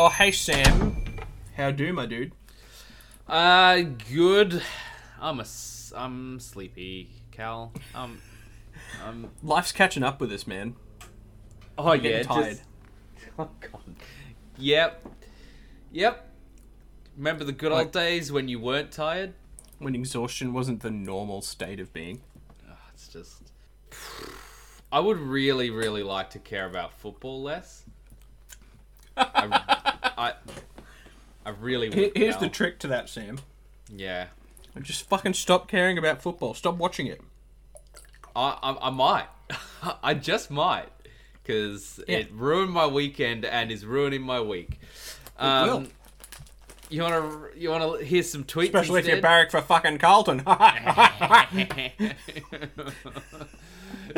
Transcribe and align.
Oh, 0.00 0.08
hey 0.10 0.30
Sam. 0.30 1.04
How 1.56 1.72
do, 1.72 1.92
my 1.92 2.06
dude? 2.06 2.30
Uh, 3.26 3.80
good. 4.08 4.62
I'm 5.20 5.40
a, 5.40 5.44
I'm 5.96 6.38
sleepy, 6.38 7.10
Cal. 7.32 7.72
Um, 7.96 8.20
um. 9.04 9.28
Life's 9.42 9.72
catching 9.72 10.04
up 10.04 10.20
with 10.20 10.30
us, 10.32 10.46
man. 10.46 10.76
Oh 11.76 11.96
getting 11.96 12.12
yeah, 12.12 12.22
tired. 12.22 12.44
just. 12.58 12.62
Oh 13.40 13.48
god. 13.60 13.96
Yep. 14.56 15.06
Yep. 15.90 16.30
Remember 17.16 17.42
the 17.42 17.52
good 17.52 17.72
Like- 17.72 17.86
old 17.86 17.92
days 17.92 18.30
when 18.30 18.46
you 18.46 18.60
weren't 18.60 18.92
tired? 18.92 19.34
When 19.78 19.96
exhaustion 19.96 20.52
wasn't 20.52 20.80
the 20.82 20.90
normal 20.92 21.42
state 21.42 21.80
of 21.80 21.92
being. 21.92 22.20
Oh, 22.68 22.74
it's 22.92 23.08
just. 23.08 23.50
I 24.92 25.00
would 25.00 25.18
really, 25.18 25.70
really 25.70 26.04
like 26.04 26.30
to 26.30 26.38
care 26.38 26.66
about 26.66 26.92
football 26.98 27.42
less. 27.42 27.84
I, 29.16 29.87
I, 30.18 30.32
I 31.46 31.50
really 31.50 31.90
Here-. 31.90 32.10
Here's 32.14 32.36
the 32.36 32.48
trick 32.48 32.78
to 32.80 32.88
that, 32.88 33.08
Sam. 33.08 33.38
yeah. 33.94 34.26
Just 34.82 35.08
fucking 35.08 35.34
stop 35.34 35.66
caring 35.68 35.98
about 35.98 36.22
football. 36.22 36.54
Stop 36.54 36.76
watching 36.76 37.06
it. 37.08 37.20
I, 38.36 38.56
I, 38.62 38.88
I 38.88 38.90
might. 38.90 39.26
I 40.04 40.14
just 40.14 40.50
might. 40.50 40.88
Because 41.42 41.98
Yeah. 42.06 42.18
it 42.18 42.30
ruined 42.32 42.70
my 42.72 42.86
weekend 42.86 43.44
and 43.44 43.72
is 43.72 43.84
ruining 43.86 44.22
my 44.22 44.40
week. 44.40 44.78
Um, 45.38 45.68
will. 45.68 45.86
You 46.90 47.02
want 47.02 47.14
to 47.14 47.50
you 47.60 47.70
want 47.70 47.98
to 47.98 48.04
hear 48.04 48.22
some 48.22 48.44
tweets 48.44 48.66
Especially 48.66 49.00
if 49.00 49.06
you 49.06 49.12
instead? 49.14 49.22
barrack 49.22 49.50
for 49.50 49.60
fucking 49.62 49.98
Carlton. 49.98 50.42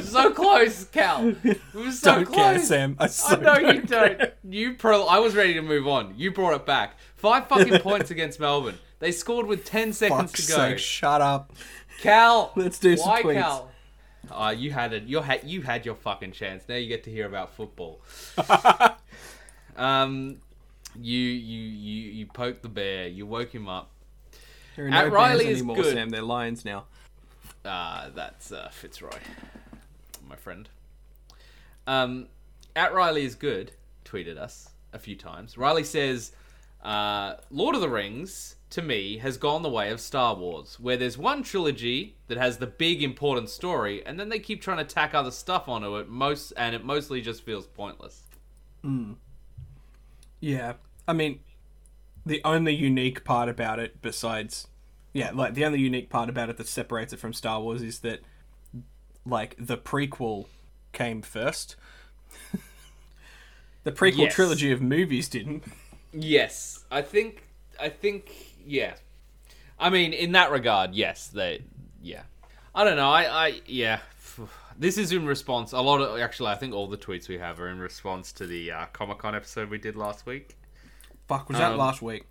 so 0.01 0.30
close, 0.33 0.84
Cal. 0.87 1.34
It 1.45 1.60
was 1.74 2.01
so 2.01 2.16
Don't 2.16 2.24
close. 2.27 2.37
care, 2.37 2.59
Sam. 2.61 2.97
I, 2.98 3.06
so 3.06 3.37
I 3.37 3.41
know 3.41 3.70
you 3.73 3.83
care. 3.83 4.16
don't. 4.16 4.30
You 4.52 4.74
pro. 4.74 5.05
I 5.06 5.19
was 5.19 5.34
ready 5.34 5.55
to 5.55 5.62
move 5.62 5.87
on. 5.88 6.15
You 6.16 6.30
brought 6.33 6.55
it 6.55 6.66
back. 6.66 6.97
Five 7.16 7.47
fucking 7.48 7.78
points 7.80 8.11
against 8.11 8.41
Melbourne. 8.41 8.78
They 8.98 9.12
scored 9.12 9.47
with 9.47 9.64
ten 9.64 9.92
seconds 9.92 10.33
Fuck's 10.33 10.47
to 10.47 10.53
go. 10.53 10.58
sake, 10.58 10.78
shut 10.78 11.20
up. 11.20 11.53
Cal, 12.00 12.53
Let's 12.56 12.78
do 12.78 12.97
some 12.97 13.08
why 13.08 13.22
tweets. 13.22 13.34
Cal? 13.34 13.70
Uh, 14.30 14.55
you 14.56 14.70
had 14.70 14.92
it. 14.92 15.05
You 15.05 15.20
had 15.20 15.45
you 15.45 15.62
had 15.62 15.86
your 15.86 15.95
fucking 15.95 16.33
chance. 16.33 16.64
Now 16.69 16.77
you 16.77 16.89
get 16.89 17.05
to 17.05 17.11
hear 17.11 17.27
about 17.27 17.55
football. 17.55 18.00
um, 19.77 20.36
you 21.00 21.19
you 21.19 21.61
you 21.62 22.11
you 22.12 22.27
poked 22.27 22.62
the 22.62 22.69
bear. 22.69 23.06
You 23.08 23.27
woke 23.27 23.55
him 23.55 23.69
up. 23.69 23.91
There 24.77 24.86
are 24.86 24.91
At 24.91 25.12
Riley 25.12 25.45
bears 25.45 25.56
is 25.56 25.58
anymore, 25.61 25.77
good. 25.77 25.95
Sam. 25.95 26.11
They're 26.11 26.23
lions 26.23 26.64
now. 26.64 26.84
Uh, 27.64 28.08
that's 28.14 28.53
uh, 28.53 28.69
Fitzroy, 28.72 29.19
my 30.28 30.36
friend. 30.36 30.69
Um, 31.86 32.28
at 32.75 32.94
Riley 32.94 33.25
is 33.25 33.34
good. 33.34 33.72
Tweeted 34.05 34.39
us 34.39 34.70
a 34.92 34.98
few 34.98 35.17
times. 35.17 35.58
Riley 35.58 35.84
says, 35.84 36.33
uh, 36.83 37.34
"Lord 37.50 37.75
of 37.75 37.80
the 37.80 37.89
Rings." 37.89 38.56
To 38.70 38.83
me, 38.83 39.19
has 39.19 39.36
gone 39.36 39.62
the 39.62 39.69
way 39.69 39.91
of 39.91 40.00
Star 40.00 40.36
Wars, 40.36 40.78
where 40.78 40.97
there's 40.97 41.19
one 41.19 41.42
trilogy 41.42 42.14
that 42.28 42.39
has 42.39 42.58
the 42.58 42.69
big 42.69 43.02
important 43.02 43.50
story, 43.50 44.06
and 44.06 44.19
then 44.19 44.28
they 44.28 44.39
keep 44.39 44.62
trying 44.62 44.77
to 44.78 44.84
tack 44.84 45.12
other 45.12 45.33
stuff 45.33 45.69
onto 45.69 45.97
it. 45.97 46.08
Most 46.08 46.52
and 46.56 46.72
it 46.72 46.84
mostly 46.84 47.20
just 47.20 47.42
feels 47.42 47.67
pointless. 47.67 48.22
Yeah. 50.41 50.74
I 51.08 51.12
mean, 51.14 51.41
the 52.24 52.41
only 52.45 52.74
unique 52.74 53.24
part 53.24 53.48
about 53.48 53.80
it, 53.80 54.00
besides, 54.00 54.69
yeah, 55.12 55.30
like 55.33 55.55
the 55.55 55.64
only 55.64 55.80
unique 55.80 56.08
part 56.11 56.28
about 56.28 56.48
it 56.50 56.56
that 56.58 56.69
separates 56.69 57.12
it 57.12 57.19
from 57.19 57.33
Star 57.33 57.61
Wars 57.61 57.83
is 57.83 58.00
that, 58.00 58.20
like, 59.27 59.56
the 59.58 59.77
prequel 59.77 60.47
came 60.92 61.22
first. 61.22 61.77
the 63.84 63.92
prequel 63.92 64.19
Yes. 64.25 64.34
trilogy 64.34 64.70
of 64.72 64.80
movies 64.83 65.28
didn't. 65.28 65.64
Yes, 66.12 66.84
I 66.91 67.02
think. 67.02 67.44
I 67.80 67.89
think. 67.89 68.33
Yeah. 68.67 68.94
I 69.78 69.91
mean, 69.91 70.12
in 70.12 70.33
that 70.33 70.50
regard, 70.50 70.94
yes. 70.94 71.28
They. 71.28 71.62
Yeah. 72.02 72.23
I 72.74 72.85
don't 72.85 72.96
know. 72.96 73.11
I. 73.11 73.46
I. 73.46 73.61
Yeah. 73.67 74.01
This 74.79 74.96
is 74.96 75.12
in 75.12 75.27
response. 75.27 75.73
A 75.73 75.80
lot 75.80 76.01
of 76.01 76.18
actually, 76.20 76.48
I 76.51 76.55
think 76.55 76.74
all 76.74 76.86
the 76.86 76.96
tweets 76.96 77.29
we 77.29 77.39
have 77.39 77.61
are 77.61 77.68
in 77.68 77.79
response 77.79 78.33
to 78.33 78.46
the 78.46 78.73
uh, 78.73 78.86
Comic 78.92 79.18
Con 79.18 79.35
episode 79.35 79.68
we 79.70 79.79
did 79.79 79.95
last 79.96 80.24
week. 80.27 80.56
Fuck, 81.29 81.48
was 81.48 81.58
that 81.58 81.73
Um, 81.73 81.79
last 81.79 82.01
week? 82.02 82.24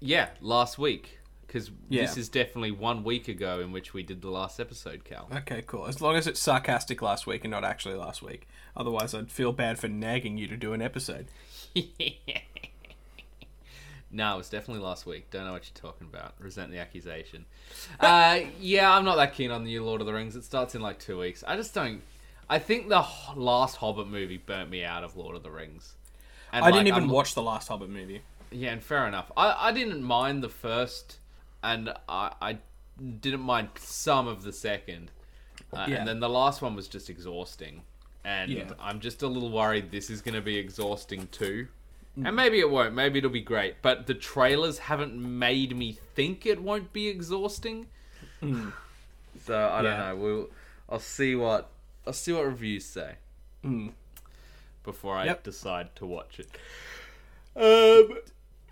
Yeah, 0.00 0.30
last 0.40 0.78
week 0.78 1.19
because 1.50 1.72
Yeah. 1.88 2.02
this 2.02 2.16
is 2.16 2.28
definitely 2.28 2.70
one 2.70 3.02
week 3.02 3.26
ago 3.26 3.58
in 3.58 3.72
which 3.72 3.92
we 3.92 4.04
did 4.04 4.22
the 4.22 4.30
last 4.30 4.60
episode, 4.60 5.02
Cal. 5.02 5.28
Okay, 5.38 5.64
cool. 5.66 5.86
As 5.88 6.00
long 6.00 6.14
as 6.14 6.28
it's 6.28 6.38
sarcastic 6.38 7.02
last 7.02 7.26
week 7.26 7.42
and 7.42 7.50
not 7.50 7.64
actually 7.64 7.96
last 7.96 8.22
week. 8.22 8.46
Otherwise, 8.76 9.14
I'd 9.14 9.32
feel 9.32 9.52
bad 9.52 9.76
for 9.76 9.88
nagging 9.88 10.38
you 10.38 10.46
to 10.46 10.56
do 10.56 10.72
an 10.74 10.80
episode. 10.80 11.26
no, 14.12 14.34
it 14.34 14.38
was 14.38 14.48
definitely 14.48 14.82
last 14.84 15.06
week. 15.06 15.28
Don't 15.30 15.44
know 15.44 15.52
what 15.52 15.64
you're 15.68 15.90
talking 15.90 16.06
about. 16.12 16.34
Resent 16.38 16.70
the 16.70 16.78
accusation. 16.78 17.46
Uh, 18.00 18.40
yeah, 18.60 18.92
I'm 18.92 19.04
not 19.04 19.16
that 19.16 19.34
keen 19.34 19.50
on 19.50 19.62
the 19.64 19.70
new 19.70 19.84
Lord 19.84 20.00
of 20.00 20.06
the 20.06 20.12
Rings. 20.12 20.34
It 20.36 20.42
starts 20.44 20.74
in 20.74 20.80
like 20.82 20.98
two 20.98 21.18
weeks. 21.18 21.42
I 21.46 21.54
just 21.56 21.72
don't. 21.74 22.02
I 22.48 22.58
think 22.58 22.88
the 22.88 23.04
last 23.36 23.76
Hobbit 23.76 24.08
movie 24.08 24.38
burnt 24.38 24.70
me 24.70 24.82
out 24.84 25.04
of 25.04 25.16
Lord 25.16 25.36
of 25.36 25.42
the 25.44 25.50
Rings. 25.50 25.94
And, 26.52 26.64
I 26.64 26.70
didn't 26.72 26.88
even 26.88 27.02
I'm- 27.04 27.08
watch 27.10 27.34
the 27.34 27.42
last 27.42 27.68
Hobbit 27.68 27.88
movie. 27.90 28.22
Yeah, 28.50 28.72
and 28.72 28.82
fair 28.82 29.06
enough. 29.06 29.30
I, 29.36 29.68
I 29.68 29.72
didn't 29.72 30.02
mind 30.02 30.42
the 30.42 30.48
first, 30.48 31.18
and 31.62 31.92
I, 32.08 32.32
I 32.40 32.58
didn't 33.20 33.40
mind 33.40 33.68
some 33.76 34.26
of 34.28 34.42
the 34.42 34.52
second. 34.52 35.10
Uh, 35.72 35.86
Yeah. 35.88 35.96
And 35.96 36.08
then 36.08 36.20
the 36.20 36.28
last 36.28 36.62
one 36.62 36.74
was 36.74 36.88
just 36.88 37.08
exhausting. 37.10 37.82
And 38.24 38.50
Yeah. 38.50 38.70
I'm 38.80 39.00
just 39.00 39.22
a 39.22 39.26
little 39.26 39.50
worried 39.50 39.90
this 39.90 40.10
is 40.10 40.20
going 40.22 40.34
to 40.34 40.40
be 40.42 40.56
exhausting 40.56 41.28
too. 41.28 41.68
Mm. 42.18 42.26
And 42.26 42.36
maybe 42.36 42.58
it 42.60 42.68
won't. 42.70 42.94
Maybe 42.94 43.18
it'll 43.18 43.30
be 43.30 43.40
great. 43.40 43.76
But 43.82 44.06
the 44.06 44.14
trailers 44.14 44.78
haven't 44.78 45.14
made 45.16 45.76
me 45.76 45.92
think 46.14 46.44
it 46.44 46.60
won't 46.62 46.92
be 46.92 47.08
exhausting. 47.08 47.86
So 49.46 49.68
I 49.68 49.80
don't 49.82 49.92
Mm. 49.92 49.98
Yeah. 49.98 50.08
know. 50.08 50.16
We'll. 50.16 50.50
I'll 50.88 50.98
see 50.98 51.34
what. 51.36 51.70
I'll 52.06 52.12
see 52.12 52.32
what 52.32 52.44
reviews 52.46 52.84
say. 52.84 53.14
Mm. 53.64 53.92
Before 54.82 55.16
I 55.16 55.26
Yep. 55.26 55.44
decide 55.44 55.94
to 55.96 56.06
watch 56.06 56.40
it. 56.40 56.48
Um. 57.56 58.18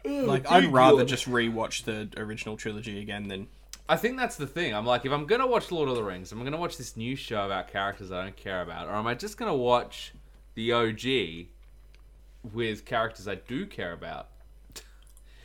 Mm, 0.09 0.27
like, 0.27 0.51
I'd 0.51 0.73
rather 0.73 1.05
just 1.05 1.27
rewatch 1.29 1.85
the 1.85 2.09
original 2.21 2.57
trilogy 2.57 3.01
again 3.01 3.29
than. 3.29 3.49
I 3.89 3.97
think 3.97 4.17
that's 4.19 4.37
the 4.37 4.47
thing. 4.47 4.75
I'm 4.75 4.85
like, 4.87 5.05
if 5.07 5.13
I'm 5.13 5.27
gonna 5.27 5.47
watch 5.47 5.71
Lord 5.73 5.89
of 5.89 5.95
the 5.97 6.03
Rings, 6.03 6.31
I'm 6.33 6.43
gonna 6.45 6.57
watch 6.59 6.77
this 6.77 6.97
new 6.97 7.17
show 7.17 7.47
about 7.47 7.69
characters 7.69 8.13
I 8.13 8.23
don't 8.23 8.37
care 8.37 8.63
about, 8.63 8.89
or 8.89 8.93
am 8.95 9.07
I 9.07 9.15
just 9.15 9.37
gonna 9.39 9.55
watch 9.57 10.13
the 10.55 10.73
OG 10.73 11.47
with 12.53 12.85
characters 12.85 13.27
I 13.29 13.37
do 13.37 13.67
care 13.67 13.93
about? 13.93 14.29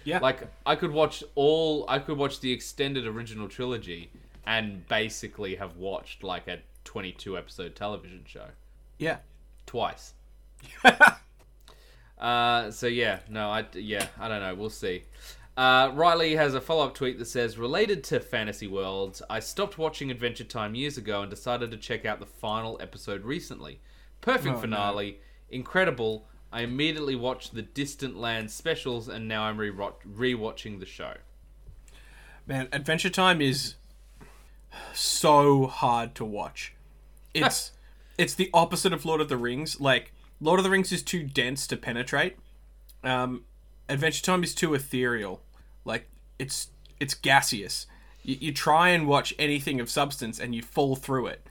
Yeah. 0.06 0.20
Like, 0.20 0.42
I 0.66 0.76
could 0.76 0.92
watch 0.92 1.24
all. 1.34 1.86
I 1.88 1.98
could 2.00 2.18
watch 2.18 2.42
the 2.42 2.52
extended 2.52 3.08
original 3.08 3.48
trilogy 3.48 4.12
and 4.46 4.86
basically 4.90 5.56
have 5.56 5.78
watched 5.78 6.24
like 6.24 6.46
a 6.50 6.60
22 6.84 7.38
episode 7.38 7.74
television 7.74 8.24
show 8.28 8.48
Yeah. 8.98 9.20
twice. 9.66 10.14
Uh, 12.24 12.72
so 12.72 12.88
yeah, 12.88 13.20
no, 13.30 13.50
I 13.50 13.66
yeah, 13.74 14.08
I 14.18 14.30
don't 14.30 14.40
know. 14.40 14.56
We'll 14.56 14.70
see. 14.70 15.04
Uh, 15.58 15.92
Riley 15.94 16.36
has 16.36 16.56
a 16.56 16.62
follow-up 16.62 16.96
tweet 16.96 17.20
that 17.20 17.26
says, 17.26 17.58
"Related 17.58 18.02
to 18.06 18.22
Fantasy 18.22 18.66
Worlds, 18.66 19.22
I 19.30 19.42
stopped 19.42 19.78
watching 19.78 20.10
Adventure 20.10 20.46
Time 20.46 20.74
years 20.74 20.98
ago 20.98 21.22
and 21.22 21.30
decided 21.30 21.70
to 21.72 21.78
check 21.78 22.06
out 22.06 22.22
the 22.22 22.26
final 22.26 22.80
episode 22.82 23.26
recently. 23.26 23.82
Perfect 24.22 24.56
Oh, 24.56 24.62
finale, 24.62 25.20
incredible. 25.52 26.26
I 26.50 26.62
immediately 26.62 27.16
watched 27.16 27.54
the 27.54 27.62
Distant 27.62 28.16
Lands 28.16 28.54
specials, 28.54 29.10
and 29.10 29.28
now 29.28 29.44
I'm 29.44 29.58
re 29.58 29.70
rewatching 29.70 30.80
the 30.80 30.86
show. 30.86 31.16
Man, 32.48 32.70
Adventure 32.72 33.10
Time 33.10 33.42
is 33.42 33.76
so 34.94 35.68
hard 35.68 36.16
to 36.16 36.24
watch. 36.24 36.74
It's 37.34 37.74
it's 38.18 38.34
the 38.34 38.50
opposite 38.54 38.94
of 38.94 39.04
Lord 39.04 39.20
of 39.20 39.28
the 39.28 39.38
Rings. 39.38 39.82
Like 39.82 40.13
Lord 40.44 40.60
of 40.60 40.66
the 40.66 40.70
Rings 40.70 40.92
is 40.92 41.02
too 41.02 41.24
dense 41.24 41.66
to 41.68 41.78
penetrate. 41.78 42.36
Um, 43.04 43.46
Adventure 43.88 44.22
Time 44.22 44.44
is 44.44 44.54
too 44.54 44.74
ethereal. 44.74 45.42
Like 45.86 46.10
it's 46.38 46.68
it's 47.00 47.14
gaseous. 47.14 47.88
You, 48.24 48.38
you 48.40 48.54
try 48.54 48.90
and 48.90 49.08
watch 49.08 49.34
anything 49.40 49.80
of 49.80 49.90
substance 49.90 50.40
and 50.40 50.54
you 50.54 50.62
fall 50.62 50.96
through 50.96 51.28
it. 51.28 51.48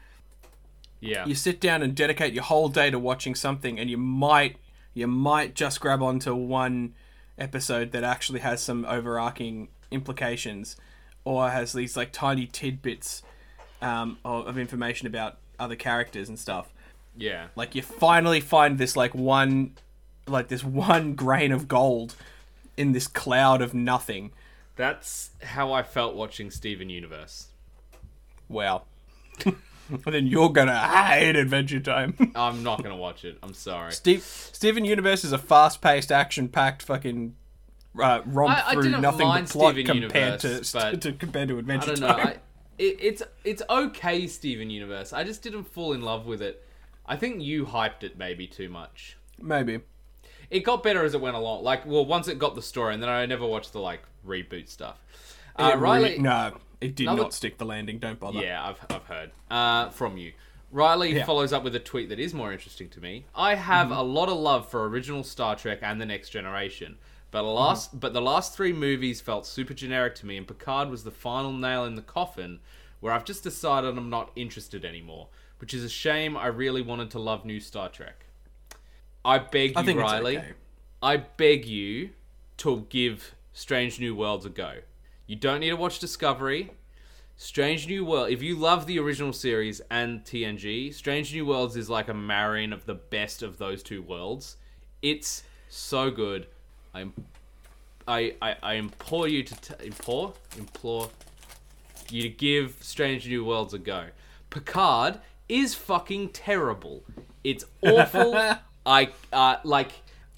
Yeah, 1.00 1.26
You 1.26 1.34
sit 1.34 1.60
down 1.60 1.82
and 1.82 1.96
dedicate 1.96 2.32
your 2.32 2.44
whole 2.44 2.68
day 2.68 2.90
to 2.90 2.98
watching 2.98 3.34
something, 3.34 3.78
and 3.78 3.90
you 3.90 3.96
might 3.96 4.56
you 4.94 5.06
might 5.06 5.54
just 5.54 5.80
grab 5.80 6.02
onto 6.02 6.34
one 6.34 6.94
episode 7.38 7.92
that 7.92 8.04
actually 8.04 8.40
has 8.40 8.62
some 8.62 8.84
overarching 8.84 9.68
implications, 9.90 10.76
or 11.24 11.50
has 11.50 11.72
these 11.72 11.96
like 11.96 12.12
tiny 12.12 12.46
tidbits 12.46 13.22
um, 13.80 14.18
of, 14.24 14.46
of 14.46 14.58
information 14.58 15.06
about 15.06 15.38
other 15.58 15.76
characters 15.76 16.28
and 16.28 16.38
stuff. 16.38 16.72
Yeah, 17.16 17.48
Like 17.56 17.74
you 17.74 17.82
finally 17.82 18.40
find 18.40 18.78
this 18.78 18.96
like 18.96 19.14
one, 19.14 19.72
like 20.26 20.48
this 20.48 20.64
one 20.88 21.14
grain 21.14 21.52
of 21.52 21.68
gold 21.68 22.14
in 22.76 22.92
this 22.92 23.06
cloud 23.06 23.60
of 23.62 23.74
nothing. 23.74 24.32
that's 24.76 25.30
how 25.42 25.72
I 25.72 25.82
felt 25.82 26.14
watching 26.14 26.50
Steven 26.50 26.88
Universe. 26.88 27.48
Wow. 28.48 28.82
then 30.06 30.26
you're 30.26 30.50
gonna 30.50 30.78
hate 30.78 31.36
Adventure 31.36 31.80
Time. 31.80 32.32
I'm 32.34 32.62
not 32.62 32.82
gonna 32.82 32.96
watch 32.96 33.24
it. 33.24 33.38
I'm 33.42 33.54
sorry. 33.54 33.92
Steve, 33.92 34.22
Steven 34.22 34.84
Universe 34.84 35.24
is 35.24 35.32
a 35.32 35.38
fast-paced, 35.38 36.10
action-packed 36.12 36.82
fucking 36.82 37.34
uh, 38.00 38.22
romp 38.24 38.56
I- 38.56 38.70
I 38.70 38.72
through 38.74 39.00
nothing 39.00 39.28
but 39.28 39.48
plot 39.48 39.74
Steven 39.74 40.00
compared 40.00 40.42
Universe, 40.42 40.72
to, 40.72 40.96
to 40.96 41.12
compared 41.12 41.48
to 41.48 41.56
I 41.56 41.58
Adventure 41.58 41.94
don't 41.94 42.00
know. 42.00 42.08
Time. 42.08 42.26
I, 42.26 42.30
it, 42.78 42.96
it's 43.00 43.22
it's 43.44 43.62
okay, 43.68 44.26
Steven 44.26 44.70
Universe. 44.70 45.12
I 45.12 45.24
just 45.24 45.42
didn't 45.42 45.64
fall 45.64 45.92
in 45.92 46.00
love 46.00 46.26
with 46.26 46.40
it. 46.40 46.64
I 47.06 47.16
think 47.16 47.42
you 47.42 47.66
hyped 47.66 48.02
it 48.02 48.16
maybe 48.16 48.46
too 48.46 48.68
much. 48.68 49.16
Maybe. 49.40 49.80
It 50.50 50.60
got 50.60 50.82
better 50.82 51.04
as 51.04 51.14
it 51.14 51.20
went 51.20 51.36
along. 51.36 51.64
Like, 51.64 51.86
well, 51.86 52.04
once 52.04 52.28
it 52.28 52.38
got 52.38 52.54
the 52.54 52.62
story, 52.62 52.94
and 52.94 53.02
then 53.02 53.08
I 53.10 53.24
never 53.26 53.46
watched 53.46 53.72
the 53.72 53.80
like 53.80 54.02
reboot 54.26 54.68
stuff. 54.68 54.98
Uh, 55.56 55.74
Riley, 55.78 56.18
no, 56.18 56.56
it 56.80 56.94
did 56.94 57.04
Another- 57.08 57.22
not 57.22 57.34
stick 57.34 57.58
the 57.58 57.64
landing. 57.64 57.98
Don't 57.98 58.18
bother. 58.20 58.40
Yeah, 58.40 58.62
I've, 58.68 58.78
I've 58.90 59.04
heard 59.04 59.30
uh, 59.50 59.88
from 59.90 60.16
you. 60.16 60.32
Riley 60.70 61.14
Yeah. 61.14 61.24
follows 61.26 61.52
up 61.52 61.64
with 61.64 61.74
a 61.74 61.80
tweet 61.80 62.08
that 62.08 62.18
is 62.18 62.32
more 62.32 62.52
interesting 62.52 62.88
to 62.90 63.00
me. 63.00 63.26
I 63.34 63.54
have 63.56 63.88
Mm-hmm. 63.88 63.96
a 63.98 64.02
lot 64.02 64.28
of 64.30 64.38
love 64.38 64.70
for 64.70 64.86
original 64.88 65.22
Star 65.24 65.54
Trek 65.56 65.80
and 65.82 66.00
the 66.00 66.06
Next 66.06 66.30
Generation, 66.30 66.96
but 67.30 67.42
last 67.42 67.90
Mm-hmm. 67.90 67.98
but 67.98 68.12
the 68.14 68.22
last 68.22 68.54
three 68.56 68.72
movies 68.72 69.20
felt 69.20 69.46
super 69.46 69.74
generic 69.74 70.14
to 70.16 70.26
me, 70.26 70.36
and 70.38 70.46
Picard 70.48 70.88
was 70.88 71.04
the 71.04 71.10
final 71.10 71.52
nail 71.52 71.84
in 71.84 71.94
the 71.94 72.02
coffin, 72.02 72.60
where 73.00 73.12
I've 73.12 73.24
just 73.26 73.42
decided 73.42 73.96
I'm 73.98 74.08
not 74.10 74.30
interested 74.36 74.84
anymore. 74.84 75.28
Which 75.62 75.74
is 75.74 75.84
a 75.84 75.88
shame. 75.88 76.36
I 76.36 76.48
really 76.48 76.82
wanted 76.82 77.12
to 77.12 77.20
love 77.20 77.44
new 77.44 77.60
Star 77.60 77.88
Trek. 77.88 78.26
I 79.24 79.38
beg 79.38 79.76
you, 79.76 79.92
I 79.92 79.94
Riley. 79.94 80.38
okay. 80.38 80.52
I 81.00 81.18
beg 81.18 81.66
you 81.66 82.10
to 82.56 82.84
give 82.88 83.36
Strange 83.52 84.00
New 84.00 84.16
Worlds 84.16 84.44
a 84.44 84.50
go. 84.50 84.78
You 85.28 85.36
don't 85.36 85.60
need 85.60 85.70
to 85.70 85.76
watch 85.76 86.00
Discovery. 86.00 86.72
Strange 87.36 87.86
New 87.86 88.04
World. 88.04 88.30
If 88.30 88.42
you 88.42 88.56
love 88.56 88.86
the 88.88 88.98
original 88.98 89.32
series 89.32 89.80
and 89.88 90.24
TNG, 90.24 90.92
Strange 90.92 91.32
New 91.32 91.46
Worlds 91.46 91.76
is 91.76 91.88
like 91.88 92.08
a 92.08 92.14
marrying 92.14 92.72
of 92.72 92.84
the 92.84 92.94
best 92.94 93.44
of 93.44 93.58
those 93.58 93.84
two 93.84 94.02
worlds. 94.02 94.56
It's 95.00 95.44
so 95.68 96.10
good. 96.10 96.48
I, 96.92 97.06
I, 98.08 98.34
I, 98.42 98.56
I 98.64 98.74
implore 98.74 99.28
you 99.28 99.44
to 99.44 99.54
t- 99.54 99.86
implore 99.86 100.34
implore 100.58 101.08
you 102.10 102.22
to 102.22 102.28
give 102.28 102.78
Strange 102.80 103.28
New 103.28 103.44
Worlds 103.44 103.74
a 103.74 103.78
go. 103.78 104.06
Picard 104.50 105.20
is 105.48 105.74
fucking 105.74 106.30
terrible. 106.30 107.04
It's 107.44 107.64
awful. 107.82 108.34
I 108.86 109.10
uh, 109.32 109.56
like 109.64 109.90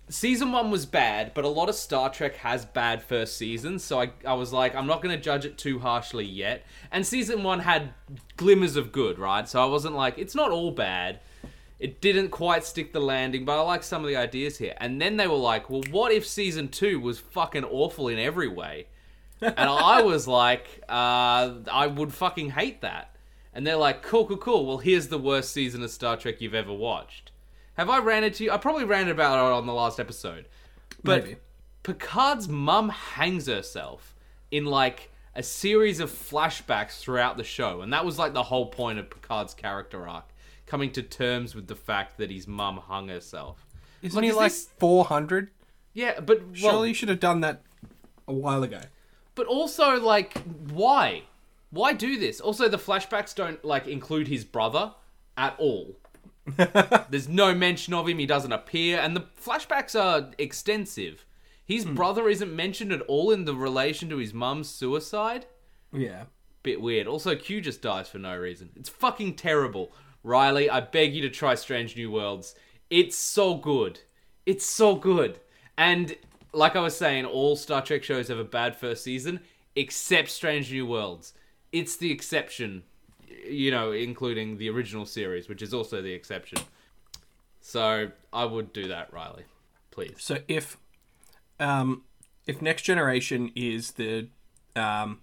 season 0.09 0.53
one 0.53 0.71
was 0.71 0.87
bad, 0.87 1.33
but 1.35 1.45
a 1.45 1.49
lot 1.49 1.69
of 1.69 1.75
Star 1.75 2.11
Trek 2.11 2.37
has 2.37 2.65
bad 2.65 3.03
first 3.03 3.37
seasons, 3.39 3.83
so 3.83 4.01
I 4.01 4.11
I 4.25 4.35
was 4.35 4.53
like, 4.53 4.75
I'm 4.75 4.87
not 4.87 5.03
gonna 5.03 5.19
judge 5.19 5.45
it 5.45 5.59
too 5.59 5.79
harshly 5.79 6.27
yet. 6.27 6.65
And 6.91 7.07
season 7.07 7.43
one 7.43 7.61
had 7.61 7.95
glimmers 8.37 8.77
of 8.77 8.93
good, 8.93 9.19
right? 9.19 9.49
So 9.49 9.63
I 9.63 9.67
wasn't 9.67 9.95
like, 9.95 10.19
it's 10.19 10.35
not 10.35 10.51
all 10.51 10.71
bad. 10.71 11.21
It 11.79 12.01
didn't 12.01 12.29
quite 12.29 12.65
stick 12.65 12.93
the 12.93 13.01
landing, 13.01 13.45
but 13.45 13.59
I 13.59 13.63
like 13.63 13.83
some 13.83 14.03
of 14.03 14.09
the 14.09 14.17
ideas 14.17 14.57
here. 14.57 14.75
And 14.79 15.01
then 15.01 15.17
they 15.17 15.27
were 15.27 15.35
like, 15.35 15.69
well, 15.69 15.83
what 15.91 16.13
if 16.13 16.27
season 16.27 16.69
two 16.69 17.01
was 17.01 17.19
fucking 17.19 17.65
awful 17.65 18.09
in 18.09 18.19
every 18.19 18.49
way? 18.49 18.87
and 19.41 19.59
I 19.59 20.03
was 20.03 20.27
like, 20.27 20.67
uh, 20.89 21.55
I 21.71 21.87
would 21.89 22.13
fucking 22.13 22.51
hate 22.51 22.81
that. 22.83 23.14
And 23.55 23.67
they're 23.67 23.77
like, 23.77 24.03
cool, 24.03 24.27
cool, 24.27 24.37
cool. 24.37 24.67
Well, 24.67 24.79
here's 24.79 25.09
the 25.09 25.19
worst 25.19 25.53
season 25.53 25.83
of 25.83 25.91
Star 25.91 26.17
Trek 26.17 26.41
you've 26.41 26.55
ever 26.55 26.73
watched. 26.73 27.31
Have 27.75 27.89
I 27.89 27.99
ranted 27.99 28.35
to 28.35 28.45
you? 28.45 28.51
I 28.51 28.57
probably 28.57 28.85
ranted 28.85 29.15
about 29.15 29.35
it 29.39 29.53
on 29.53 29.67
the 29.67 29.73
last 29.73 30.01
episode. 30.01 30.47
But 31.03 31.25
Maybe. 31.25 31.37
Picard's 31.85 32.49
mum 32.49 32.89
hangs 32.89 33.47
herself 33.47 34.15
in 34.51 34.65
like 34.65 35.11
a 35.37 35.43
series 35.43 36.01
of 36.01 36.11
flashbacks 36.11 36.99
throughout 37.01 37.37
the 37.37 37.45
show. 37.45 37.81
And 37.83 37.93
that 37.93 38.05
was 38.05 38.19
like 38.19 38.33
the 38.35 38.43
whole 38.45 38.67
point 38.67 38.99
of 38.99 39.09
Picard's 39.11 39.55
character 39.55 40.09
arc. 40.09 40.25
Coming 40.67 40.91
to 40.93 41.03
terms 41.03 41.55
with 41.55 41.67
the 41.67 41.75
fact 41.77 42.17
that 42.19 42.31
his 42.31 42.49
mum 42.49 42.79
hung 42.79 43.09
herself. 43.09 43.67
Isn't 44.03 44.17
Like, 44.17 44.25
he 44.25 44.31
is 44.31 44.37
like 44.37 44.51
this- 44.53 44.69
400? 44.79 45.51
Yeah, 45.93 46.21
but 46.21 46.41
well, 46.43 46.55
Surely 46.55 46.89
you 46.89 46.95
should 46.95 47.09
have 47.11 47.21
done 47.21 47.41
that 47.43 47.63
a 48.27 48.33
while 48.33 48.63
ago. 48.63 48.81
But 49.35 49.47
also, 49.47 50.01
like, 50.01 50.39
why? 50.71 51.23
Why 51.75 51.93
do 51.93 52.17
this? 52.19 52.41
Also, 52.41 52.69
the 52.69 52.79
flashbacks 52.79 53.35
don't 53.35 53.65
like 53.65 53.89
include 53.89 54.29
his 54.29 54.45
brother 54.45 54.95
at 55.37 55.57
all. 55.59 55.99
There's 57.11 57.29
no 57.29 57.53
mention 57.53 57.93
of 57.95 58.09
him. 58.09 58.21
He 58.21 58.27
doesn't 58.27 58.53
appear, 58.53 59.01
and 59.01 59.17
the 59.17 59.25
flashbacks 59.43 60.01
are 60.01 60.31
extensive. 60.39 61.27
His 61.65 61.83
hmm. 61.83 61.95
brother 61.95 62.29
isn't 62.29 62.55
mentioned 62.55 62.93
at 62.93 63.01
all 63.03 63.33
in 63.33 63.45
the 63.45 63.57
relation 63.57 64.09
to 64.11 64.19
his 64.19 64.33
mum's 64.33 64.69
suicide. 64.69 65.47
Yeah. 65.93 66.25
Bit 66.63 66.81
weird. 66.81 67.09
Also, 67.09 67.35
Q 67.35 67.61
just 67.61 67.83
dies 67.83 68.09
for 68.09 68.19
no 68.19 68.37
reason. 68.37 68.71
It's 68.77 68.89
fucking 68.89 69.35
terrible. 69.35 69.93
Riley, 70.23 70.71
I 70.71 70.81
beg 70.81 71.13
you 71.13 71.23
to 71.23 71.31
try 71.31 71.57
Strange 71.57 71.97
New 71.97 72.11
Worlds. 72.11 72.55
It's 72.89 73.17
so 73.17 73.57
good. 73.57 73.99
It's 74.47 74.65
so 74.65 74.95
good. 74.95 75.41
And 75.77 76.17
like 76.53 76.77
I 76.77 76.81
was 76.81 76.97
saying, 76.97 77.25
all 77.25 77.57
Star 77.57 77.83
Trek 77.83 78.05
shows 78.05 78.29
have 78.29 78.39
a 78.39 78.45
bad 78.45 78.77
first 78.77 79.03
season, 79.03 79.41
except 79.75 80.31
Strange 80.31 80.71
New 80.71 80.87
Worlds. 80.87 81.33
It's 81.81 81.97
the 81.97 82.11
exception, 82.13 82.85
you 83.49 83.71
know, 83.71 83.91
including 83.93 84.59
the 84.59 84.69
original 84.71 85.07
series, 85.07 85.49
which 85.49 85.61
is 85.63 85.75
also 85.75 86.01
the 86.03 86.13
exception. 86.13 86.59
So 87.61 88.11
I 88.33 88.45
would 88.45 88.73
do 88.73 88.89
that, 88.89 89.13
Riley. 89.13 89.45
Please. 89.91 90.15
So 90.19 90.39
if 90.49 90.77
um 91.59 92.03
if 92.47 92.61
Next 92.63 92.83
Generation 92.83 93.51
is 93.57 93.93
the 93.93 94.29
um 94.77 95.21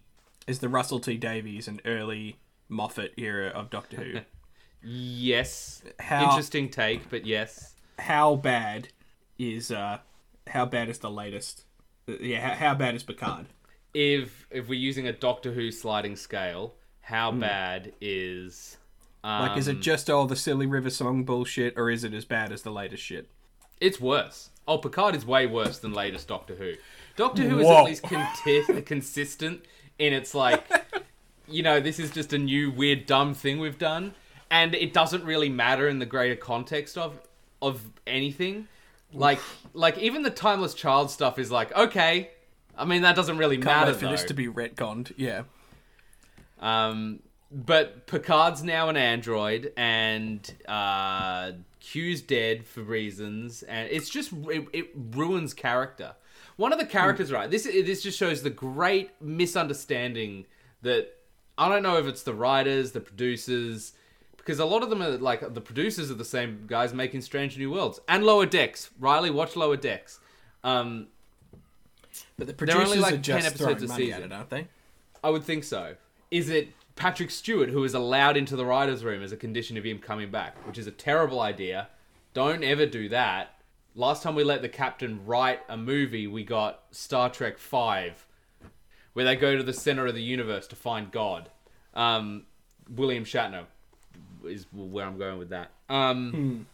is 0.47 0.59
the 0.59 0.69
Russell 0.69 0.99
T 0.99 1.17
Davies 1.17 1.67
and 1.67 1.81
early 1.85 2.37
Moffat 2.67 3.13
era 3.17 3.47
of 3.49 3.69
Doctor 3.69 3.97
Who, 3.97 4.19
Yes. 4.83 5.83
How- 5.99 6.25
Interesting 6.29 6.69
take, 6.69 7.09
but 7.09 7.25
yes. 7.25 7.75
how 7.99 8.35
bad 8.35 8.87
is 9.37 9.71
uh 9.71 9.99
how 10.47 10.65
bad 10.65 10.89
is 10.89 10.97
the 10.99 11.11
latest? 11.11 11.63
uh, 12.09 12.13
Yeah, 12.19 12.41
how, 12.55 12.67
how 12.69 12.75
bad 12.75 12.95
is 12.95 13.03
Picard? 13.03 13.45
If 13.93 14.47
if 14.51 14.67
we're 14.67 14.79
using 14.79 15.07
a 15.07 15.13
Doctor 15.13 15.51
Who 15.51 15.71
sliding 15.71 16.15
scale, 16.15 16.75
how 17.01 17.31
bad 17.31 17.93
is 17.99 18.77
um, 19.23 19.41
Like, 19.41 19.57
is 19.57 19.67
it 19.67 19.81
just 19.81 20.09
all 20.09 20.25
the 20.25 20.35
silly 20.35 20.65
River 20.65 20.89
Song 20.89 21.23
bullshit, 21.23 21.77
or 21.77 21.89
is 21.89 22.03
it 22.03 22.13
as 22.13 22.25
bad 22.25 22.51
as 22.51 22.61
the 22.63 22.71
latest 22.71 23.03
shit? 23.03 23.29
It's 23.79 23.99
worse. 23.99 24.49
Oh, 24.67 24.77
Picard 24.77 25.15
is 25.15 25.25
way 25.25 25.47
worse 25.47 25.79
than 25.79 25.93
latest 25.93 26.27
Doctor 26.27 26.55
Who. 26.55 26.73
Doctor 27.15 27.43
Who 27.43 27.59
is 27.59 27.65
Whoa. 27.65 27.79
at 27.79 27.85
least 27.85 28.03
conti- 28.03 28.81
consistent 28.85 29.65
in 29.99 30.13
its 30.13 30.33
like, 30.33 30.63
you 31.47 31.63
know, 31.63 31.79
this 31.79 31.99
is 31.99 32.11
just 32.11 32.33
a 32.33 32.37
new 32.37 32.71
weird 32.71 33.05
dumb 33.05 33.33
thing 33.33 33.59
we've 33.59 33.77
done, 33.77 34.13
and 34.49 34.73
it 34.75 34.93
doesn't 34.93 35.23
really 35.23 35.49
matter 35.49 35.87
in 35.87 35.99
the 35.99 36.05
greater 36.05 36.35
context 36.35 36.97
of 36.97 37.19
of 37.61 37.81
anything. 38.07 38.67
Like, 39.13 39.39
like 39.73 39.97
even 39.97 40.23
the 40.23 40.29
timeless 40.29 40.73
child 40.73 41.11
stuff 41.11 41.37
is 41.37 41.51
like 41.51 41.75
okay. 41.75 42.31
I 42.81 42.85
mean, 42.85 43.03
that 43.03 43.15
doesn't 43.15 43.37
really 43.37 43.57
Can't 43.57 43.65
matter 43.65 43.91
wait 43.91 43.99
for 43.99 44.05
though. 44.05 44.11
this 44.11 44.23
to 44.25 44.33
be 44.33 44.47
retconned. 44.47 45.13
Yeah. 45.15 45.43
Um, 46.59 47.19
but 47.51 48.07
Picard's 48.07 48.63
now 48.63 48.89
an 48.89 48.97
android, 48.97 49.71
and 49.77 50.51
uh, 50.67 51.51
Q's 51.79 52.21
dead 52.21 52.65
for 52.65 52.81
reasons, 52.81 53.61
and 53.63 53.89
it's 53.91 54.09
just 54.09 54.31
it, 54.33 54.67
it 54.73 54.89
ruins 54.95 55.53
character. 55.53 56.15
One 56.55 56.73
of 56.73 56.79
the 56.79 56.85
characters, 56.85 57.31
right? 57.31 57.49
This 57.49 57.63
this 57.63 58.01
just 58.01 58.17
shows 58.17 58.41
the 58.41 58.49
great 58.49 59.11
misunderstanding 59.21 60.45
that 60.81 61.09
I 61.57 61.69
don't 61.69 61.83
know 61.83 61.97
if 61.97 62.07
it's 62.07 62.23
the 62.23 62.33
writers, 62.33 62.93
the 62.93 63.01
producers, 63.01 63.93
because 64.37 64.59
a 64.59 64.65
lot 64.65 64.81
of 64.81 64.89
them 64.89 65.01
are 65.01 65.17
like 65.17 65.53
the 65.53 65.61
producers 65.61 66.09
are 66.09 66.15
the 66.15 66.25
same 66.25 66.65
guys 66.67 66.93
making 66.93 67.21
Strange 67.21 67.57
New 67.57 67.71
Worlds 67.71 67.99
and 68.07 68.23
Lower 68.23 68.45
Decks. 68.45 68.89
Riley, 68.99 69.29
watch 69.29 69.55
Lower 69.55 69.77
Decks. 69.77 70.19
Um, 70.63 71.07
But 72.41 72.57
the 72.57 72.65
They're 72.65 72.81
only 72.81 72.97
like 72.97 73.13
are 73.13 73.17
10 73.19 73.45
episodes 73.45 73.83
a 73.83 73.87
season. 73.87 74.23
it, 74.23 74.31
aren't 74.31 74.49
they? 74.49 74.67
I 75.23 75.29
would 75.29 75.43
think 75.43 75.63
so. 75.63 75.95
Is 76.31 76.49
it 76.49 76.69
Patrick 76.95 77.29
Stewart 77.29 77.69
who 77.69 77.83
is 77.83 77.93
allowed 77.93 78.35
into 78.35 78.55
the 78.55 78.65
writer's 78.65 79.03
room 79.03 79.21
as 79.21 79.31
a 79.31 79.37
condition 79.37 79.77
of 79.77 79.83
him 79.83 79.99
coming 79.99 80.31
back, 80.31 80.55
which 80.65 80.79
is 80.79 80.87
a 80.87 80.91
terrible 80.91 81.39
idea. 81.39 81.89
Don't 82.33 82.63
ever 82.63 82.87
do 82.87 83.09
that. 83.09 83.55
Last 83.93 84.23
time 84.23 84.33
we 84.33 84.43
let 84.43 84.63
the 84.63 84.69
captain 84.69 85.23
write 85.23 85.59
a 85.69 85.77
movie, 85.77 86.25
we 86.25 86.43
got 86.43 86.83
Star 86.89 87.29
Trek 87.29 87.59
5, 87.59 88.25
where 89.13 89.23
they 89.23 89.35
go 89.35 89.55
to 89.55 89.61
the 89.61 89.73
center 89.73 90.07
of 90.07 90.15
the 90.15 90.23
universe 90.23 90.65
to 90.67 90.75
find 90.75 91.11
God. 91.11 91.49
Um, 91.93 92.47
William 92.89 93.23
Shatner 93.23 93.65
is 94.47 94.65
where 94.73 95.05
I'm 95.05 95.19
going 95.19 95.37
with 95.37 95.49
that. 95.49 95.69
Um, 95.89 96.65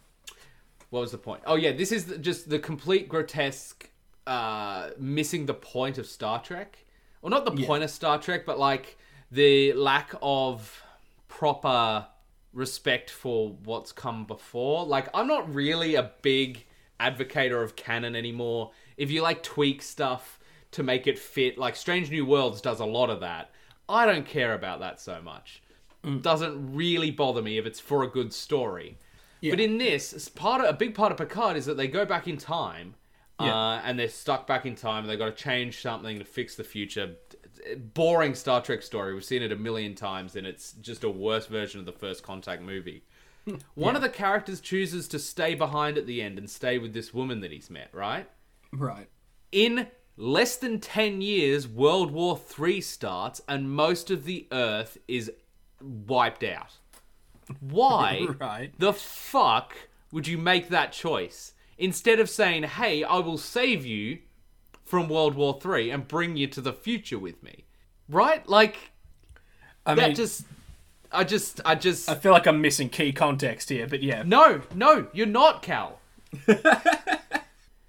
What 0.88 1.00
was 1.00 1.10
the 1.10 1.18
point? 1.18 1.42
Oh, 1.44 1.56
yeah, 1.56 1.72
this 1.72 1.92
is 1.92 2.16
just 2.22 2.48
the 2.48 2.58
complete 2.58 3.08
grotesque 3.08 3.90
uh, 4.28 4.90
missing 4.98 5.46
the 5.46 5.54
point 5.54 5.96
of 5.96 6.06
Star 6.06 6.42
Trek. 6.42 6.84
Well, 7.22 7.30
not 7.30 7.44
the 7.44 7.64
point 7.64 7.82
of 7.82 7.90
Star 7.90 8.20
Trek, 8.20 8.44
but 8.46 8.58
like 8.58 8.98
the 9.32 9.72
lack 9.72 10.14
of 10.22 10.82
proper 11.26 12.06
respect 12.52 13.10
for 13.10 13.56
what's 13.64 13.90
come 13.90 14.26
before. 14.26 14.84
Like, 14.84 15.08
I'm 15.14 15.26
not 15.26 15.52
really 15.52 15.94
a 15.94 16.12
big 16.22 16.66
advocator 17.00 17.62
of 17.64 17.74
canon 17.74 18.14
anymore. 18.14 18.72
If 18.96 19.10
you 19.10 19.22
like 19.22 19.42
tweak 19.42 19.80
stuff 19.82 20.38
to 20.72 20.82
make 20.82 21.06
it 21.06 21.18
fit, 21.18 21.56
like 21.56 21.74
Strange 21.74 22.10
New 22.10 22.26
Worlds 22.26 22.60
does 22.60 22.80
a 22.80 22.84
lot 22.84 23.10
of 23.10 23.20
that. 23.20 23.50
I 23.88 24.04
don't 24.04 24.26
care 24.26 24.52
about 24.52 24.80
that 24.80 25.00
so 25.00 25.22
much. 25.22 25.62
doesn't 26.20 26.74
really 26.74 27.10
bother 27.10 27.42
me 27.42 27.58
if 27.58 27.66
it's 27.66 27.80
for 27.80 28.02
a 28.02 28.08
good 28.08 28.32
story. 28.32 28.98
Yeah. 29.40 29.52
But 29.52 29.60
in 29.60 29.78
this, 29.78 30.28
part 30.28 30.60
of, 30.60 30.68
a 30.68 30.72
big 30.72 30.94
part 30.94 31.12
of 31.12 31.18
Picard 31.18 31.56
is 31.56 31.66
that 31.66 31.76
they 31.76 31.88
go 31.88 32.04
back 32.04 32.28
in 32.28 32.36
time, 32.36 32.94
Yeah. 33.40 33.54
uh, 33.54 33.80
and 33.84 33.98
they're 33.98 34.08
stuck 34.08 34.46
back 34.46 34.66
in 34.66 34.74
time. 34.74 35.06
They've 35.06 35.18
got 35.18 35.36
to 35.36 35.42
change 35.44 35.80
something 35.80 36.18
to 36.18 36.24
fix 36.24 36.56
the 36.56 36.64
future. 36.64 37.14
Boring 37.94 38.34
Star 38.34 38.60
Trek 38.62 38.82
story. 38.82 39.14
We've 39.14 39.24
seen 39.24 39.42
it 39.42 39.52
a 39.52 39.56
million 39.56 39.94
times, 39.94 40.36
and 40.36 40.46
it's 40.46 40.72
just 40.72 41.04
a 41.04 41.10
worse 41.10 41.46
version 41.46 41.80
of 41.80 41.86
the 41.86 41.92
First 41.92 42.22
Contact 42.22 42.62
movie. 42.62 43.04
One 43.74 43.96
of 43.96 44.02
the 44.02 44.08
characters 44.10 44.60
chooses 44.60 45.08
to 45.08 45.18
stay 45.18 45.54
behind 45.54 45.96
at 45.96 46.06
the 46.06 46.20
end 46.20 46.36
and 46.38 46.50
stay 46.50 46.78
with 46.78 46.92
this 46.92 47.14
woman 47.14 47.40
that 47.40 47.50
he's 47.50 47.70
met, 47.70 47.88
right? 47.94 48.28
Right. 48.72 49.08
In 49.52 49.86
less 50.18 50.56
than 50.56 50.80
10 50.80 51.22
years, 51.22 51.66
World 51.66 52.10
War 52.10 52.38
III 52.60 52.80
starts 52.82 53.40
and 53.48 53.70
most 53.70 54.10
of 54.10 54.24
the 54.24 54.46
Earth 54.52 54.98
is 55.08 55.32
wiped 55.80 56.44
out. 56.44 56.76
Why 57.60 58.26
Right. 58.38 58.72
the 58.78 58.92
fuck 58.92 59.74
would 60.12 60.26
you 60.26 60.36
make 60.36 60.68
that 60.68 60.92
choice? 60.92 61.54
Instead 61.78 62.18
of 62.18 62.28
saying, 62.28 62.64
hey, 62.64 63.04
I 63.04 63.18
will 63.18 63.38
save 63.38 63.86
you 63.86 64.18
from 64.84 65.08
World 65.08 65.34
War 65.34 65.58
Three 65.60 65.90
and 65.90 66.08
bring 66.08 66.36
you 66.36 66.46
to 66.48 66.60
the 66.60 66.72
future 66.72 67.18
with 67.18 67.42
me. 67.42 67.64
Right? 68.08 68.46
Like, 68.48 68.92
I 69.86 69.94
that 69.94 70.08
mean, 70.08 70.16
just. 70.16 70.44
I 71.12 71.24
just. 71.24 71.60
I 71.64 71.74
just. 71.74 72.08
I 72.08 72.14
feel 72.16 72.32
like 72.32 72.46
I'm 72.46 72.60
missing 72.60 72.88
key 72.88 73.12
context 73.12 73.68
here, 73.68 73.86
but 73.86 74.02
yeah. 74.02 74.22
No, 74.24 74.62
no, 74.74 75.06
you're 75.12 75.26
not, 75.26 75.62
Cal. 75.62 76.00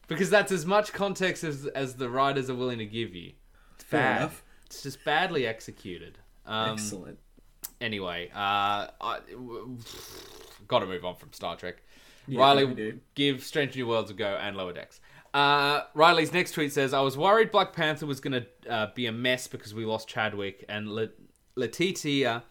because 0.07 0.29
that's 0.29 0.51
as 0.51 0.65
much 0.65 0.93
context 0.93 1.43
as 1.43 1.65
as 1.67 1.95
the 1.95 2.09
writers 2.09 2.49
are 2.49 2.55
willing 2.55 2.79
to 2.79 2.85
give 2.85 3.15
you. 3.15 3.33
It's 3.75 3.83
Fair 3.85 4.01
bad. 4.01 4.17
enough. 4.17 4.43
It's 4.65 4.83
just 4.83 5.03
badly 5.03 5.47
executed. 5.47 6.19
Um, 6.45 6.73
Excellent. 6.73 7.19
Anyway, 7.81 8.29
uh, 8.35 8.87
I, 9.01 9.19
got 10.67 10.79
to 10.79 10.85
move 10.85 11.05
on 11.05 11.15
from 11.15 11.33
Star 11.33 11.55
Trek. 11.55 11.77
We 12.27 12.37
Riley, 12.37 12.99
give 13.15 13.43
Strange 13.43 13.75
New 13.75 13.87
Worlds 13.87 14.11
a 14.11 14.13
go 14.13 14.37
and 14.41 14.55
Lower 14.55 14.73
Decks. 14.73 14.99
Uh, 15.33 15.81
Riley's 15.93 16.33
next 16.33 16.53
tweet 16.53 16.73
says, 16.73 16.93
"I 16.93 17.01
was 17.01 17.17
worried 17.17 17.51
Black 17.51 17.73
Panther 17.73 18.05
was 18.05 18.19
going 18.19 18.43
to 18.43 18.71
uh, 18.71 18.87
be 18.95 19.05
a 19.05 19.11
mess 19.11 19.47
because 19.47 19.73
we 19.73 19.85
lost 19.85 20.07
Chadwick 20.07 20.65
and 20.67 20.91
Le- 20.91 21.09
Letitia 21.55 22.43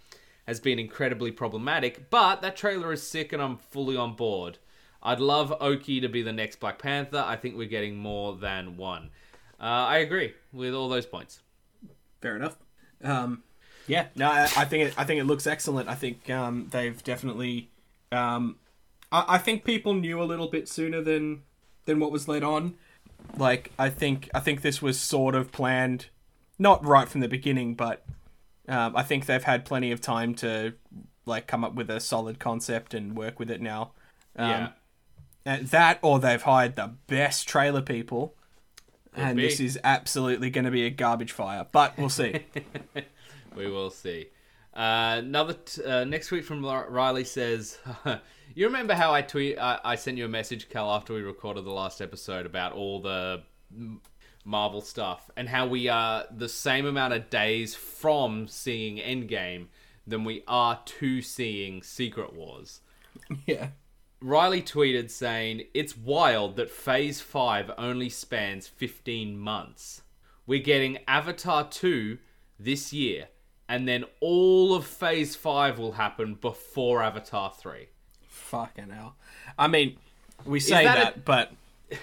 has 0.47 0.61
been 0.61 0.79
incredibly 0.79 1.31
problematic, 1.31 2.09
but 2.09 2.41
that 2.41 2.57
trailer 2.57 2.93
is 2.93 3.03
sick 3.03 3.33
and 3.33 3.43
I'm 3.43 3.57
fully 3.57 3.97
on 3.97 4.15
board. 4.15 4.59
I'd 5.03 5.21
love 5.21 5.53
Oki 5.61 6.01
to 6.01 6.09
be 6.09 6.23
the 6.23 6.33
next 6.33 6.61
Black 6.61 6.79
Panther. 6.79 7.25
I 7.27 7.37
think 7.37 7.57
we're 7.57 7.69
getting 7.69 7.97
more 7.97 8.35
than 8.35 8.77
one. 8.77 9.11
Uh, 9.61 9.65
I 9.65 9.99
agree 9.99 10.35
with 10.53 10.75
all 10.75 10.89
those 10.89 11.07
points. 11.07 11.41
Fair 12.21 12.37
enough. 12.37 12.57
Um, 13.03 13.43
yeah, 13.87 14.07
no, 14.15 14.29
I, 14.29 14.43
I 14.43 14.65
think 14.65 14.89
it, 14.89 14.95
I 14.97 15.05
think 15.05 15.21
it 15.21 15.25
looks 15.25 15.47
excellent. 15.47 15.89
I 15.89 15.95
think 15.95 16.29
um, 16.31 16.69
they've 16.71 17.03
definitely. 17.03 17.71
Um, 18.11 18.57
I, 19.11 19.25
I 19.29 19.39
think 19.39 19.65
people 19.65 19.95
knew 19.95 20.23
a 20.23 20.25
little 20.25 20.49
bit 20.49 20.69
sooner 20.69 21.03
than 21.03 21.43
than 21.85 22.01
what 22.01 22.13
was 22.13 22.29
led 22.29 22.43
on. 22.43 22.75
Like 23.37 23.73
I 23.79 23.91
think 23.91 24.29
I 24.35 24.41
think 24.41 24.63
this 24.63 24.81
was 24.83 25.01
sort 25.01 25.35
of 25.35 25.53
planned, 25.53 26.07
not 26.59 26.85
right 26.85 27.09
from 27.09 27.21
the 27.21 27.29
beginning, 27.29 27.75
but 27.75 28.05
um, 28.69 28.97
I 28.97 29.03
think 29.03 29.27
they've 29.27 29.43
had 29.43 29.65
plenty 29.65 29.93
of 29.93 30.01
time 30.01 30.35
to 30.37 30.75
like 31.27 31.47
come 31.47 31.65
up 31.65 31.75
with 31.75 31.91
a 31.91 32.01
solid 32.01 32.39
concept 32.39 32.95
and 32.95 33.17
work 33.17 33.39
with 33.39 33.51
it 33.51 33.61
now. 33.61 33.93
Um, 34.37 34.49
yeah. 35.45 35.55
uh, 35.55 35.59
that 35.63 35.99
or 36.03 36.19
they've 36.19 36.41
hired 36.41 36.77
the 36.77 36.93
best 37.07 37.49
trailer 37.49 37.83
people. 37.83 38.35
and 39.15 39.37
be. 39.37 39.43
this 39.43 39.59
is 39.59 39.79
absolutely 39.83 40.51
going 40.51 40.65
to 40.65 40.71
be 40.71 40.85
a 40.85 40.91
garbage 40.91 41.33
fire, 41.33 41.67
but 41.73 41.97
we'll 41.99 42.09
see. 42.09 42.45
We 43.59 43.69
will 43.69 43.91
see. 43.91 44.29
Uh, 44.79 45.17
another 45.19 45.55
t- 45.55 45.83
uh, 45.83 46.05
next 46.05 46.29
tweet 46.29 46.45
from 46.45 46.65
Riley 46.65 47.25
says, 47.25 47.79
"You 48.55 48.67
remember 48.67 48.95
how 48.95 49.13
I 49.13 49.23
tweet? 49.23 49.59
I, 49.59 49.81
I 49.85 49.97
sent 49.97 50.19
you 50.19 50.25
a 50.25 50.29
message, 50.29 50.69
Cal, 50.69 50.89
after 50.95 51.13
we 51.13 51.23
recorded 51.23 51.65
the 51.65 51.73
last 51.73 52.01
episode 52.01 52.47
about 52.47 52.75
all 52.75 53.03
the 53.03 53.43
Marvel 54.45 54.81
stuff 54.81 55.31
and 55.37 55.49
how 55.49 55.67
we 55.67 55.89
are 55.89 56.27
the 56.31 56.49
same 56.49 56.87
amount 56.87 57.13
of 57.13 57.29
days 57.29 57.75
from 57.75 58.47
seeing 58.47 58.99
Endgame 58.99 59.67
than 60.07 60.25
we 60.25 60.45
are 60.47 60.81
to 60.85 61.23
seeing 61.23 61.83
Secret 61.83 62.33
Wars." 62.33 62.81
yeah. 63.47 63.71
Riley 64.21 64.63
tweeted 64.63 65.11
saying, 65.11 65.65
It's 65.75 65.97
wild 65.97 66.57
that 66.57 66.71
Phase 66.71 67.21
5 67.21 67.73
only 67.79 68.09
spans 68.09 68.67
15 68.67 69.39
months. 69.39 70.03
We're 70.47 70.63
getting 70.63 70.99
Avatar 71.07 71.69
2 71.69 72.19
this 72.59 72.93
year, 72.93 73.29
and 73.69 73.87
then 73.87 74.05
all 74.21 74.75
of 74.75 74.87
Phase 74.87 75.37
5 75.37 75.79
will 75.79 75.93
happen 75.93 76.35
before 76.35 77.03
Avatar 77.03 77.53
3. 77.59 77.89
Fucking 78.29 78.91
hell. 78.91 79.17
I 79.59 79.69
mean, 79.69 79.99
we 80.45 80.61
say 80.61 80.85
that 80.85 80.95
that, 80.95 81.17
a- 81.17 81.19
but 81.21 81.53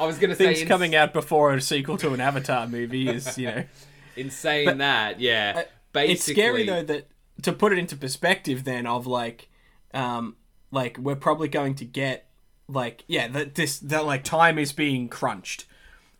I 0.00 0.06
was 0.06 0.18
going 0.18 0.30
to 0.30 0.36
say, 0.36 0.46
things 0.46 0.62
in, 0.62 0.68
coming 0.68 0.94
out 0.94 1.12
before 1.12 1.52
a 1.52 1.60
sequel 1.60 1.98
to 1.98 2.14
an 2.14 2.20
Avatar 2.20 2.66
movie 2.66 3.08
is, 3.08 3.36
you 3.36 3.46
know. 3.46 3.64
in 4.16 4.30
saying 4.30 4.78
that, 4.78 5.20
yeah. 5.20 5.64
Basically, 5.92 6.12
it's 6.12 6.24
scary 6.24 6.66
though 6.66 6.82
that 6.84 7.08
to 7.42 7.52
put 7.52 7.72
it 7.72 7.78
into 7.78 7.96
perspective 7.96 8.64
then 8.64 8.86
of 8.86 9.06
like 9.06 9.48
um 9.92 10.36
like 10.70 10.96
we're 10.98 11.16
probably 11.16 11.48
going 11.48 11.74
to 11.74 11.84
get 11.84 12.28
like 12.68 13.04
yeah 13.08 13.26
that 13.28 13.56
this 13.56 13.78
that 13.80 14.04
like 14.04 14.22
time 14.22 14.58
is 14.58 14.72
being 14.72 15.08
crunched 15.08 15.64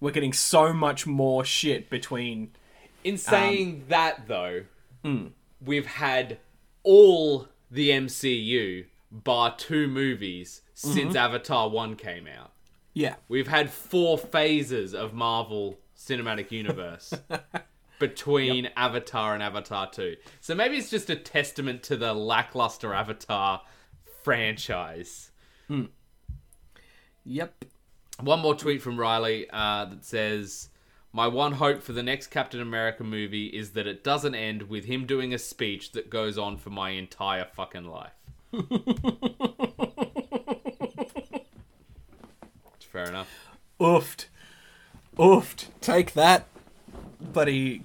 we're 0.00 0.10
getting 0.10 0.32
so 0.32 0.72
much 0.72 1.06
more 1.06 1.44
shit 1.44 1.88
between 1.90 2.50
In 3.04 3.16
saying 3.16 3.68
um, 3.68 3.82
that, 3.88 4.28
though, 4.28 4.64
hmm. 5.04 5.28
we've 5.64 5.86
had 5.86 6.38
all 6.82 7.48
the 7.70 7.90
MCU, 7.90 8.86
bar 9.10 9.54
two 9.56 9.86
movies, 9.88 10.62
since 10.74 11.10
mm-hmm. 11.10 11.16
Avatar 11.16 11.68
1 11.68 11.96
came 11.96 12.26
out. 12.26 12.52
yeah 12.94 13.16
We've 13.28 13.48
had 13.48 13.70
four 13.70 14.16
phases 14.16 14.94
of 14.94 15.12
Marvel 15.12 15.78
Cinematic 15.94 16.50
Universe 16.50 17.12
between 17.98 18.70
Avatar 18.76 19.34
and 19.34 19.42
Avatar 19.42 19.90
2. 19.90 20.16
So 20.40 20.54
maybe 20.54 20.78
it's 20.78 20.88
just 20.88 21.10
a 21.10 21.16
testament 21.16 21.82
to 21.84 21.98
the 21.98 22.14
lackluster 22.14 22.94
Avatar 22.94 23.60
franchise. 24.22 25.30
Hmm. 25.68 25.84
yep 27.24 27.64
One 28.20 28.40
more 28.40 28.54
tweet 28.54 28.80
from 28.80 28.98
Riley 28.98 29.48
uh, 29.50 29.84
that 29.84 30.04
says, 30.04 30.69
My 31.12 31.26
one 31.26 31.52
hope 31.52 31.82
for 31.82 31.92
the 31.92 32.02
next 32.04 32.28
Captain 32.28 32.60
America 32.60 33.02
movie 33.02 33.46
is 33.46 33.70
that 33.72 33.86
it 33.86 34.04
doesn't 34.04 34.34
end 34.36 34.64
with 34.68 34.84
him 34.84 35.06
doing 35.06 35.34
a 35.34 35.38
speech 35.38 35.90
that 35.92 36.08
goes 36.08 36.38
on 36.38 36.56
for 36.56 36.70
my 36.70 36.90
entire 36.90 37.46
fucking 37.52 37.84
life. 37.84 38.12
Fair 42.90 43.04
enough. 43.08 43.28
oofed 43.80 44.26
oofed 45.16 45.66
take 45.80 46.12
that 46.14 46.46
buddy 47.20 47.82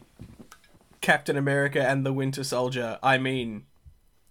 captain 0.99 1.37
america 1.37 1.81
and 1.87 2.03
the 2.05 2.11
winter 2.11 2.43
soldier. 2.43 2.97
I 3.03 3.19
mean 3.19 3.65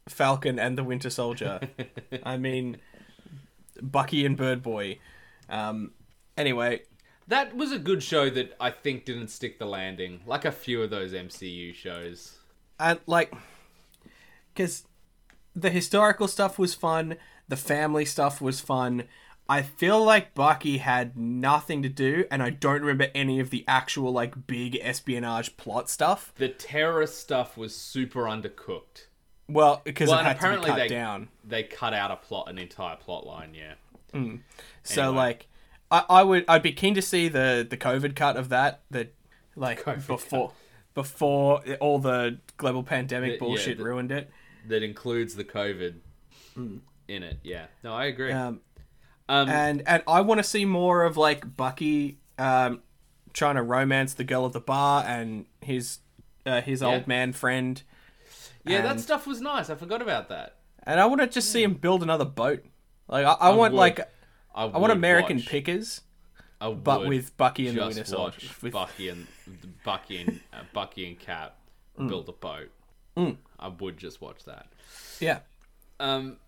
falcon 0.08 0.58
and 0.58 0.76
the 0.76 0.82
winter 0.84 1.10
soldier. 1.10 1.60
I 2.24 2.36
mean 2.36 2.78
bucky 3.80 4.26
and 4.26 4.36
bird 4.36 4.62
boy. 4.62 4.98
Um 5.48 5.92
anyway 6.36 6.82
That 7.28 7.56
was 7.56 7.72
a 7.72 7.78
good 7.78 8.02
show 8.02 8.28
that 8.30 8.54
I 8.60 8.70
think 8.70 9.04
didn't 9.04 9.28
stick 9.28 9.58
the 9.58 9.66
landing, 9.66 10.20
like 10.26 10.44
a 10.44 10.52
few 10.52 10.82
of 10.82 10.90
those 10.90 11.12
MCU 11.12 11.74
shows. 11.74 12.38
and 12.78 12.98
like 13.06 13.32
because 14.52 14.84
the 15.54 15.70
historical 15.70 16.28
stuff 16.28 16.58
was 16.58 16.74
fun 16.74 17.16
the 17.48 17.56
family 17.56 18.04
stuff 18.04 18.40
was 18.40 18.60
fun 18.60 19.04
i 19.48 19.62
feel 19.62 20.02
like 20.02 20.34
bucky 20.34 20.78
had 20.78 21.16
nothing 21.16 21.82
to 21.82 21.88
do 21.88 22.24
and 22.30 22.42
i 22.42 22.50
don't 22.50 22.80
remember 22.80 23.08
any 23.14 23.38
of 23.38 23.50
the 23.50 23.64
actual 23.68 24.10
like 24.12 24.46
big 24.46 24.76
espionage 24.82 25.56
plot 25.56 25.88
stuff 25.90 26.32
The 26.36 26.48
terrorist 26.48 27.18
stuff 27.18 27.56
was 27.56 27.74
super 27.76 28.22
undercooked. 28.24 29.06
well 29.48 29.82
because 29.84 30.08
Well, 30.08 30.24
apparently 30.26 30.70
to 30.70 30.74
be 30.74 30.80
cut 30.80 30.88
they 30.88 30.94
down 30.94 31.28
they 31.44 31.62
cut 31.62 31.94
out 31.94 32.10
a 32.10 32.16
plot, 32.16 32.48
an 32.48 32.58
entire 32.58 32.96
plot 32.96 33.26
line. 33.26 33.54
Yeah, 33.54 33.74
mm. 34.12 34.40
so 34.82 35.02
Anyway. 35.02 35.16
like 35.16 35.46
I, 35.94 36.04
I 36.20 36.22
would 36.22 36.44
i'd 36.48 36.62
be 36.62 36.72
keen 36.72 36.94
to 36.94 37.02
see 37.02 37.28
the 37.28 37.66
the 37.68 37.76
covid 37.76 38.14
cut 38.16 38.36
of 38.36 38.48
that 38.50 38.82
that 38.90 39.14
like 39.56 39.82
COVID 39.84 40.06
before 40.06 40.52
before 40.94 41.62
all 41.80 41.98
the 41.98 42.38
global 42.56 42.82
pandemic 42.82 43.32
yeah, 43.32 43.38
bullshit 43.38 43.78
the- 43.78 43.84
ruined 43.84 44.12
it 44.12 44.30
that 44.66 44.82
includes 44.82 45.34
the 45.34 45.44
COVID 45.44 45.94
in 46.56 47.22
it. 47.22 47.38
Yeah, 47.42 47.66
no, 47.82 47.92
I 47.92 48.06
agree. 48.06 48.32
um 48.32 48.60
um, 49.28 49.48
and 49.48 49.82
and 49.86 50.02
I 50.06 50.20
want 50.22 50.38
to 50.38 50.42
see 50.44 50.64
more 50.64 51.04
of 51.04 51.16
like 51.16 51.56
Bucky 51.56 52.18
um, 52.38 52.82
trying 53.32 53.56
to 53.56 53.62
romance 53.62 54.14
the 54.14 54.24
girl 54.24 54.46
at 54.46 54.52
the 54.52 54.60
bar 54.60 55.04
and 55.06 55.46
his 55.60 55.98
uh, 56.46 56.60
his 56.62 56.80
Yeah. 56.80 56.88
old 56.88 57.06
man 57.06 57.32
friend, 57.32 57.82
yeah, 58.64 58.80
that 58.82 59.00
stuff 59.00 59.26
was 59.26 59.40
nice. 59.40 59.68
I 59.70 59.74
forgot 59.74 60.00
about 60.02 60.28
that. 60.30 60.56
and 60.84 60.98
I 61.00 61.06
want 61.06 61.20
to 61.20 61.26
just 61.26 61.50
see 61.52 61.62
him 61.62 61.74
build 61.74 62.02
another 62.02 62.24
boat. 62.24 62.64
Like 63.08 63.26
I, 63.26 63.32
I, 63.32 63.50
want 63.50 63.74
like 63.74 64.00
I, 64.54 64.64
I 64.64 64.78
want 64.78 64.92
American 64.92 65.38
watch. 65.38 65.46
Pickers, 65.46 66.00
but 66.60 67.06
with 67.06 67.36
Bucky 67.36 67.68
and 67.68 67.76
the 67.78 67.86
Winter 67.86 68.04
Soldier. 68.04 68.46
With, 68.62 68.72
Bucky 68.72 69.08
and 69.08 69.26
Bucky 69.84 70.18
and 70.18 70.40
uh, 70.52 70.58
Bucky 70.72 71.06
and 71.08 71.18
Cap 71.18 71.56
Mm. 71.98 72.08
build 72.08 72.28
a 72.28 72.32
boat. 72.32 72.70
I 73.16 73.68
would 73.78 73.96
just 73.98 74.20
watch 74.20 74.44
that. 74.46 74.66
Yeah. 75.20 75.38
Um, 76.00 76.38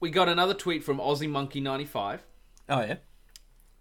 we 0.00 0.08
got 0.10 0.30
another 0.30 0.54
tweet 0.54 0.82
from 0.82 0.96
Aussie 0.98 1.28
Monkey 1.28 1.60
ninety 1.60 1.84
five 1.84 2.24
Oh 2.70 2.80
yeah. 2.80 2.96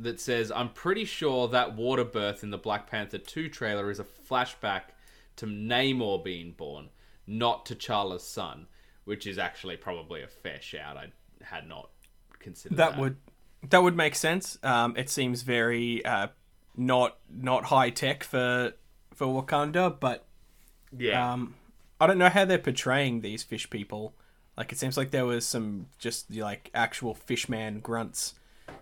that 0.02 0.20
says, 0.20 0.52
"I'm 0.52 0.68
pretty 0.70 1.06
sure 1.06 1.48
that 1.48 1.76
water 1.78 2.04
birth 2.04 2.44
in 2.44 2.50
the 2.50 2.58
Black 2.58 2.90
Panther 2.92 3.20
two 3.20 3.48
trailer 3.48 3.90
is 3.90 4.02
a 4.02 4.04
flashback 4.04 4.82
to 5.38 5.46
Namor 5.46 6.22
being 6.22 6.52
born, 6.52 6.90
not 7.26 7.66
to 7.68 7.76
T'Challa's 7.76 8.24
son." 8.24 8.68
Which 9.06 9.26
is 9.26 9.38
actually 9.38 9.78
probably 9.78 10.22
a 10.24 10.28
fair 10.28 10.60
shout. 10.62 10.98
I 10.98 11.12
had 11.42 11.70
not 11.70 11.90
considered 12.40 12.78
that. 12.78 12.92
That 12.92 13.00
would 13.00 13.16
that 13.70 13.84
would 13.84 13.96
make 13.96 14.16
sense. 14.16 14.58
Um, 14.64 14.96
it 14.98 15.10
seems 15.10 15.42
very 15.42 16.04
uh, 16.06 16.28
not 16.76 17.18
not 17.30 17.66
high 17.66 17.90
tech 17.90 18.24
for 18.24 18.74
for 19.14 19.28
Wakanda, 19.28 20.00
but 20.00 20.26
yeah. 20.96 21.34
um, 21.34 21.56
I 22.00 22.08
don't 22.08 22.18
know 22.18 22.30
how 22.30 22.46
they're 22.46 22.58
portraying 22.58 23.22
these 23.22 23.44
fish 23.44 23.70
people. 23.70 24.14
Like 24.56 24.72
it 24.72 24.78
seems 24.78 24.98
like 24.98 25.12
there 25.12 25.26
was 25.26 25.46
some 25.46 25.88
just 25.98 26.34
like 26.34 26.70
actual 26.74 27.14
fishman 27.14 27.80
grunts 27.80 28.36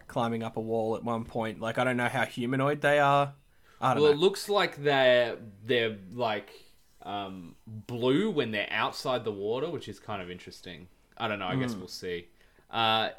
climbing 0.07 0.43
up 0.43 0.57
a 0.57 0.61
wall 0.61 0.95
at 0.95 1.03
one 1.03 1.25
point. 1.25 1.59
Like 1.59 1.77
I 1.77 1.83
don't 1.83 1.97
know 1.97 2.09
how 2.09 2.25
humanoid 2.25 2.81
they 2.81 2.99
are. 2.99 3.33
I 3.81 3.93
don't 3.93 4.03
Well, 4.03 4.11
it 4.11 4.17
looks 4.17 4.49
like 4.49 4.83
they're 4.83 5.37
they're 5.65 5.97
like 6.13 6.49
um, 7.01 7.55
blue 7.67 8.29
when 8.29 8.51
they're 8.51 8.71
outside 8.71 9.23
the 9.23 9.31
water, 9.31 9.69
which 9.69 9.87
is 9.87 9.99
kind 9.99 10.21
of 10.21 10.29
interesting. 10.29 10.87
I 11.17 11.27
don't 11.27 11.39
know. 11.39 11.47
I 11.47 11.55
guess 11.55 11.75
we'll 11.75 11.87
see. 11.87 12.27
Uh, 12.69 13.09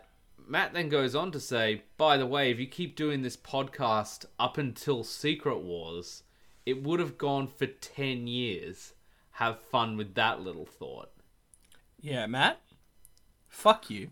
Matt 0.47 0.73
then 0.75 0.89
goes 0.89 1.15
on 1.15 1.33
to 1.33 1.41
say, 1.41 1.83
"By 1.97 2.17
the 2.17 2.27
way, 2.27 2.51
if 2.51 2.59
you 2.59 2.67
keep 2.67 2.95
doing 2.97 3.23
this 3.23 3.37
podcast 3.37 4.25
up 4.39 4.57
until 4.59 5.03
Secret 5.05 5.59
Wars, 5.59 6.23
it 6.65 6.83
would 6.83 7.01
have 7.01 7.19
gone 7.19 7.47
for 7.49 7.67
ten 7.67 8.27
years. 8.27 8.93
Have 9.33 9.61
fun 9.61 9.97
with 9.97 10.15
that 10.15 10.41
little 10.41 10.67
thought." 10.67 11.11
Yeah, 12.01 12.27
Matt. 12.27 12.61
Fuck 13.49 13.91
you. 13.91 14.11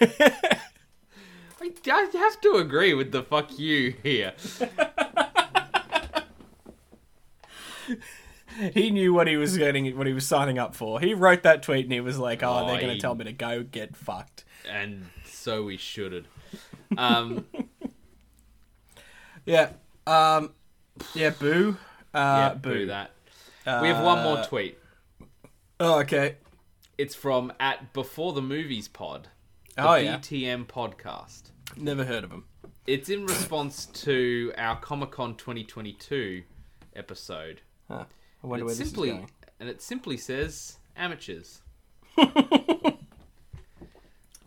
I, 0.00 0.60
I 1.60 2.08
have 2.14 2.40
to 2.42 2.54
agree 2.56 2.94
with 2.94 3.12
the 3.12 3.22
"fuck 3.22 3.58
you" 3.58 3.94
here. 4.02 4.32
He 8.72 8.90
knew 8.90 9.12
what 9.12 9.26
he 9.26 9.36
was 9.36 9.58
getting, 9.58 9.96
what 9.98 10.06
he 10.06 10.12
was 10.12 10.26
signing 10.28 10.60
up 10.60 10.76
for. 10.76 11.00
He 11.00 11.12
wrote 11.12 11.42
that 11.42 11.64
tweet 11.64 11.86
and 11.86 11.92
he 11.92 12.00
was 12.00 12.18
like, 12.20 12.40
"Oh, 12.44 12.60
Oh, 12.62 12.66
they're 12.68 12.80
gonna 12.80 12.92
he- 12.94 13.00
tell 13.00 13.16
me 13.16 13.24
to 13.24 13.32
go 13.32 13.62
get 13.64 13.96
fucked." 13.96 14.44
and 14.70 15.04
so 15.44 15.62
we 15.62 15.76
should've. 15.76 16.26
Um, 16.96 17.46
Yeah. 19.46 19.70
Um. 20.06 20.52
Yeah. 21.14 21.30
Boo. 21.30 21.76
Uh. 22.14 22.52
yeah, 22.52 22.54
boo. 22.54 22.74
boo 22.74 22.86
that. 22.86 23.10
we 23.66 23.88
have 23.88 24.04
one 24.04 24.22
more 24.22 24.38
Uh, 24.38 24.44
tweet. 24.46 24.78
Oh, 25.80 25.98
okay. 26.00 26.36
It's 26.96 27.16
from 27.16 27.52
at 27.58 27.92
Before 27.92 28.32
the 28.32 28.42
Movies 28.42 28.86
Pod, 28.86 29.28
the 29.76 29.88
Oh 29.90 29.94
yeah. 29.96 30.18
BTM 30.18 30.66
podcast. 30.66 31.50
Never 31.76 32.04
heard 32.04 32.22
of 32.22 32.30
them. 32.30 32.44
It's 32.86 33.08
in 33.08 33.26
response 33.26 33.86
to 33.86 34.52
our 34.56 34.76
Comic 34.78 35.10
Con 35.10 35.34
2022 35.34 36.44
episode. 36.94 37.62
Huh. 37.88 38.04
I 38.42 38.46
wonder 38.46 38.60
And 38.62 38.66
where 38.66 38.74
it 38.74 38.78
this 38.78 38.88
simply 38.88 39.08
is 39.08 39.14
going. 39.16 39.30
and 39.58 39.68
it 39.68 39.82
simply 39.82 40.16
says 40.16 40.78
amateurs. 40.96 41.60
Love 42.16 42.30
it. 42.36 42.94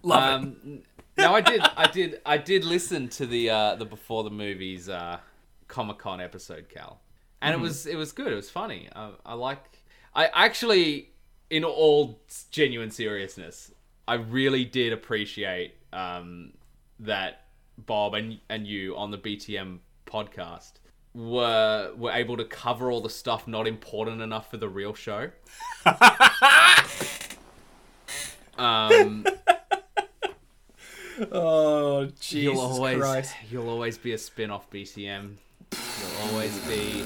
Um, 0.04 0.84
now 1.18 1.36
I 1.36 1.42
did, 1.42 1.62
I 1.76 1.88
did, 1.88 2.22
I 2.26 2.38
did 2.38 2.64
listen 2.64 3.08
to 3.10 3.26
the 3.26 3.50
uh, 3.50 3.76
the 3.76 3.86
before 3.86 4.24
the 4.24 4.30
movies 4.30 4.90
uh, 4.90 5.20
Comic 5.68 5.98
Con 6.00 6.22
episode, 6.22 6.70
Cal, 6.70 7.00
and 7.42 7.56
Mm-hmm. 7.56 7.64
it 7.64 7.68
was 7.68 7.86
it 7.88 7.96
was 7.96 8.12
good. 8.12 8.32
It 8.32 8.36
was 8.36 8.50
funny. 8.50 8.90
I, 8.96 9.12
I 9.26 9.34
like. 9.34 9.64
I 10.16 10.28
actually, 10.34 11.10
in 11.50 11.64
all 11.64 12.22
genuine 12.52 12.92
seriousness, 12.92 13.72
I 14.08 14.16
really 14.16 14.66
did 14.66 14.94
appreciate 14.94 15.76
um, 15.94 16.54
that 17.00 17.46
Bob 17.78 18.14
and 18.16 18.40
and 18.50 18.66
you 18.66 18.96
on 18.98 19.12
the 19.12 19.18
BTM 19.18 19.80
podcast 20.06 20.74
were 21.14 21.94
were 21.98 22.12
able 22.12 22.38
to 22.38 22.46
cover 22.46 22.92
all 22.92 23.02
the 23.02 23.10
stuff 23.10 23.48
not 23.48 23.68
important 23.68 24.22
enough 24.22 24.50
for 24.52 24.58
the 24.58 24.70
real 24.70 24.94
show. 24.94 25.30
um, 28.58 29.26
Oh 31.32 32.06
Jesus 32.20 32.32
you'll 32.32 32.60
always 32.60 33.00
Christ! 33.00 33.36
you'll 33.50 33.70
always 33.70 33.98
be 33.98 34.14
a 34.14 34.18
spin-off 34.18 34.70
BTM. 34.70 35.34
You'll 35.72 36.30
always 36.30 36.58
be 36.68 37.04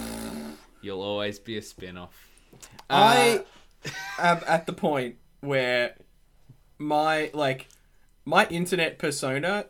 you'll 0.82 1.02
always 1.02 1.40
be 1.40 1.58
a 1.58 1.62
spin-off. 1.62 2.28
Uh, 2.54 2.58
I 2.90 3.44
am 4.20 4.42
at 4.48 4.66
the 4.66 4.74
point 4.74 5.16
where 5.40 5.96
my 6.78 7.32
like 7.34 7.68
my 8.26 8.46
internet 8.48 9.00
persona 9.00 9.66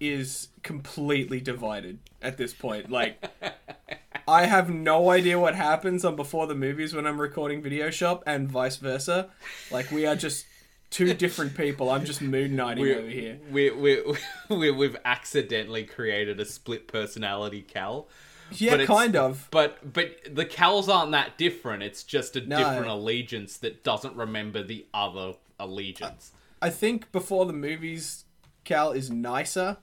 is 0.00 0.48
completely 0.62 1.40
divided 1.40 1.98
at 2.20 2.36
this 2.36 2.52
point. 2.52 2.90
Like 2.90 3.24
I 4.28 4.44
have 4.44 4.68
no 4.68 5.10
idea 5.10 5.38
what 5.38 5.54
happens 5.54 6.04
on 6.04 6.14
before 6.14 6.46
the 6.46 6.54
movies 6.54 6.94
when 6.94 7.06
I'm 7.06 7.20
recording 7.20 7.62
video 7.62 7.90
shop 7.90 8.22
and 8.26 8.50
vice 8.50 8.76
versa. 8.76 9.30
Like 9.70 9.90
we 9.90 10.04
are 10.04 10.16
just 10.16 10.44
two 10.90 11.12
different 11.14 11.56
people. 11.56 11.90
I'm 11.90 12.04
just 12.04 12.20
moon 12.22 12.56
knighting 12.56 12.82
we 12.82 12.94
over 12.94 13.08
here. 13.08 13.38
we 13.50 13.70
we 13.70 14.02
we 14.48 14.70
we've 14.70 14.96
accidentally 15.04 15.84
created 15.84 16.40
a 16.40 16.44
split 16.44 16.88
personality 16.88 17.62
Cal. 17.62 18.08
Yeah, 18.50 18.84
kind 18.86 19.14
of. 19.14 19.46
But 19.50 19.92
but 19.92 20.16
the 20.30 20.46
Cals 20.46 20.88
aren't 20.88 21.12
that 21.12 21.36
different. 21.36 21.82
It's 21.82 22.02
just 22.02 22.34
a 22.36 22.40
No. 22.40 22.56
different 22.56 22.86
allegiance 22.88 23.58
that 23.58 23.84
doesn't 23.84 24.16
remember 24.16 24.62
the 24.62 24.86
other 24.94 25.34
allegiance. 25.60 26.32
I 26.62 26.70
think 26.70 27.12
before 27.12 27.44
the 27.46 27.52
movies, 27.52 28.24
Cal 28.64 28.92
is 28.92 29.10
nicer. 29.10 29.76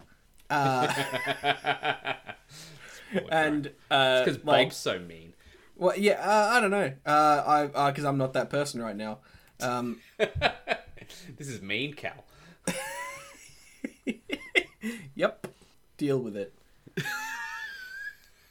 Uh, 0.49 0.91
and 3.29 3.71
uh, 3.91 4.23
Because 4.23 4.43
like, 4.43 4.67
Bob's 4.67 4.77
so 4.77 4.99
mean. 4.99 5.33
well, 5.75 5.97
yeah, 5.97 6.13
uh, 6.13 6.49
I 6.53 6.59
don't 6.59 6.71
know. 6.71 6.91
Uh, 7.05 7.67
I 7.75 7.91
because 7.91 8.03
I'm 8.05 8.17
not 8.17 8.33
that 8.33 8.49
person 8.49 8.81
right 8.81 8.95
now. 8.95 9.19
Um, 9.61 9.99
This 11.37 11.47
is 11.47 11.61
mean, 11.61 11.93
Cal. 11.93 12.23
yep, 15.15 15.47
deal 15.97 16.19
with 16.19 16.37
it. 16.37 16.53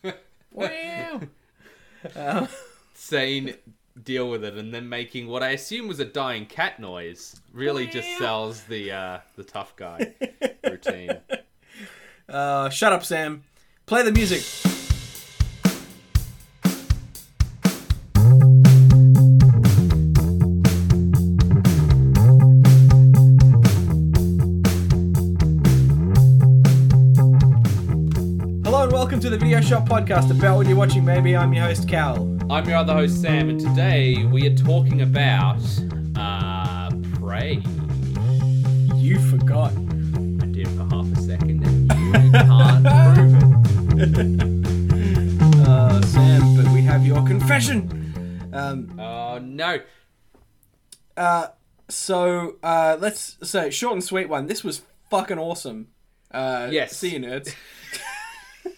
wow. 0.52 1.20
Uh, 2.14 2.46
saying 2.94 3.54
deal 4.02 4.28
with 4.28 4.44
it 4.44 4.54
and 4.54 4.74
then 4.74 4.88
making 4.88 5.28
what 5.28 5.42
I 5.42 5.50
assume 5.50 5.86
was 5.86 6.00
a 6.00 6.04
dying 6.04 6.46
cat 6.46 6.80
noise 6.80 7.40
really 7.52 7.86
just 7.86 8.08
sells 8.18 8.62
the 8.64 8.90
uh, 8.92 9.18
the 9.36 9.44
tough 9.44 9.76
guy 9.76 10.12
routine. 10.68 11.18
uh, 12.28 12.68
shut 12.70 12.92
up, 12.92 13.04
Sam. 13.04 13.44
Play 13.86 14.02
the 14.02 14.12
music. 14.12 14.73
To 29.24 29.30
the 29.30 29.38
Video 29.38 29.58
Shop 29.62 29.88
Podcast 29.88 30.30
about 30.30 30.58
what 30.58 30.66
you're 30.66 30.76
watching. 30.76 31.02
Maybe 31.02 31.34
I'm 31.34 31.54
your 31.54 31.64
host 31.64 31.88
Cal. 31.88 32.16
I'm 32.50 32.68
your 32.68 32.76
other 32.76 32.92
host 32.92 33.22
Sam, 33.22 33.48
and 33.48 33.58
today 33.58 34.22
we 34.26 34.46
are 34.46 34.54
talking 34.54 35.00
about 35.00 35.62
uh, 36.14 36.90
Prey. 37.14 37.62
You 38.96 39.18
forgot. 39.30 39.72
I 39.72 40.46
did 40.52 40.68
for 40.68 40.84
half 40.90 41.10
a 41.10 41.22
second, 41.22 41.64
and 41.64 41.90
you 42.26 42.32
can't 42.32 42.84
prove 43.94 44.18
it. 44.18 44.54
Uh, 45.66 46.02
Sam, 46.02 46.56
but 46.56 46.70
we 46.74 46.82
have 46.82 47.06
your 47.06 47.24
confession. 47.26 48.50
Um, 48.52 48.94
Oh 49.00 49.38
no! 49.38 49.78
uh, 51.16 51.46
so 51.88 52.56
uh, 52.62 52.98
let's 53.00 53.38
so 53.42 53.70
short 53.70 53.94
and 53.94 54.04
sweet 54.04 54.28
one. 54.28 54.48
This 54.48 54.62
was 54.62 54.82
fucking 55.08 55.38
awesome. 55.38 55.88
Uh, 56.30 56.68
Yes. 56.70 56.94
See 56.94 57.14
you, 57.14 57.20
nerds. 57.20 57.54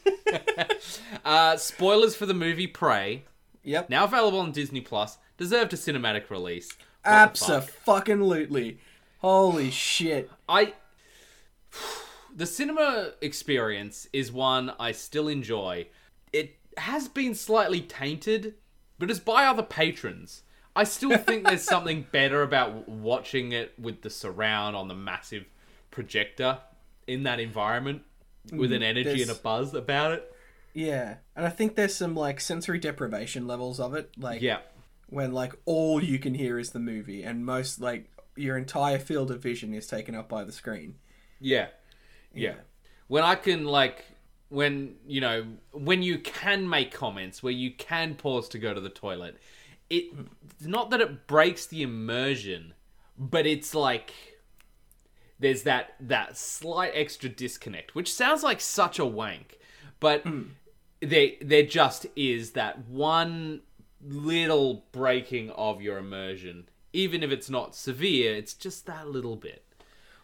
Uh, 1.25 1.57
spoilers 1.57 2.15
for 2.15 2.25
the 2.27 2.35
movie 2.35 2.67
Prey, 2.69 3.25
Yep. 3.65 3.91
now 3.91 4.05
available 4.05 4.39
on 4.39 4.53
Disney 4.53 4.81
Plus, 4.81 5.19
deserved 5.37 5.73
a 5.73 5.77
cinematic 5.77 6.31
release. 6.31 6.71
Absolutely. 7.05 8.79
Holy 9.19 9.71
shit. 9.71 10.31
I 10.49 10.75
the 12.35 12.47
cinema 12.47 13.13
experience 13.21 14.07
is 14.13 14.31
one 14.31 14.73
I 14.79 14.93
still 14.93 15.27
enjoy. 15.29 15.89
It 16.33 16.57
has 16.77 17.09
been 17.09 17.35
slightly 17.35 17.81
tainted, 17.81 18.55
but 18.99 19.11
it's 19.11 19.19
by 19.21 19.47
other 19.47 19.63
patrons. 19.63 20.43
I 20.77 20.85
still 20.85 21.17
think 21.19 21.45
there's 21.45 21.63
something 21.65 22.07
better 22.13 22.43
about 22.43 22.89
watching 22.89 23.53
it 23.53 23.73
with 23.79 24.03
the 24.03 24.11
surround 24.11 24.77
on 24.77 24.89
the 24.89 24.95
massive 24.95 25.47
projector 25.91 26.59
in 27.07 27.23
that 27.25 27.41
environment 27.41 28.03
with 28.53 28.73
an 28.73 28.81
mm-hmm. 28.81 28.99
energy 28.99 29.23
and 29.23 29.31
a 29.31 29.35
buzz 29.35 29.75
about 29.75 30.13
it. 30.13 30.33
Yeah. 30.73 31.17
And 31.35 31.47
I 31.47 31.51
think 31.51 31.75
there's 31.75 31.95
some 31.95 32.15
like 32.15 32.41
sensory 32.41 32.79
deprivation 32.79 33.47
levels 33.47 33.81
of 33.81 33.95
it. 33.95 34.11
Like 34.19 34.43
Yeah. 34.43 34.59
when 35.09 35.33
like 35.33 35.55
all 35.65 36.03
you 36.03 36.19
can 36.19 36.35
hear 36.35 36.59
is 36.59 36.71
the 36.71 36.79
movie 36.79 37.23
and 37.23 37.47
most 37.47 37.81
like 37.81 38.11
your 38.37 38.59
entire 38.59 38.99
field 38.99 39.31
of 39.31 39.43
vision 39.43 39.73
is 39.73 39.87
taken 39.87 40.15
up 40.15 40.29
by 40.29 40.45
the 40.45 40.53
screen. 40.53 40.97
Yeah. 41.41 41.69
Yeah. 42.35 42.57
When 43.09 43.25
I 43.25 43.37
can 43.37 43.65
like 43.65 44.05
when 44.49 44.95
you 45.07 45.21
know 45.21 45.47
when 45.73 46.03
you 46.03 46.19
can 46.19 46.69
make 46.69 46.93
comments 46.93 47.43
where 47.43 47.53
you 47.53 47.73
can 47.73 48.15
pause 48.15 48.49
to 48.51 48.59
go 48.59 48.75
to 48.75 48.81
the 48.81 48.91
toilet. 48.91 49.37
It 49.89 50.17
mm. 50.17 50.27
not 50.61 50.91
that 50.91 51.01
it 51.01 51.27
breaks 51.27 51.67
the 51.67 51.83
immersion, 51.83 52.75
but 53.19 53.47
it's 53.47 53.75
like 53.75 54.13
there's 55.39 55.63
that 55.65 55.95
that 56.01 56.37
slight 56.37 56.93
extra 56.95 57.29
disconnect, 57.29 57.95
which 57.95 58.13
sounds 58.13 58.43
like 58.43 58.61
such 58.61 58.99
a 58.99 59.05
wank, 59.05 59.59
but 60.01 60.25
there 61.01 61.31
there 61.41 61.63
just 61.63 62.07
is 62.17 62.53
that 62.53 62.87
one 62.87 63.63
little 64.03 64.85
breaking 64.93 65.51
of 65.51 65.83
your 65.83 65.99
immersion. 65.99 66.69
Even 66.93 67.23
if 67.23 67.31
it's 67.31 67.51
not 67.51 67.75
severe, 67.75 68.35
it's 68.35 68.55
just 68.55 68.87
that 68.87 69.09
little 69.09 69.37
bit. 69.37 69.63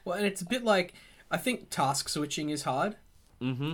Well, 0.04 0.16
and 0.16 0.26
it's 0.26 0.40
a 0.40 0.46
bit 0.46 0.64
like 0.64 0.94
I 1.30 1.36
think 1.36 1.70
task 1.70 2.08
switching 2.08 2.50
is 2.50 2.62
hard. 2.62 2.96
Mm-hmm. 3.40 3.72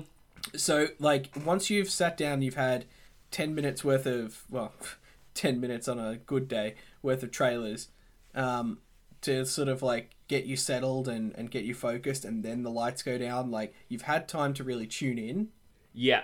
So, 0.56 0.88
like, 0.98 1.30
once 1.44 1.70
you've 1.70 1.90
sat 1.90 2.16
down, 2.16 2.40
you've 2.42 2.54
had 2.54 2.84
10 3.32 3.54
minutes 3.54 3.84
worth 3.84 4.06
of, 4.06 4.44
well, 4.48 4.72
10 5.34 5.60
minutes 5.60 5.88
on 5.88 5.98
a 5.98 6.16
good 6.16 6.48
day 6.48 6.74
worth 7.02 7.22
of 7.22 7.30
trailers 7.30 7.88
um, 8.34 8.78
to 9.20 9.44
sort 9.44 9.68
of 9.68 9.82
like 9.82 10.10
get 10.28 10.44
you 10.44 10.56
settled 10.56 11.08
and, 11.08 11.34
and 11.36 11.50
get 11.50 11.64
you 11.64 11.74
focused, 11.74 12.24
and 12.24 12.42
then 12.44 12.62
the 12.62 12.70
lights 12.70 13.02
go 13.02 13.18
down. 13.18 13.50
Like, 13.50 13.74
you've 13.88 14.02
had 14.02 14.28
time 14.28 14.54
to 14.54 14.64
really 14.64 14.86
tune 14.86 15.18
in, 15.18 15.48
Yeah. 15.94 16.22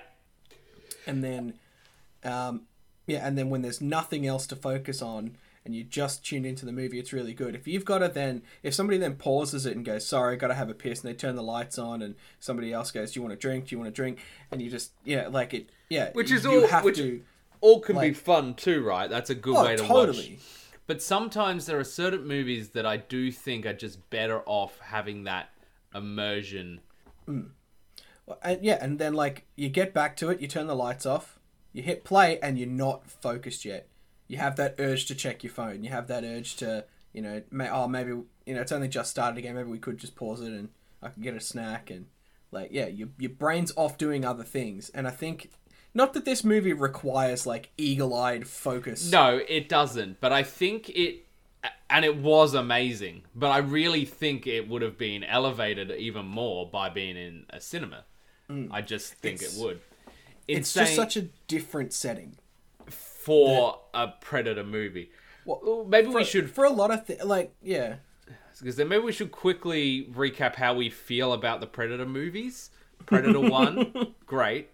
and 1.07 1.25
then, 1.25 1.55
um, 2.23 2.63
yeah, 3.07 3.27
and 3.27 3.37
then 3.37 3.51
when 3.51 3.63
there's 3.63 3.81
nothing 3.81 4.27
else 4.27 4.47
to 4.49 4.57
focus 4.57 5.03
on, 5.03 5.37
and 5.67 5.75
you 5.75 5.83
just 5.83 6.23
tune 6.25 6.45
into 6.45 6.67
the 6.67 6.73
movie, 6.73 6.99
it's 6.99 7.13
really 7.15 7.33
good. 7.33 7.55
If 7.55 7.67
you've 7.67 7.87
got 7.87 7.99
to 7.99 8.09
then, 8.09 8.43
if 8.63 8.75
somebody 8.75 8.99
then 8.99 9.15
pauses 9.17 9.65
it 9.65 9.75
and 9.75 9.83
goes, 9.85 10.07
"Sorry, 10.07 10.35
I 10.35 10.37
got 10.37 10.49
to 10.49 10.55
have 10.55 10.69
a 10.69 10.75
piss," 10.75 11.03
and 11.03 11.09
they 11.11 11.17
turn 11.17 11.37
the 11.37 11.43
lights 11.43 11.79
on, 11.79 12.03
and 12.03 12.15
somebody 12.39 12.71
else 12.73 12.91
goes, 12.91 13.13
"Do 13.13 13.19
you 13.21 13.23
want 13.23 13.33
to 13.33 13.39
drink? 13.41 13.69
Do 13.69 13.75
you 13.75 13.79
want 13.81 13.89
to 13.89 13.95
drink?" 13.97 14.19
and 14.51 14.61
you 14.61 14.69
just, 14.71 14.93
yeah, 15.05 15.29
like 15.29 15.55
it, 15.55 15.71
yeah, 15.89 16.11
Which 16.13 16.31
is 16.31 16.45
you 16.45 16.63
all- 16.63 16.69
have 16.69 16.85
which- 16.85 16.97
to. 16.99 17.23
All 17.63 17.81
can 17.81 17.99
be 17.99 18.13
fun 18.13 18.53
too, 18.53 18.83
right? 18.85 19.09
That's 19.09 19.31
a 19.31 19.35
good 19.35 19.57
Oh, 19.57 19.65
way 19.65 19.75
to 19.77 19.83
totally. 19.83 20.33
watch. 20.33 20.64
But 20.87 21.03
sometimes 21.03 21.67
there 21.67 21.79
are 21.79 21.85
certain 21.85 22.27
movies 22.27 22.71
that 22.71 22.85
I 22.85 22.99
do 22.99 23.33
think 23.33 23.65
are 23.65 23.73
just 23.73 24.11
better 24.11 24.43
off 24.47 24.79
having 24.81 25.25
that 25.25 25.51
immersion. 25.95 26.81
Mm. 27.29 27.51
And 28.43 28.63
yeah, 28.63 28.79
and 28.81 28.99
then 28.99 29.15
like 29.15 29.47
you 29.57 29.69
get 29.69 29.95
back 29.95 30.17
to 30.19 30.31
it, 30.31 30.41
you 30.41 30.49
turn 30.49 30.67
the 30.67 30.77
lights 30.77 31.07
off, 31.07 31.39
you 31.73 31.83
hit 31.83 32.05
play, 32.05 32.39
and 32.41 32.59
you're 32.59 32.69
not 32.69 33.07
focused 33.11 33.65
yet. 33.65 33.89
You 34.29 34.39
have 34.39 34.57
that 34.57 34.77
urge 34.79 35.07
to 35.07 35.15
check 35.15 35.43
your 35.43 35.53
phone. 35.53 35.85
You 35.85 35.91
have 35.91 36.07
that 36.09 36.25
urge 36.25 36.57
to, 36.57 36.85
you 37.13 37.21
know, 37.23 37.43
may, 37.51 37.69
oh 37.69 37.87
maybe 37.87 38.11
you 38.47 38.55
know 38.55 38.61
it's 38.61 38.73
only 38.73 38.89
just 38.89 39.11
started 39.11 39.39
again. 39.39 39.55
Maybe 39.55 39.71
we 39.71 39.79
could 39.79 39.99
just 39.99 40.17
pause 40.17 40.41
it 40.41 40.53
and 40.53 40.71
I 41.03 41.09
can 41.11 41.23
get 41.23 41.35
a 41.35 41.41
snack 41.41 41.91
and 41.91 42.07
like 42.51 42.69
yeah, 42.73 42.87
your 42.87 43.09
your 43.19 43.31
brain's 43.31 43.73
off 43.77 43.99
doing 43.99 44.25
other 44.25 44.45
things. 44.45 44.91
And 44.91 45.07
I 45.07 45.11
think 45.11 45.51
not 45.95 46.13
that 46.15 46.25
this 46.25 46.43
movie 46.45 46.73
requires 46.73 47.47
like 47.47 47.71
eagle-eyed 47.79 48.47
focus. 48.47 49.11
No, 49.11 49.41
it 49.49 49.69
doesn't. 49.69 50.21
But 50.21 50.33
I 50.33 50.43
think 50.43 50.89
it, 50.91 51.27
and 51.89 52.05
it 52.05 52.17
was 52.17 52.53
amazing. 52.55 53.23
But 53.35 53.51
I 53.51 53.59
really 53.59 54.05
think 54.05 54.47
it 54.47 54.69
would 54.69 54.83
have 54.83 54.99
been 54.99 55.23
elevated 55.25 55.91
even 55.93 56.27
more 56.27 56.69
by 56.69 56.89
being 56.89 57.17
in 57.17 57.47
a 57.51 57.61
cinema. 57.61 58.05
I 58.71 58.83
just 58.83 59.15
think 59.15 59.41
Mm. 59.41 59.43
It's- 59.43 59.57
it 59.59 59.65
would. 59.65 59.81
it's 60.47 60.75
just 60.75 60.95
such 60.95 61.17
a 61.17 61.23
different 61.49 61.93
setting. 61.93 62.37
for 62.89 63.81
a 63.95 64.09
Predator 64.09 64.63
movie. 64.65 65.11
Well, 65.47 65.87
maybe 65.89 66.09
we 66.09 66.25
should 66.25 66.51
for 66.51 66.65
a 66.65 66.71
lot 66.71 66.91
of 66.91 67.07
th- 67.07 67.25
like 67.25 67.55
yeah. 67.63 67.97
because 68.59 68.77
then 68.77 68.89
maybe 68.89 69.03
we 69.03 69.13
should 69.13 69.33
quickly 69.33 70.07
recap 70.13 70.57
how 70.57 70.75
we 70.75 70.91
feel 70.91 71.33
about 71.33 71.61
the 71.61 71.67
Predator 71.67 72.05
movies. 72.05 72.69
Predator 73.07 73.41
One, 73.41 74.15
great. 74.27 74.69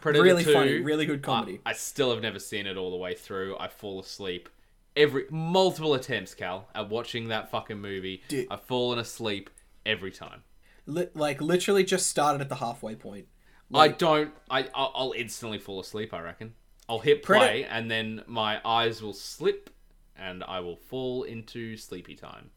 Predator 0.00 0.22
Really 0.22 0.44
2, 0.44 0.52
funny, 0.52 0.80
really 0.80 1.06
good 1.06 1.22
comedy. 1.22 1.60
I, 1.64 1.70
I 1.70 1.72
still 1.74 2.10
have 2.12 2.22
never 2.22 2.38
seen 2.38 2.66
it 2.66 2.76
all 2.76 2.90
the 2.90 2.96
way 2.96 3.14
through. 3.14 3.56
I 3.58 3.68
fall 3.68 4.00
asleep 4.00 4.48
every 4.96 5.26
multiple 5.30 5.94
attempts, 5.94 6.34
Cal, 6.34 6.68
at 6.74 6.88
watching 6.88 7.28
that 7.28 7.50
fucking 7.50 7.80
movie. 7.80 8.22
Dude. 8.28 8.48
I've 8.50 8.62
fallen 8.62 8.98
asleep 8.98 9.50
every 9.86 10.10
time. 10.10 10.42
Li- 10.86 11.08
like 11.14 11.40
literally 11.40 11.84
just 11.84 12.06
started 12.06 12.40
at 12.40 12.48
the 12.48 12.56
halfway 12.56 12.94
point. 12.94 13.26
I 13.72 13.88
don't. 13.88 14.32
I 14.50 14.68
I'll, 14.74 14.92
I'll 14.94 15.14
instantly 15.16 15.58
fall 15.58 15.80
asleep. 15.80 16.12
I 16.12 16.20
reckon. 16.20 16.54
I'll 16.88 16.98
hit 16.98 17.22
play 17.22 17.64
and 17.64 17.88
then 17.88 18.22
my 18.26 18.60
eyes 18.64 19.00
will 19.00 19.12
slip 19.12 19.70
and 20.16 20.42
I 20.42 20.58
will 20.58 20.74
fall 20.74 21.22
into 21.22 21.76
sleepy 21.76 22.16
time. 22.16 22.50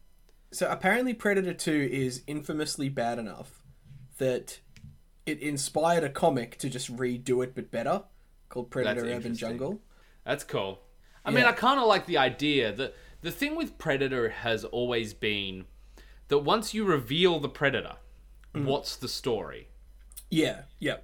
So 0.50 0.68
apparently, 0.68 1.14
Predator 1.14 1.54
Two 1.54 1.88
is 1.90 2.22
infamously 2.26 2.88
bad 2.88 3.20
enough 3.20 3.62
that 4.18 4.58
it 5.26 5.40
inspired 5.40 6.04
a 6.04 6.08
comic 6.08 6.58
to 6.58 6.68
just 6.68 6.94
redo 6.94 7.42
it 7.42 7.54
but 7.54 7.70
better, 7.70 8.02
called 8.48 8.70
Predator 8.70 9.02
That's 9.02 9.18
Urban. 9.18 9.34
Jungle. 9.34 9.80
That's 10.24 10.44
cool. 10.44 10.80
I 11.24 11.30
mean, 11.30 11.44
I 11.44 11.52
kind 11.52 11.80
of 11.80 11.86
like 11.86 12.04
the 12.06 12.18
idea 12.18 12.70
that 12.72 12.94
the 13.22 13.30
thing 13.30 13.56
with 13.56 13.78
Predator 13.78 14.28
has 14.28 14.64
always 14.64 15.14
been 15.14 15.64
that 16.28 16.38
once 16.38 16.74
you 16.74 16.84
reveal 16.84 17.40
the 17.40 17.48
Predator, 17.48 17.96
Mm. 18.54 18.66
what's 18.66 18.94
the 18.96 19.08
story? 19.08 19.68
Yeah, 20.30 20.62
yeah, 20.78 20.98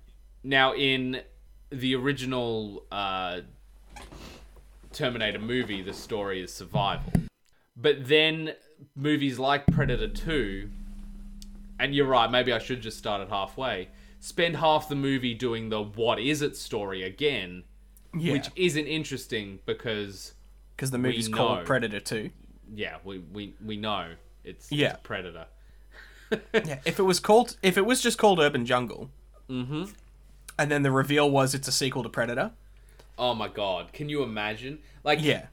Now, 0.44 0.72
in 0.74 1.22
the 1.70 1.94
original 1.96 2.84
uh, 2.92 3.40
Terminator 4.92 5.38
movie, 5.38 5.82
the 5.82 5.92
story 5.92 6.42
is 6.42 6.52
survival. 6.52 7.12
But 7.76 8.06
then 8.08 8.54
movies 8.94 9.38
like 9.38 9.66
Predator 9.66 10.08
2, 10.08 10.70
and 11.78 11.94
you're 11.94 12.06
right, 12.06 12.30
maybe 12.30 12.52
I 12.52 12.58
should 12.58 12.80
just 12.82 12.98
start 12.98 13.20
at 13.20 13.28
halfway, 13.28 13.88
spend 14.20 14.56
half 14.56 14.88
the 14.88 14.94
movie 14.94 15.34
doing 15.34 15.68
the 15.70 15.82
what 15.82 16.20
is 16.20 16.42
it 16.42 16.56
story 16.56 17.02
again, 17.02 17.64
yeah. 18.16 18.32
which 18.34 18.48
isn't 18.54 18.86
interesting 18.86 19.58
because, 19.66 20.34
Because 20.76 20.90
the 20.92 20.98
movie's 20.98 21.28
know. 21.28 21.36
called 21.36 21.64
Predator 21.66 22.00
Two. 22.00 22.30
yeah, 22.72 22.96
we, 23.04 23.18
we, 23.18 23.54
we 23.64 23.76
know 23.76 24.12
it's 24.44 24.70
Yeah. 24.70 24.90
just 24.92 25.02
Predator. 25.02 25.46
Yeah, 26.54 26.78
if 26.84 27.00
it 27.00 27.02
was 27.02 27.18
called, 27.18 27.56
if 27.60 27.76
it 27.76 27.84
was 27.84 28.00
just 28.00 28.16
called 28.18 28.38
Urban 28.38 28.64
Jungle, 28.64 29.10
Mm-hmm. 29.48 29.86
and 30.60 30.70
then 30.70 30.82
the 30.84 30.92
reveal 30.92 31.28
was 31.28 31.54
it's 31.56 31.66
a 31.66 31.72
sequel 31.72 32.04
to 32.04 32.08
Predator. 32.08 32.52
Oh 33.18 33.34
my 33.34 33.48
god, 33.48 33.92
can 33.92 34.08
you 34.08 34.22
imagine? 34.22 34.78
Like, 35.02 35.18
Yeah, 35.20 35.46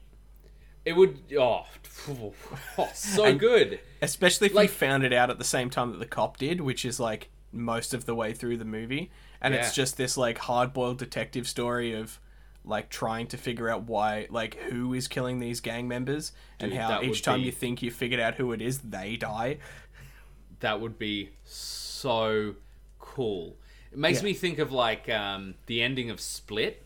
it 0.84 0.92
would. 0.92 1.18
Oh, 1.36 1.66
oh 2.78 2.90
so 2.94 3.34
good. 3.34 3.80
especially 4.02 4.46
if 4.46 4.54
Like- 4.54 4.68
you 4.70 4.74
found 4.74 5.02
it 5.04 5.12
out 5.12 5.30
at 5.30 5.38
the 5.38 5.44
same 5.44 5.68
time 5.68 5.90
that 5.90 5.98
the 5.98 6.06
cop 6.06 6.36
did, 6.36 6.60
which 6.60 6.84
is 6.84 7.00
like 7.00 7.28
most 7.52 7.94
of 7.94 8.04
the 8.06 8.14
way 8.14 8.32
through 8.32 8.56
the 8.58 8.64
movie, 8.64 9.10
and 9.40 9.54
Yeah. 9.54 9.60
it's 9.60 9.74
just 9.74 9.96
this 9.96 10.16
like 10.16 10.38
hard-boiled 10.38 10.98
detective 10.98 11.46
story 11.48 11.92
of 11.92 12.20
like 12.64 12.90
trying 12.90 13.26
to 13.28 13.36
figure 13.38 13.68
out 13.70 13.84
why 13.84 14.26
like 14.30 14.56
who 14.70 14.92
is 14.92 15.08
killing 15.08 15.38
these 15.38 15.60
gang 15.60 15.88
members 15.88 16.32
and 16.60 16.74
how 16.74 17.00
each 17.00 17.22
time 17.22 17.40
be- 17.40 17.46
you 17.46 17.52
think 17.52 17.80
you 17.82 17.90
figured 17.90 18.20
out 18.20 18.34
who 18.34 18.52
it 18.52 18.60
is 18.60 18.80
they 18.80 19.16
die 19.16 19.56
that 20.60 20.80
would 20.80 20.98
be 20.98 21.30
so 21.44 22.56
cool. 22.98 23.56
It 23.92 23.98
makes 23.98 24.18
Yeah. 24.18 24.24
me 24.26 24.34
think 24.34 24.58
of 24.58 24.72
like 24.72 25.08
um, 25.08 25.54
the 25.66 25.82
ending 25.82 26.10
of 26.10 26.20
Split. 26.20 26.84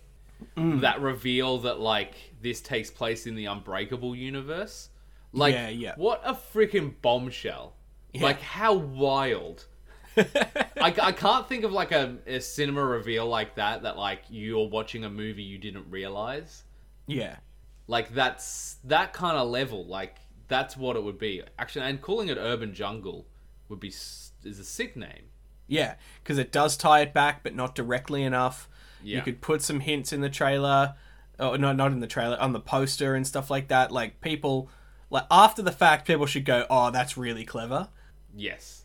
Mm. 0.57 0.81
That 0.83 1.01
reveal 1.01 1.59
that 1.59 1.81
like 1.81 2.15
this 2.41 2.61
takes 2.61 2.91
place 2.91 3.27
in 3.27 3.35
the 3.35 3.47
Unbreakable 3.47 4.15
universe. 4.17 4.89
Like, 5.33 5.55
Yeah, 5.55 5.69
yeah. 5.69 5.95
what 5.97 6.21
a 6.25 6.35
freaking 6.35 6.95
bombshell! 7.01 7.75
Like, 8.15 8.41
how 8.41 8.75
wild. 8.75 9.67
I, 10.17 10.95
I 11.01 11.13
can't 11.13 11.49
think 11.49 11.65
of 11.65 11.73
like 11.73 11.93
a, 11.93 12.17
a 12.27 12.41
cinema 12.41 12.85
reveal 12.85 13.27
like 13.27 13.55
that 13.57 13.83
that 13.83 13.97
like 13.97 14.23
you're 14.31 14.69
watching 14.69 15.05
a 15.05 15.11
movie 15.11 15.43
you 15.43 15.59
didn't 15.59 15.87
realize. 15.91 16.65
yeah 17.07 17.37
Like 17.87 18.15
that's 18.15 18.77
that 18.85 19.13
kind 19.13 19.37
of 19.37 19.49
level. 19.49 19.85
Like 19.87 20.17
that's 20.49 20.77
what 20.77 20.97
it 20.97 21.03
would 21.05 21.19
be. 21.19 21.43
Actually, 21.59 21.87
and 21.87 22.01
calling 22.01 22.29
it 22.29 22.37
Urban 22.39 22.75
Jungle 22.75 23.27
would 23.69 23.81
be 23.81 23.89
is 23.89 24.59
a 24.59 24.65
sick 24.65 24.97
name. 24.97 25.31
yeah 25.69 25.95
because 26.23 26.37
it 26.39 26.51
does 26.53 26.77
tie 26.77 27.01
it 27.01 27.15
back 27.15 27.43
but 27.43 27.55
not 27.55 27.75
directly 27.75 28.23
enough 28.23 28.69
Yeah. 29.03 29.17
you 29.19 29.23
could 29.23 29.41
put 29.41 29.63
some 29.63 29.81
hints 29.81 30.13
in 30.13 30.21
the 30.21 30.29
trailer 30.29 30.95
oh 31.39 31.55
no 31.57 31.73
not 31.73 31.93
in 31.93 32.01
the 32.01 32.07
trailer 32.09 32.37
on 32.41 32.53
the 32.53 32.61
poster 32.61 33.15
and 33.15 33.25
stuff 33.27 33.51
like 33.51 33.69
that 33.69 33.91
like 33.93 34.21
people 34.21 34.69
like 35.11 35.25
after 35.31 35.63
the 35.63 35.71
fact 35.73 36.07
people 36.09 36.27
should 36.27 36.45
go 36.45 36.67
oh 36.69 36.91
that's 36.91 37.17
really 37.17 37.45
clever 37.45 37.89
Yes. 38.35 38.82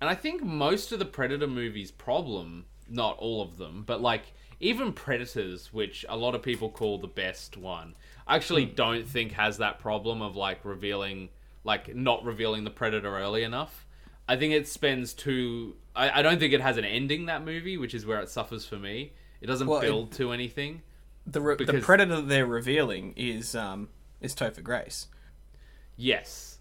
And 0.00 0.08
I 0.10 0.14
think 0.14 0.42
most 0.42 0.92
of 0.92 0.98
the 0.98 1.04
Predator 1.04 1.46
movies' 1.46 1.90
problem, 1.90 2.66
not 2.88 3.16
all 3.18 3.42
of 3.42 3.56
them, 3.58 3.82
but 3.86 4.00
like 4.00 4.32
even 4.60 4.92
Predators, 4.92 5.72
which 5.72 6.04
a 6.08 6.16
lot 6.16 6.34
of 6.34 6.42
people 6.42 6.70
call 6.70 6.98
the 6.98 7.08
best 7.08 7.56
one, 7.56 7.94
I 8.26 8.36
actually 8.36 8.64
don't 8.66 9.08
think 9.08 9.32
has 9.32 9.58
that 9.58 9.78
problem 9.80 10.22
of 10.22 10.36
like 10.36 10.64
revealing, 10.64 11.30
like 11.64 11.94
not 11.96 12.24
revealing 12.24 12.64
the 12.64 12.70
Predator 12.70 13.16
early 13.18 13.42
enough. 13.42 13.86
I 14.28 14.36
think 14.36 14.52
it 14.54 14.68
spends 14.68 15.12
too. 15.14 15.74
I, 15.96 16.20
I 16.20 16.22
don't 16.22 16.38
think 16.38 16.52
it 16.52 16.60
has 16.60 16.76
an 16.76 16.84
ending, 16.84 17.26
that 17.26 17.44
movie, 17.44 17.76
which 17.76 17.92
is 17.92 18.06
where 18.06 18.20
it 18.20 18.28
suffers 18.30 18.64
for 18.64 18.76
me. 18.78 19.12
It 19.40 19.46
doesn't 19.46 19.66
Well, 19.66 19.80
it- 19.80 19.82
build 19.82 20.12
to 20.12 20.30
anything. 20.32 20.82
the 21.26 21.40
re- 21.40 21.56
the 21.56 21.80
predator 21.80 22.20
they're 22.20 22.46
revealing 22.46 23.14
is 23.16 23.54
um 23.56 23.88
is 24.20 24.34
Topher 24.34 24.62
Grace. 24.62 25.08
Yes, 25.96 26.58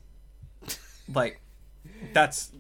Like 1.14 1.42
that's 2.14 2.52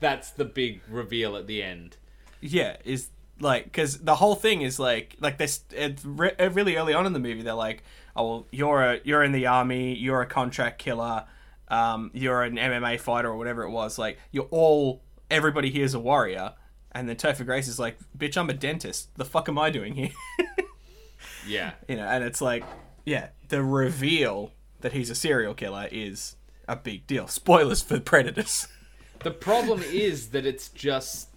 that's 0.00 0.30
the 0.30 0.44
big 0.44 0.80
reveal 0.88 1.36
at 1.36 1.46
the 1.46 1.62
end. 1.62 1.96
yeah 2.40 2.76
is 2.84 3.08
like 3.40 3.64
because 3.64 3.98
the 3.98 4.16
whole 4.16 4.34
thing 4.34 4.60
is 4.62 4.78
like 4.78 5.16
like 5.20 5.38
this 5.38 5.60
it's 5.70 6.04
re- 6.04 6.34
really 6.52 6.76
early 6.76 6.92
on 6.92 7.06
in 7.06 7.12
the 7.12 7.18
movie 7.18 7.42
they're 7.42 7.54
like 7.54 7.82
oh 8.16 8.26
well 8.26 8.46
you're 8.50 8.82
a 8.82 9.00
you're 9.04 9.22
in 9.22 9.32
the 9.32 9.46
army 9.46 9.94
you're 9.94 10.20
a 10.20 10.26
contract 10.26 10.78
killer 10.78 11.24
um 11.68 12.10
you're 12.12 12.42
an 12.42 12.56
MMA 12.56 13.00
fighter 13.00 13.28
or 13.28 13.36
whatever 13.36 13.62
it 13.62 13.70
was 13.70 13.98
like 13.98 14.18
you're 14.30 14.48
all 14.50 15.02
everybody 15.30 15.70
here's 15.70 15.94
a 15.94 16.00
warrior 16.00 16.52
and 16.92 17.08
then 17.08 17.16
Topher 17.16 17.46
Grace 17.46 17.68
is 17.68 17.78
like 17.78 17.96
bitch 18.18 18.36
I'm 18.36 18.50
a 18.50 18.52
dentist. 18.52 19.16
The 19.16 19.24
fuck 19.24 19.48
am 19.48 19.58
I 19.58 19.70
doing 19.70 19.94
here? 19.94 20.10
Yeah, 21.46 21.72
you 21.88 21.96
know 21.96 22.04
and 22.06 22.22
it's 22.22 22.40
like 22.40 22.64
yeah 23.04 23.28
the 23.48 23.62
reveal 23.62 24.52
that 24.80 24.92
he's 24.92 25.08
a 25.10 25.14
serial 25.14 25.54
killer 25.54 25.88
is 25.90 26.36
a 26.68 26.76
big 26.76 27.06
deal. 27.06 27.26
Spoilers 27.28 27.80
for 27.82 27.98
predators 28.00 28.68
the 29.22 29.30
problem 29.30 29.82
is 29.82 30.28
that 30.28 30.46
it's 30.46 30.68
just 30.68 31.28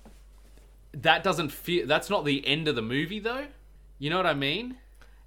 that 0.94 1.24
doesn't 1.24 1.52
feel. 1.52 1.88
That's 1.88 2.10
not 2.10 2.26
the 2.26 2.46
end 2.48 2.68
of 2.68 2.76
the 2.76 2.82
movie, 2.82 3.20
though. 3.20 3.48
You 4.00 4.10
know 4.10 4.18
what 4.18 4.26
I 4.26 4.34
mean? 4.34 4.78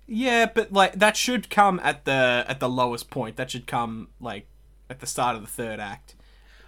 Yeah, 0.07 0.47
but 0.47 0.73
like 0.73 0.95
that 0.95 1.17
should 1.17 1.51
come 1.51 1.81
at 1.83 2.05
the 2.05 2.45
at 2.47 2.61
the 2.61 2.69
lowest 2.69 3.11
point. 3.11 3.37
That 3.37 3.51
should 3.51 3.67
come 3.67 4.09
like 4.21 4.47
at 4.89 5.01
the 5.01 5.07
start 5.07 5.37
of 5.37 5.43
the 5.43 5.49
third 5.49 5.81
act. 5.81 6.15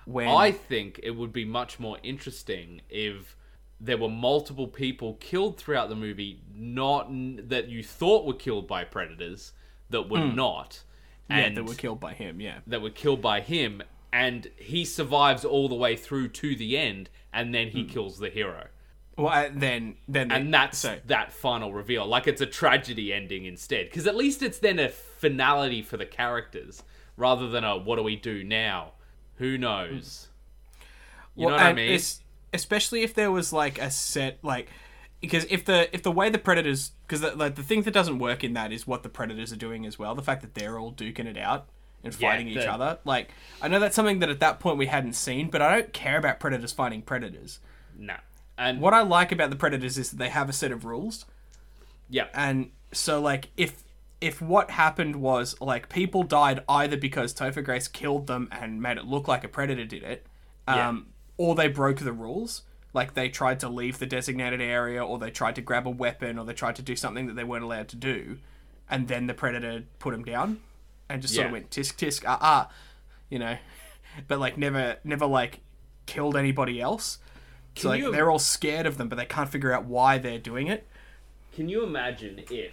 When 0.04 0.28
I 0.28 0.52
think 0.52 1.00
it 1.02 1.12
would 1.12 1.32
be 1.32 1.44
much 1.44 1.78
more 1.78 1.98
interesting 2.02 2.80
if 2.88 3.36
there 3.80 3.98
were 3.98 4.08
multiple 4.08 4.66
people 4.66 5.14
killed 5.20 5.58
throughout 5.58 5.88
the 5.88 5.94
movie, 5.94 6.40
not 6.52 7.08
that 7.48 7.68
you 7.68 7.82
thought 7.84 8.26
were 8.26 8.34
killed 8.34 8.66
by 8.66 8.84
predators 8.84 9.52
that 9.90 10.08
were 10.08 10.20
hmm. 10.20 10.34
not, 10.34 10.82
yeah, 11.30 11.50
that 11.50 11.64
were 11.64 11.74
killed 11.74 12.00
by 12.00 12.14
him. 12.14 12.40
Yeah, 12.40 12.58
that 12.66 12.82
were 12.82 12.90
killed 12.90 13.22
by 13.22 13.40
him, 13.40 13.82
and 14.12 14.50
he 14.56 14.84
survives 14.84 15.44
all 15.44 15.68
the 15.68 15.74
way 15.74 15.96
through 15.96 16.28
to 16.28 16.56
the 16.56 16.76
end, 16.76 17.10
and 17.32 17.54
then 17.54 17.68
he 17.68 17.84
kills 17.84 18.18
the 18.18 18.30
hero, 18.30 18.66
well 19.16 19.28
uh, 19.28 19.48
then 19.52 19.96
then 20.06 20.30
and 20.30 20.52
that's 20.52 20.78
so 20.78 20.98
that 21.06 21.32
final 21.32 21.72
reveal. 21.72 22.06
Like 22.06 22.26
it's 22.26 22.40
a 22.40 22.46
tragedy 22.46 23.12
ending 23.12 23.44
instead, 23.44 23.86
because 23.86 24.06
at 24.06 24.16
least 24.16 24.42
it's 24.42 24.58
then 24.58 24.78
a 24.78 24.88
finality 24.88 25.82
for 25.82 25.96
the 25.96 26.06
characters 26.06 26.82
rather 27.16 27.48
than 27.48 27.64
a 27.64 27.76
what 27.76 27.96
do 27.96 28.02
we 28.02 28.16
do 28.16 28.44
now? 28.44 28.92
Who 29.36 29.58
knows? 29.58 30.28
You 31.34 31.46
well, 31.46 31.56
know 31.56 31.62
what 31.62 31.66
I 31.66 31.72
mean? 31.72 32.00
especially 32.52 33.02
if 33.02 33.14
there 33.14 33.30
was 33.30 33.52
like 33.52 33.78
a 33.78 33.90
set 33.90 34.38
like 34.42 34.70
because 35.20 35.46
if 35.50 35.64
the 35.64 35.94
if 35.94 36.02
the 36.02 36.12
way 36.12 36.30
the 36.30 36.38
predators 36.38 36.92
because 37.06 37.20
the, 37.20 37.34
like 37.34 37.56
the 37.56 37.62
thing 37.62 37.82
that 37.82 37.92
doesn't 37.92 38.18
work 38.18 38.42
in 38.44 38.54
that 38.54 38.72
is 38.72 38.86
what 38.86 39.02
the 39.02 39.08
predators 39.08 39.52
are 39.52 39.56
doing 39.56 39.84
as 39.84 39.98
well. 39.98 40.14
The 40.14 40.22
fact 40.22 40.42
that 40.42 40.54
they're 40.54 40.78
all 40.78 40.92
duking 40.92 41.26
it 41.26 41.36
out 41.36 41.68
and 42.04 42.14
Yeah, 42.18 42.30
fighting 42.30 42.48
each 42.48 42.56
the- 42.58 42.72
other. 42.72 42.98
Like 43.04 43.30
I 43.62 43.68
know 43.68 43.78
that's 43.80 43.96
something 43.96 44.18
that 44.20 44.28
at 44.28 44.40
that 44.40 44.60
point 44.60 44.78
we 44.78 44.86
hadn't 44.86 45.14
seen, 45.14 45.48
but 45.50 45.60
I 45.62 45.74
don't 45.80 45.92
care 45.92 46.18
about 46.18 46.40
predators 46.40 46.72
fighting 46.72 47.02
predators. 47.02 47.60
No. 47.96 48.16
And 48.56 48.80
What 48.80 48.92
I 48.94 49.02
like 49.02 49.30
about 49.32 49.50
the 49.50 49.56
predators 49.56 49.98
is 49.98 50.10
that 50.10 50.16
they 50.16 50.28
have 50.30 50.48
a 50.48 50.52
set 50.52 50.72
of 50.72 50.84
rules. 50.84 51.24
yeah, 52.08 52.26
and 52.34 52.70
so 52.92 53.20
like 53.20 53.50
if 53.56 53.84
if 54.20 54.40
what 54.42 54.70
happened 54.72 55.14
was 55.16 55.60
like 55.60 55.88
people 55.88 56.24
died 56.24 56.64
either 56.68 56.96
because 56.96 57.32
Topher 57.32 57.62
Grace 57.64 57.86
killed 57.86 58.26
them 58.26 58.48
and 58.50 58.82
made 58.82 58.96
it 58.96 59.04
look 59.04 59.28
like 59.28 59.44
a 59.44 59.48
predator 59.48 59.84
did 59.84 60.02
it, 60.02 60.26
um, 60.66 61.06
or 61.36 61.54
they 61.54 61.68
broke 61.68 61.98
the 61.98 62.12
rules, 62.12 62.62
like 62.92 63.14
they 63.14 63.28
tried 63.28 63.60
to 63.60 63.68
leave 63.68 63.98
the 64.00 64.06
designated 64.06 64.60
area, 64.60 65.04
or 65.04 65.18
they 65.20 65.30
tried 65.30 65.54
to 65.54 65.60
grab 65.62 65.86
a 65.86 65.90
weapon, 65.90 66.36
or 66.36 66.44
they 66.44 66.52
tried 66.52 66.74
to 66.76 66.82
do 66.82 66.96
something 66.96 67.26
that 67.28 67.34
they 67.36 67.44
weren't 67.44 67.62
allowed 67.62 67.86
to 67.88 67.96
do, 67.96 68.38
and 68.90 69.06
then 69.06 69.28
the 69.28 69.34
predator 69.34 69.84
put 70.00 70.10
them 70.10 70.24
down, 70.24 70.58
and 71.08 71.22
just 71.22 71.34
sort 71.34 71.46
of 71.46 71.52
went 71.52 71.70
tisk 71.70 71.96
tisk 71.96 72.24
ah 72.26 72.38
ah, 72.40 72.70
you 73.30 73.38
know, 73.38 73.56
but 74.28 74.38
like 74.38 74.56
never 74.58 74.96
never 75.04 75.26
like 75.26 75.60
killed 76.06 76.36
anybody 76.36 76.80
else. 76.80 77.18
So 77.76 77.88
like 77.90 78.00
you- 78.00 78.12
they're 78.12 78.30
all 78.30 78.38
scared 78.38 78.86
of 78.86 78.98
them, 78.98 79.08
but 79.08 79.16
they 79.16 79.26
can't 79.26 79.48
figure 79.48 79.72
out 79.72 79.84
why 79.84 80.18
they're 80.18 80.38
doing 80.38 80.66
it. 80.68 80.86
Can 81.54 81.68
you 81.68 81.82
imagine 81.84 82.40
if 82.50 82.72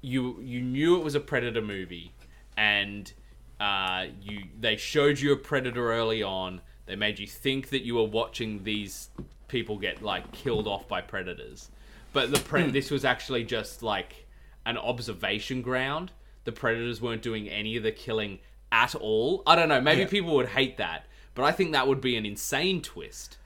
you 0.00 0.40
you 0.40 0.60
knew 0.60 0.96
it 0.96 1.04
was 1.04 1.14
a 1.14 1.20
predator 1.20 1.62
movie 1.62 2.12
and 2.56 3.12
uh, 3.60 4.06
you 4.22 4.44
they 4.60 4.76
showed 4.76 5.18
you 5.18 5.32
a 5.32 5.36
predator 5.36 5.92
early 5.92 6.22
on, 6.22 6.60
they 6.86 6.96
made 6.96 7.18
you 7.18 7.26
think 7.26 7.70
that 7.70 7.82
you 7.84 7.94
were 7.96 8.04
watching 8.04 8.62
these 8.64 9.08
people 9.48 9.78
get 9.78 10.02
like 10.02 10.30
killed 10.32 10.68
off 10.68 10.86
by 10.86 11.00
predators, 11.00 11.70
but 12.12 12.30
the 12.32 12.38
pre- 12.40 12.70
this 12.70 12.90
was 12.90 13.04
actually 13.04 13.42
just 13.44 13.82
like 13.82 14.26
an 14.66 14.76
observation 14.78 15.62
ground. 15.62 16.12
The 16.48 16.52
predators 16.52 17.02
weren't 17.02 17.20
doing 17.20 17.46
any 17.46 17.76
of 17.76 17.82
the 17.82 17.92
killing 17.92 18.38
at 18.72 18.94
all. 18.94 19.42
I 19.46 19.54
don't 19.54 19.68
know. 19.68 19.82
Maybe 19.82 20.00
Yeah. 20.00 20.06
people 20.08 20.34
would 20.36 20.48
hate 20.48 20.78
that, 20.78 21.04
but 21.34 21.42
I 21.44 21.52
think 21.52 21.72
that 21.72 21.86
would 21.86 22.00
be 22.00 22.16
an 22.16 22.24
insane 22.24 22.80
twist 22.80 23.36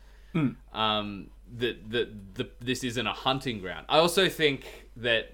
um, 0.73 1.27
that 1.59 1.91
that 1.91 2.35
the, 2.37 2.49
this 2.61 2.85
isn't 2.85 3.05
a 3.07 3.13
hunting 3.13 3.59
ground. 3.59 3.87
I 3.89 3.99
also 3.99 4.29
think 4.29 4.87
that 4.97 5.33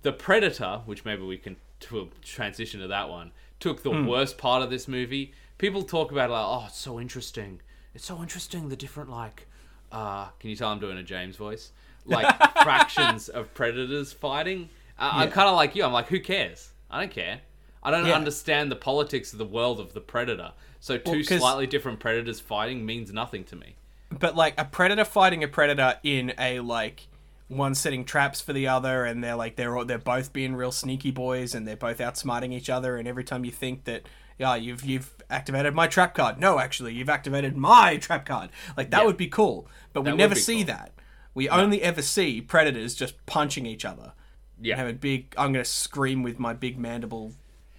the 0.00 0.12
Predator, 0.12 0.80
which 0.86 1.04
maybe 1.04 1.22
we 1.22 1.36
can 1.36 1.56
t- 1.80 2.08
transition 2.22 2.80
to 2.80 2.88
that 2.88 3.10
one, 3.10 3.32
took 3.58 3.82
the 3.82 3.90
worst 3.90 4.38
part 4.38 4.62
of 4.62 4.70
this 4.70 4.88
movie. 4.88 5.34
People 5.58 5.82
talk 5.82 6.10
about 6.10 6.30
it 6.30 6.32
like, 6.32 6.46
oh, 6.46 6.64
it's 6.68 6.78
so 6.78 6.98
interesting. 6.98 7.60
It's 7.94 8.06
so 8.06 8.22
interesting. 8.22 8.70
The 8.70 8.76
different 8.76 9.10
like, 9.10 9.46
uh, 9.92 10.28
can 10.40 10.48
you 10.48 10.56
tell 10.56 10.70
I'm 10.70 10.80
doing 10.80 10.96
a 10.96 11.02
James 11.02 11.36
voice? 11.36 11.72
Like 12.06 12.26
fractions 12.62 13.28
of 13.28 13.52
predators 13.52 14.14
fighting. 14.14 14.70
I'm 15.00 15.28
Yeah. 15.28 15.34
kind 15.34 15.48
of 15.48 15.56
like 15.56 15.74
you. 15.74 15.84
I'm 15.84 15.92
like, 15.92 16.08
who 16.08 16.20
cares? 16.20 16.70
I 16.90 17.00
don't 17.00 17.10
care. 17.12 17.40
I 17.82 17.90
don't 17.90 18.06
Yeah. 18.06 18.12
understand 18.14 18.70
the 18.70 18.76
politics 18.76 19.32
of 19.32 19.38
the 19.38 19.44
world 19.46 19.80
of 19.80 19.94
the 19.94 20.00
predator. 20.00 20.52
So 20.80 20.98
two 20.98 21.24
'cause- 21.24 21.38
slightly 21.40 21.66
different 21.66 21.98
predators 22.00 22.38
fighting 22.40 22.84
means 22.84 23.12
nothing 23.12 23.44
to 23.44 23.56
me. 23.56 23.76
but 24.18 24.34
like 24.34 24.54
a 24.58 24.64
predator 24.64 25.04
fighting 25.04 25.44
a 25.44 25.48
predator 25.48 25.98
in 26.02 26.34
a 26.36 26.58
like 26.58 27.06
one 27.46 27.76
setting 27.76 28.04
traps 28.04 28.40
for 28.40 28.52
the 28.52 28.66
other 28.66 29.04
and 29.04 29.22
they're 29.22 29.36
like 29.36 29.54
they're 29.54 29.76
all, 29.76 29.84
they're 29.84 29.98
both 29.98 30.32
being 30.32 30.54
real 30.56 30.72
sneaky 30.72 31.12
boys 31.12 31.54
and 31.54 31.66
they're 31.66 31.76
both 31.76 31.98
outsmarting 31.98 32.52
each 32.52 32.68
other 32.68 32.96
and 32.96 33.06
every 33.06 33.22
time 33.22 33.44
you 33.44 33.52
think 33.52 33.84
that 33.84 34.02
yeah 34.36 34.56
you've 34.56 34.84
you've 34.84 35.14
activated 35.30 35.74
my 35.76 35.86
trap 35.86 36.12
card 36.14 36.40
no 36.40 36.58
actually 36.58 36.92
you've 36.92 37.08
activated 37.08 37.56
my 37.56 37.96
trap 37.98 38.26
card 38.26 38.50
like 38.76 38.90
that 38.90 39.00
Yeah. 39.02 39.06
would 39.06 39.16
be 39.16 39.28
cool 39.28 39.68
but 39.92 40.00
we 40.00 40.06
That 40.06 40.10
would 40.14 40.18
never 40.18 40.34
see 40.34 40.56
cool. 40.56 40.64
that 40.74 40.92
we 41.34 41.48
only 41.48 41.80
ever 41.80 42.02
see 42.02 42.40
predators 42.40 42.96
just 42.96 43.14
punching 43.26 43.64
each 43.64 43.84
other 43.84 44.12
Yeah. 44.60 44.74
and 44.74 44.80
having 44.80 44.96
big 44.96 45.34
i'm 45.38 45.52
gonna 45.52 45.64
scream 45.64 46.22
with 46.22 46.38
my 46.38 46.52
big 46.52 46.78
mandible 46.78 47.32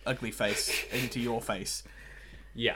ugly 0.06 0.32
face 0.32 0.84
into 0.92 1.20
your 1.20 1.42
face 1.42 1.84
Yeah. 2.56 2.76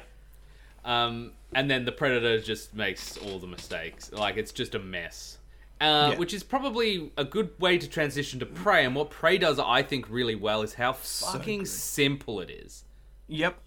Um, 0.86 1.32
and 1.54 1.70
then 1.70 1.84
the 1.86 1.92
predator 1.92 2.40
just 2.40 2.74
makes 2.76 3.18
all 3.18 3.40
the 3.40 3.48
mistakes. 3.48 4.12
Like 4.12 4.38
it's 4.38 4.52
just 4.52 4.76
a 4.76 4.80
mess. 4.80 5.40
Uh, 5.82 6.10
Yeah. 6.14 6.18
Which 6.20 6.34
is 6.34 6.44
probably 6.44 7.12
a 7.18 7.26
good 7.26 7.50
way 7.60 7.78
to 7.80 7.88
transition 7.90 8.40
to 8.40 8.46
Prey. 8.46 8.86
And 8.86 8.94
what 8.96 9.10
Prey 9.10 9.38
does, 9.40 9.58
I 9.58 9.82
think, 9.82 10.08
really 10.10 10.36
well 10.36 10.62
is 10.62 10.76
how 10.76 10.94
fucking 10.94 11.60
good. 11.62 11.68
simple 11.68 12.40
it 12.40 12.50
is. 12.52 12.84
yep 13.28 13.60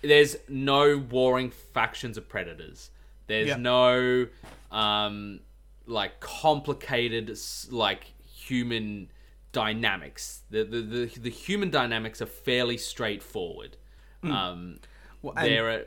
There's 0.00 0.36
no 0.48 0.96
warring 0.96 1.50
factions 1.50 2.16
of 2.16 2.28
predators. 2.28 2.90
There's 3.26 3.48
Yeah. 3.48 3.56
no 3.56 4.26
um, 4.72 5.40
like 5.86 6.18
complicated 6.20 7.36
like 7.70 8.04
human 8.26 9.10
dynamics. 9.58 10.42
The, 10.50 10.62
the 10.62 10.80
the 10.80 11.06
the 11.18 11.30
human 11.30 11.70
dynamics 11.70 12.22
are 12.22 12.26
fairly 12.26 12.78
straightforward. 12.78 13.76
Hmm. 14.22 14.32
Um, 14.32 14.80
well, 15.20 15.34
there 15.34 15.68
are 15.68 15.84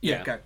yeah, 0.00 0.18
yeah. 0.18 0.24
go 0.24 0.38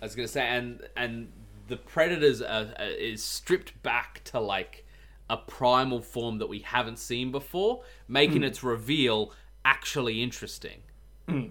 I 0.00 0.04
was 0.04 0.14
gonna 0.14 0.28
say, 0.28 0.46
and 0.46 0.80
and 0.96 1.32
the 1.66 1.76
predators 1.76 2.40
are, 2.42 2.68
are, 2.78 2.84
is 2.84 3.24
stripped 3.24 3.82
back 3.82 4.22
to 4.24 4.38
like 4.38 4.86
a 5.28 5.36
primal 5.36 6.00
form 6.00 6.38
that 6.38 6.48
we 6.48 6.60
haven't 6.60 6.98
seen 6.98 7.32
before, 7.32 7.82
making 8.06 8.38
hmm. 8.38 8.44
its 8.44 8.62
reveal 8.62 9.32
actually 9.64 10.22
interesting. 10.22 10.82
Hmm. 11.28 11.46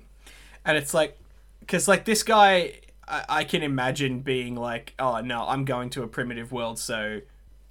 and 0.66 0.78
it's 0.78 0.94
like 0.94 1.18
because 1.62 1.88
like 1.88 2.06
this 2.06 2.24
guy 2.24 2.80
I, 3.08 3.24
I 3.30 3.44
can 3.46 3.64
imagine 3.64 4.20
being 4.20 4.54
like 4.54 4.94
oh 5.00 5.22
no 5.22 5.46
i'm 5.48 5.64
going 5.64 5.90
to 5.92 6.04
a 6.04 6.08
primitive 6.08 6.52
world 6.52 6.78
so 6.78 7.22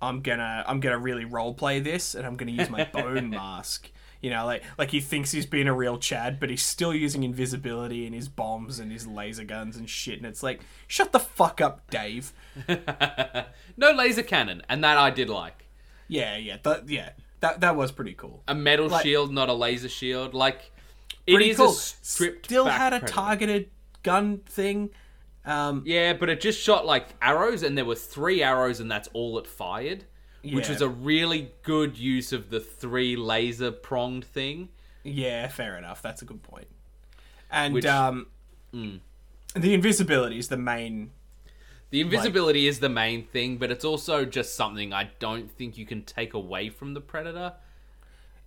i'm 0.02 0.20
gonna 0.20 0.64
i'm 0.66 0.80
gonna 0.80 0.98
really 0.98 1.24
role 1.24 1.54
play 1.54 1.80
this 1.80 2.14
and 2.14 2.26
i'm 2.26 2.36
gonna 2.36 2.50
use 2.52 2.70
my 2.70 2.84
bone 2.84 3.30
mask 3.40 3.90
you 4.20 4.30
know 4.30 4.44
like 4.44 4.62
like 4.78 4.90
he 4.90 5.00
thinks 5.00 5.30
he's 5.32 5.46
being 5.46 5.66
a 5.68 5.74
real 5.74 5.98
chad 5.98 6.38
but 6.38 6.50
he's 6.50 6.62
still 6.62 6.94
using 6.94 7.22
invisibility 7.22 8.04
and 8.06 8.14
his 8.14 8.28
bombs 8.28 8.78
and 8.78 8.92
his 8.92 9.06
laser 9.06 9.44
guns 9.44 9.76
and 9.76 9.88
shit 9.88 10.18
and 10.18 10.26
it's 10.26 10.42
like 10.42 10.60
shut 10.86 11.12
the 11.12 11.18
fuck 11.20 11.60
up 11.60 11.88
dave 11.90 12.32
no 13.76 13.92
laser 13.92 14.22
cannon, 14.22 14.62
and 14.68 14.82
that 14.84 14.98
I 14.98 15.10
did 15.10 15.28
like 15.28 15.66
yeah 16.08 16.36
yeah 16.36 16.56
that 16.62 16.88
yeah 16.88 17.10
that 17.40 17.60
that 17.60 17.76
was 17.76 17.92
pretty 17.92 18.14
cool 18.14 18.42
a 18.48 18.54
metal 18.54 18.88
Like- 18.88 19.02
shield, 19.02 19.32
not 19.32 19.48
a 19.48 19.54
laser 19.54 19.88
shield. 19.88 20.34
Like 20.34 20.72
it 21.26 21.40
is 21.40 21.56
cool 21.56 21.70
a 21.70 21.72
stripped. 21.72 22.46
still 22.46 22.64
had 22.66 22.92
a 22.92 22.98
predator. 23.00 23.12
targeted 23.12 23.70
gun 24.02 24.38
thing 24.38 24.90
um 25.44 25.82
Yeah, 25.86 26.12
but 26.14 26.28
it 26.28 26.40
just 26.40 26.60
shot 26.60 26.86
like 26.86 27.08
arrows, 27.22 27.62
and 27.62 27.76
there 27.76 27.84
were 27.84 27.94
three 27.94 28.42
arrows, 28.42 28.80
and 28.80 28.90
that's 28.90 29.08
all 29.12 29.38
it 29.38 29.46
fired. 29.46 30.04
which 30.42 30.70
was 30.70 30.80
a 30.80 30.88
really 30.88 31.52
good 31.62 31.98
use 31.98 32.32
of 32.32 32.48
the 32.48 32.60
three 32.60 33.14
laser 33.14 33.70
pronged 33.70 34.24
thing. 34.24 34.70
Yeah, 35.02 35.48
fair 35.48 35.76
enough. 35.76 36.00
That's 36.00 36.22
a 36.22 36.24
good 36.24 36.42
point. 36.42 36.68
And 37.50 37.74
Which- 37.74 37.84
um, 37.84 38.26
the 38.72 39.74
invisibility 39.74 40.38
is 40.38 40.48
the 40.48 40.56
main. 40.56 41.10
The 41.90 42.00
invisibility 42.00 42.68
is 42.68 42.78
the 42.78 42.88
main 42.88 43.24
thing, 43.26 43.58
but 43.58 43.70
it's 43.70 43.84
also 43.84 44.24
just 44.24 44.54
something 44.54 44.92
I 44.92 45.10
don't 45.18 45.50
think 45.50 45.76
you 45.76 45.84
can 45.84 46.04
take 46.04 46.32
away 46.34 46.70
from 46.70 46.94
the 46.94 47.00
Predator. 47.00 47.54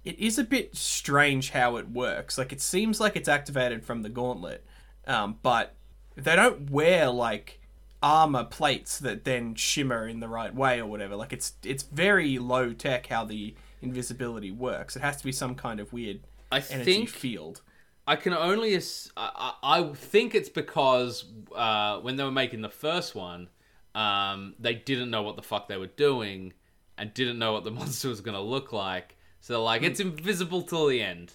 It 0.05 0.17
is 0.17 0.39
a 0.39 0.43
bit 0.43 0.75
strange 0.75 1.51
how 1.51 1.75
it 1.75 1.89
works. 1.89 2.37
Like 2.37 2.51
it 2.53 2.61
seems 2.61 2.99
like 3.01 3.15
it's 3.15 3.27
activated 3.27 3.83
from 3.85 4.01
the 4.01 4.09
gauntlet, 4.09 4.65
um, 5.05 5.39
but 5.43 5.75
they 6.15 6.35
don't 6.35 6.69
wear 6.69 7.09
like 7.09 7.59
armor 8.01 8.43
plates 8.43 8.99
that 8.99 9.23
then 9.23 9.55
shimmer 9.55 10.07
in 10.07 10.19
the 10.19 10.27
right 10.27 10.53
way 10.53 10.79
or 10.79 10.85
whatever. 10.85 11.15
Like 11.15 11.33
it's 11.33 11.53
it's 11.63 11.83
very 11.83 12.37
low 12.37 12.73
tech 12.73 13.07
how 13.07 13.25
the 13.25 13.55
invisibility 13.81 14.51
works. 14.51 14.95
It 14.95 15.01
has 15.01 15.17
to 15.17 15.23
be 15.23 15.31
some 15.31 15.55
kind 15.55 15.79
of 15.79 15.93
weird 15.93 16.19
I 16.51 16.63
energy 16.69 17.05
field. 17.05 17.61
I 18.05 18.17
can 18.17 18.33
only 18.33 18.75
ass- 18.75 19.09
I, 19.15 19.53
I 19.61 19.79
I 19.79 19.93
think 19.93 20.35
it's 20.35 20.49
because 20.49 21.25
uh, 21.55 21.99
when 21.99 22.17
they 22.17 22.23
were 22.23 22.31
making 22.31 22.61
the 22.61 22.69
first 22.69 23.15
one, 23.15 23.49
um, 23.95 24.55
they 24.59 24.73
didn't 24.73 25.09
know 25.09 25.21
what 25.21 25.35
the 25.37 25.41
fuck 25.41 25.67
they 25.67 25.77
were 25.77 25.87
doing 25.87 26.53
and 26.97 27.13
didn't 27.13 27.39
know 27.39 27.53
what 27.53 27.63
the 27.63 27.71
monster 27.79 28.09
was 28.09 28.21
going 28.21 28.35
to 28.35 28.41
look 28.41 28.73
like. 28.73 29.15
So 29.39 29.53
they're 29.53 29.61
like, 29.61 29.83
it's 29.83 29.99
invisible 29.99 30.61
till 30.61 30.87
the 30.87 31.01
end. 31.01 31.33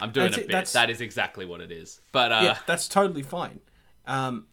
I'm 0.00 0.12
doing 0.12 0.30
That's 0.30 0.44
a 0.44 0.46
bit. 0.46 0.66
That 0.68 0.90
is 0.90 1.00
exactly 1.00 1.44
what 1.44 1.60
it 1.60 1.72
is. 1.72 2.00
But 2.12 2.30
uh, 2.30 2.40
yeah, 2.42 2.58
that's 2.66 2.86
totally 2.86 3.22
fine. 3.22 3.60
Um, 4.08 4.46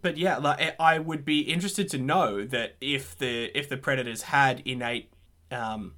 but 0.00 0.16
yeah, 0.16 0.38
like 0.38 0.74
I- 0.80 0.98
would 0.98 1.24
be 1.24 1.40
interested 1.40 1.88
to 1.90 1.98
know 1.98 2.44
that 2.46 2.76
if 2.80 3.16
the 3.16 3.56
if 3.56 3.68
the 3.68 3.76
predators 3.76 4.22
had 4.22 4.60
innate 4.64 5.12
um, 5.50 5.94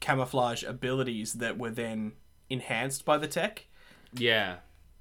camouflage 0.00 0.64
abilities 0.64 1.34
that 1.34 1.56
were 1.56 1.70
then 1.70 2.12
enhanced 2.50 3.04
by 3.04 3.16
the 3.18 3.28
tech, 3.28 3.66
yeah, 4.12 4.56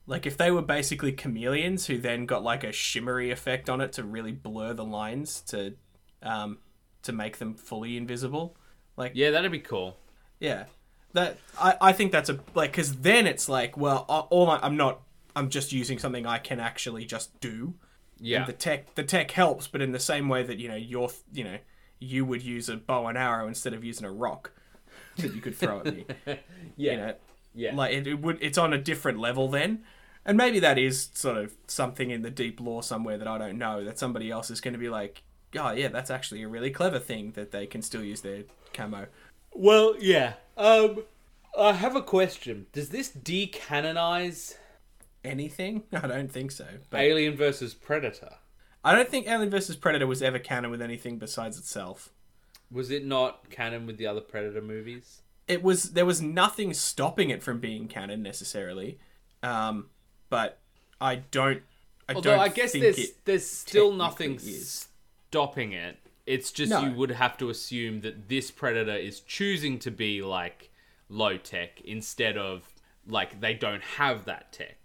like 0.06 0.26
if 0.26 0.38
they 0.38 0.52
were 0.52 0.62
basically 0.62 1.12
chameleons 1.12 1.88
who 1.88 1.98
then 1.98 2.26
got 2.28 2.44
like 2.44 2.64
a 2.64 2.72
shimmery 2.72 3.32
effect 3.32 3.70
on 3.70 3.82
it 3.82 3.92
to 3.94 4.04
really 4.04 4.32
blur 4.32 4.74
the 4.74 4.86
lines 4.86 5.42
to 5.42 5.74
um, 6.22 6.60
to 7.02 7.12
make 7.12 7.38
them 7.40 7.56
fully 7.56 7.98
invisible. 7.98 8.56
Like 8.96 9.14
yeah, 9.16 9.32
that'd 9.32 9.52
be 9.52 9.60
cool. 9.60 9.98
yeah, 10.40 10.66
that 11.14 11.38
I, 11.60 11.76
I 11.82 11.94
think 11.94 12.12
that's 12.12 12.30
a 12.30 12.40
like 12.54 12.72
because 12.72 12.98
then 12.98 13.26
it's 13.26 13.50
like 13.50 13.76
well 13.76 14.06
all 14.30 14.50
I, 14.52 14.60
I'm 14.62 14.78
not 14.78 15.02
I'm 15.36 15.50
just 15.50 15.72
using 15.72 16.00
something 16.00 16.26
I 16.26 16.38
can 16.38 16.60
actually 16.60 17.06
just 17.06 17.40
do. 17.40 17.76
Yeah, 18.18 18.40
And 18.40 18.48
the 18.48 18.54
tech 18.54 18.96
the 18.96 19.04
tech 19.04 19.32
helps, 19.32 19.68
but 19.68 19.82
in 19.82 19.92
the 19.92 20.00
same 20.00 20.30
way 20.30 20.44
that 20.44 20.58
you 20.58 20.70
know 20.70 20.76
you're 20.76 21.10
you 21.34 21.44
know 21.44 21.58
you 22.00 22.26
would 22.26 22.42
use 22.42 22.70
a 22.70 22.78
bow 22.78 23.08
and 23.08 23.18
arrow 23.18 23.48
instead 23.48 23.74
of 23.74 23.84
using 23.84 24.06
a 24.06 24.12
rock 24.12 24.52
that 25.18 25.34
you 25.34 25.42
could 25.42 25.56
throw 25.56 25.80
at 25.80 25.86
me. 25.94 26.06
yeah, 26.78 26.92
You 26.92 26.98
know, 26.98 27.14
yeah. 27.54 27.76
like 27.76 27.94
it, 27.94 28.08
it 28.08 28.22
would 28.22 28.38
it's 28.42 28.58
on 28.58 28.74
a 28.74 28.78
different 28.78 29.20
level 29.20 29.50
then. 29.50 29.84
And 30.28 30.38
maybe 30.38 30.60
that 30.60 30.80
is 30.80 31.10
sort 31.14 31.38
of 31.38 31.54
something 31.68 32.10
in 32.10 32.24
the 32.24 32.32
deep 32.32 32.60
lore 32.60 32.82
somewhere 32.82 33.18
that 33.18 33.28
I 33.28 33.38
don't 33.38 33.60
know 33.60 33.84
that 33.84 34.00
somebody 34.00 34.32
else 34.32 34.50
is 34.50 34.60
going 34.60 34.74
to 34.74 34.80
be 34.80 34.90
like, 34.90 35.22
oh 35.58 35.72
yeah, 35.72 35.90
that's 35.90 36.10
actually 36.10 36.42
a 36.42 36.48
really 36.48 36.72
clever 36.72 37.00
thing 37.00 37.34
that 37.34 37.52
they 37.52 37.68
can 37.68 37.82
still 37.82 38.04
use 38.04 38.22
their 38.22 38.44
camo. 38.74 39.08
Well, 39.54 39.96
yeah. 40.00 40.34
Um, 40.58 41.04
I 41.58 41.74
have 41.74 41.96
a 41.96 42.02
question. 42.02 42.66
Does 42.74 42.90
this 42.90 43.12
decanonize 43.12 44.56
Anything? 45.26 45.84
I 45.94 46.08
don't 46.08 46.32
think 46.32 46.52
so. 46.52 46.66
But 46.90 47.02
Alien 47.02 47.36
versus 47.36 47.74
Predator? 47.74 48.36
I 48.84 48.94
don't 48.94 49.10
think 49.10 49.28
Alien 49.28 49.50
versus 49.50 49.76
Predator 49.76 50.06
was 50.08 50.22
ever 50.22 50.40
canon 50.40 50.70
with 50.72 50.82
anything 50.82 51.18
besides 51.18 51.58
itself. 51.58 52.10
Was 52.72 52.92
it 52.92 53.06
not 53.06 53.50
canon 53.50 53.86
with 53.88 53.98
the 53.98 54.08
other 54.08 54.22
Predator 54.22 54.62
movies? 54.62 55.22
It 55.48 55.64
was 55.64 55.94
there 55.94 56.06
was 56.06 56.22
nothing 56.22 56.74
stopping 56.74 57.30
it 57.30 57.44
from 57.44 57.60
being 57.60 57.88
canon 57.88 58.22
necessarily, 58.24 59.00
um, 59.44 59.88
but 60.30 60.60
I 61.00 61.16
don't. 61.18 61.62
I 62.10 62.14
Although 62.14 62.32
don't 62.32 62.40
I 62.40 62.48
guess 62.50 62.72
think 62.72 62.84
there's 62.84 63.12
there's 63.26 63.50
still 63.50 63.92
nothing 63.94 64.36
is. 64.36 64.88
stopping 65.30 65.74
it. 65.74 65.98
It's 66.26 66.52
just 66.52 66.72
No. 66.72 66.82
you 66.82 66.92
would 66.96 67.12
have 67.12 67.38
to 67.38 67.50
assume 67.50 68.02
that 68.02 68.28
this 68.30 68.50
Predator 68.50 68.96
is 68.96 69.20
choosing 69.20 69.78
to 69.80 69.92
be 69.92 70.22
like 70.24 70.72
low 71.10 71.38
tech 71.38 71.82
instead 71.82 72.38
of 72.38 72.74
like 73.08 73.40
they 73.42 73.54
don't 73.54 73.84
have 73.84 74.26
that 74.26 74.52
tech. 74.52 74.85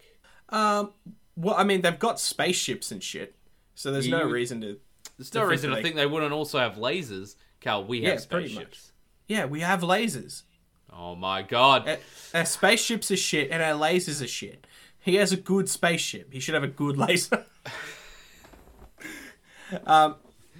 Um, 0.51 0.93
well, 1.37 1.55
I 1.57 1.65
mean 1.65 1.81
they've 1.81 1.99
got 1.99 2.21
spaceships 2.21 2.91
and 2.93 3.03
shit, 3.03 3.35
so 3.75 3.91
there's 3.93 4.09
no 4.09 4.27
You- 4.27 4.33
reason 4.33 4.61
to. 4.63 4.79
There's 5.19 5.35
no 5.35 5.45
reason 5.45 5.71
to 5.71 5.77
they- 5.77 5.83
think 5.83 5.97
they 5.97 6.07
wouldn't 6.07 6.33
also 6.33 6.59
have 6.59 6.77
lasers. 6.77 7.37
Cal, 7.61 7.85
we 7.85 8.03
have 8.05 8.21
Yeah, 8.21 8.25
pretty 8.31 8.55
much. 8.55 8.63
spaceships. 8.65 8.93
Yeah, 9.29 9.45
we 9.45 9.61
have 9.61 9.83
lasers. 9.83 10.43
Oh 10.93 11.15
my 11.15 11.43
god. 11.43 11.89
Our, 11.89 11.97
our 12.41 12.45
spaceships 12.47 13.11
are 13.11 13.17
shit, 13.17 13.51
and 13.51 13.63
our 13.63 13.75
lasers 13.79 14.23
are 14.25 14.27
shit. 14.29 14.67
He 14.99 15.15
has 15.17 15.31
a 15.33 15.37
good 15.37 15.69
spaceship. 15.69 16.33
He 16.33 16.41
should 16.41 16.55
have 16.55 16.65
a 16.65 16.69
good 16.69 16.97
laser. 17.07 17.45
um, 19.87 20.17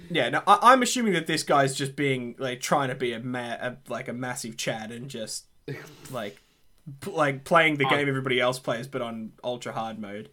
yeah. 0.09 0.29
No, 0.29 0.41
I, 0.47 0.59
I'm 0.73 0.81
assuming 0.81 1.13
that 1.13 1.27
this 1.27 1.43
guy's 1.43 1.75
just 1.75 1.95
being 1.95 2.35
like 2.37 2.61
trying 2.61 2.89
to 2.89 2.95
be 2.95 3.13
a, 3.13 3.19
ma- 3.19 3.57
a 3.59 3.77
like 3.87 4.07
a 4.07 4.13
massive 4.13 4.57
Chad 4.57 4.91
and 4.91 5.09
just 5.09 5.45
like 6.11 6.41
like 7.05 7.43
playing 7.43 7.77
the 7.77 7.85
game 7.85 8.07
everybody 8.07 8.39
else 8.39 8.59
plays, 8.59 8.87
but 8.87 9.01
on 9.01 9.33
ultra 9.43 9.71
hard 9.73 9.99
mode. 9.99 10.29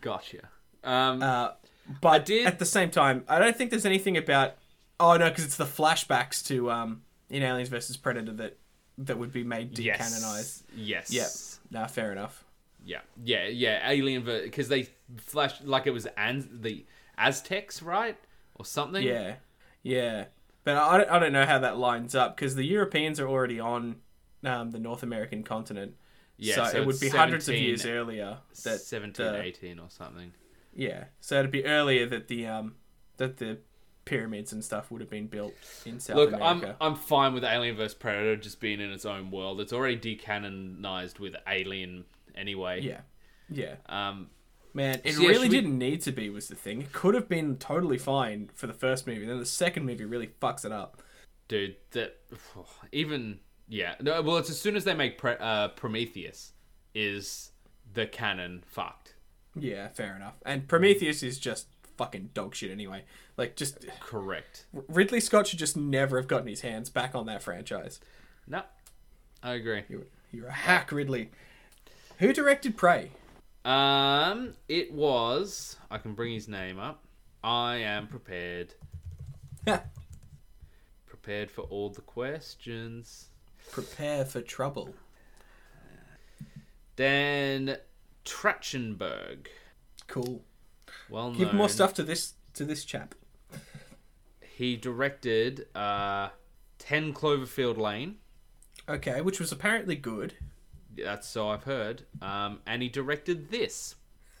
Gotcha. 0.00 0.48
Um, 0.84 1.22
Uh, 1.22 1.52
but 2.00 2.24
did- 2.26 2.46
at 2.46 2.58
the 2.58 2.64
same 2.64 2.90
time, 2.90 3.24
I 3.28 3.38
don't 3.38 3.56
think 3.56 3.70
there's 3.70 3.86
anything 3.86 4.16
about. 4.16 4.54
Oh 5.00 5.16
no, 5.16 5.28
because 5.28 5.44
it's 5.44 5.56
the 5.56 5.64
flashbacks 5.64 6.44
to 6.48 6.70
um 6.70 7.02
in 7.30 7.42
Aliens 7.42 7.68
versus 7.68 7.96
Predator 7.96 8.32
that 8.34 8.56
that 8.98 9.18
would 9.18 9.32
be 9.32 9.44
made 9.44 9.74
decanonized. 9.74 10.62
yes. 10.74 11.10
Yes. 11.10 11.60
Yep. 11.70 11.72
Nah, 11.82 11.86
fair 11.86 12.10
enough. 12.12 12.44
Yeah. 12.84 13.00
Yeah. 13.22 13.46
Yeah. 13.46 13.88
Alien 13.88 14.24
because 14.24 14.68
they 14.68 14.88
flashed 15.18 15.64
like 15.64 15.86
it 15.86 15.92
was 15.92 16.06
and 16.16 16.48
the 16.62 16.84
Aztecs, 17.16 17.82
right, 17.82 18.16
or 18.54 18.64
something. 18.64 19.02
Yeah, 19.04 19.36
yeah. 19.82 20.26
But 20.64 20.76
I 20.76 20.98
don't, 20.98 21.10
I 21.10 21.18
don't 21.18 21.32
know 21.32 21.46
how 21.46 21.58
that 21.60 21.76
lines 21.78 22.14
up 22.14 22.36
because 22.36 22.54
the 22.54 22.64
Europeans 22.64 23.18
are 23.20 23.28
already 23.28 23.58
on 23.58 23.96
um, 24.44 24.70
the 24.70 24.78
North 24.78 25.02
American 25.02 25.42
continent. 25.42 25.94
Yeah, 26.36 26.54
so, 26.54 26.64
so 26.72 26.78
it 26.82 26.86
would 26.86 27.00
be 27.00 27.08
hundreds 27.08 27.48
of 27.48 27.56
years 27.56 27.84
earlier 27.84 28.38
that 28.64 28.80
17, 28.80 29.26
the- 29.26 29.42
18 29.42 29.78
or 29.80 29.90
something. 29.90 30.32
yeah. 30.74 31.04
So 31.20 31.38
it'd 31.40 31.50
be 31.50 31.64
earlier 31.64 32.06
that 32.06 32.28
the 32.28 32.46
um 32.46 32.74
that 33.16 33.38
the 33.38 33.58
pyramids 34.04 34.52
and 34.52 34.64
stuff 34.64 34.90
would 34.90 35.00
have 35.00 35.10
been 35.10 35.26
built 35.26 35.52
in 35.84 35.98
South 36.00 36.16
America. 36.16 36.30
Look, 36.32 36.40
America. 36.40 36.76
I'm 36.80 36.92
I'm 36.92 36.96
fine 36.98 37.34
with 37.34 37.44
Alien 37.44 37.76
vs 37.76 37.94
Predator 37.94 38.36
just 38.36 38.60
being 38.60 38.80
in 38.80 38.90
its 38.92 39.04
own 39.04 39.30
world. 39.32 39.60
It's 39.60 39.72
already 39.72 39.96
decanonized 39.98 41.18
with 41.18 41.34
Alien 41.48 42.04
anyway. 42.36 42.82
yeah, 42.82 43.00
yeah. 43.50 43.74
Um. 43.88 44.28
Man, 44.74 45.00
it 45.02 45.14
So, 45.14 45.22
yeah, 45.22 45.28
really 45.30 45.48
we- 45.48 45.54
didn't 45.56 45.76
need 45.76 46.02
to 46.02 46.12
be. 46.12 46.30
Was 46.30 46.46
the 46.48 46.54
thing? 46.54 46.82
It 46.82 46.92
could 46.92 47.14
have 47.14 47.28
been 47.28 47.56
totally 47.56 47.98
fine 47.98 48.50
for 48.54 48.66
the 48.68 48.72
first 48.74 49.06
movie. 49.06 49.26
Then 49.26 49.38
the 49.40 49.46
second 49.46 49.86
movie 49.86 50.04
really 50.04 50.28
fucks 50.40 50.64
it 50.64 50.70
up. 50.72 51.02
dude 51.48 51.76
that 51.92 52.18
even 52.92 53.40
yeah 53.68 53.94
no 54.00 54.20
well 54.22 54.36
it's 54.38 54.50
as 54.50 54.60
soon 54.60 54.76
as 54.76 54.84
they 54.84 54.94
make 54.94 55.18
Pre- 55.18 55.36
uh, 55.38 55.68
prometheus 55.68 56.52
is 56.94 57.52
the 57.92 58.06
canon 58.06 58.62
fucked 58.66 59.14
Yeah, 59.54 59.88
fair 59.88 60.14
enough. 60.16 60.34
And 60.46 60.68
Prometheus 60.68 61.22
is 61.22 61.38
just 61.38 61.66
fucking 61.96 62.30
dog 62.32 62.54
shit 62.54 62.70
anyway. 62.70 63.02
Like, 63.36 63.56
just 63.56 63.84
correct 64.00 64.66
Ridley 64.72 65.20
Scott 65.20 65.46
should 65.48 65.58
just 65.58 65.76
never 65.76 66.16
have 66.18 66.28
gotten 66.28 66.46
his 66.48 66.60
hands 66.60 66.90
back 66.90 67.14
on 67.14 67.26
that 67.26 67.42
franchise. 67.42 67.98
no 68.46 68.62
i 69.42 69.52
agree 69.52 69.84
You're, 69.88 70.02
you're 70.32 70.46
a 70.48 70.52
hack, 70.52 70.92
Ridley. 70.92 71.30
Who 72.18 72.32
directed 72.32 72.76
Prey? 72.76 73.10
um 73.64 74.54
it 74.68 74.92
was 74.92 75.76
i 75.90 75.98
can 75.98 76.14
bring 76.14 76.32
his 76.32 76.46
name 76.48 76.78
up 76.78 77.04
i 77.42 77.76
am 77.76 78.06
prepared 78.06 78.74
prepared 81.06 81.50
for 81.50 81.62
all 81.62 81.90
the 81.90 82.00
questions 82.00 83.28
Prepare 83.70 84.24
for 84.24 84.40
trouble. 84.40 84.94
dan 86.96 87.76
trachtenberg 88.24 89.46
Cool. 90.06 90.42
well 91.08 91.30
known. 91.30 91.38
Give 91.38 91.54
more 91.54 91.68
stuff 91.68 91.94
to 91.94 92.02
this 92.02 92.34
to 92.54 92.64
this 92.64 92.84
chap. 92.84 93.14
he 94.40 94.76
directed 94.76 95.66
uh 95.76 96.30
10 96.78 97.12
cloverfield 97.12 97.76
lane 97.76 98.16
Okay, 98.88 99.20
which 99.20 99.38
was 99.38 99.52
apparently 99.52 99.96
good. 99.96 100.34
That's 100.96 101.28
so 101.28 101.48
I've 101.50 101.64
heard. 101.64 102.04
Um, 102.22 102.60
and 102.66 102.80
he 102.82 102.88
directed 102.88 103.50
this. 103.50 103.96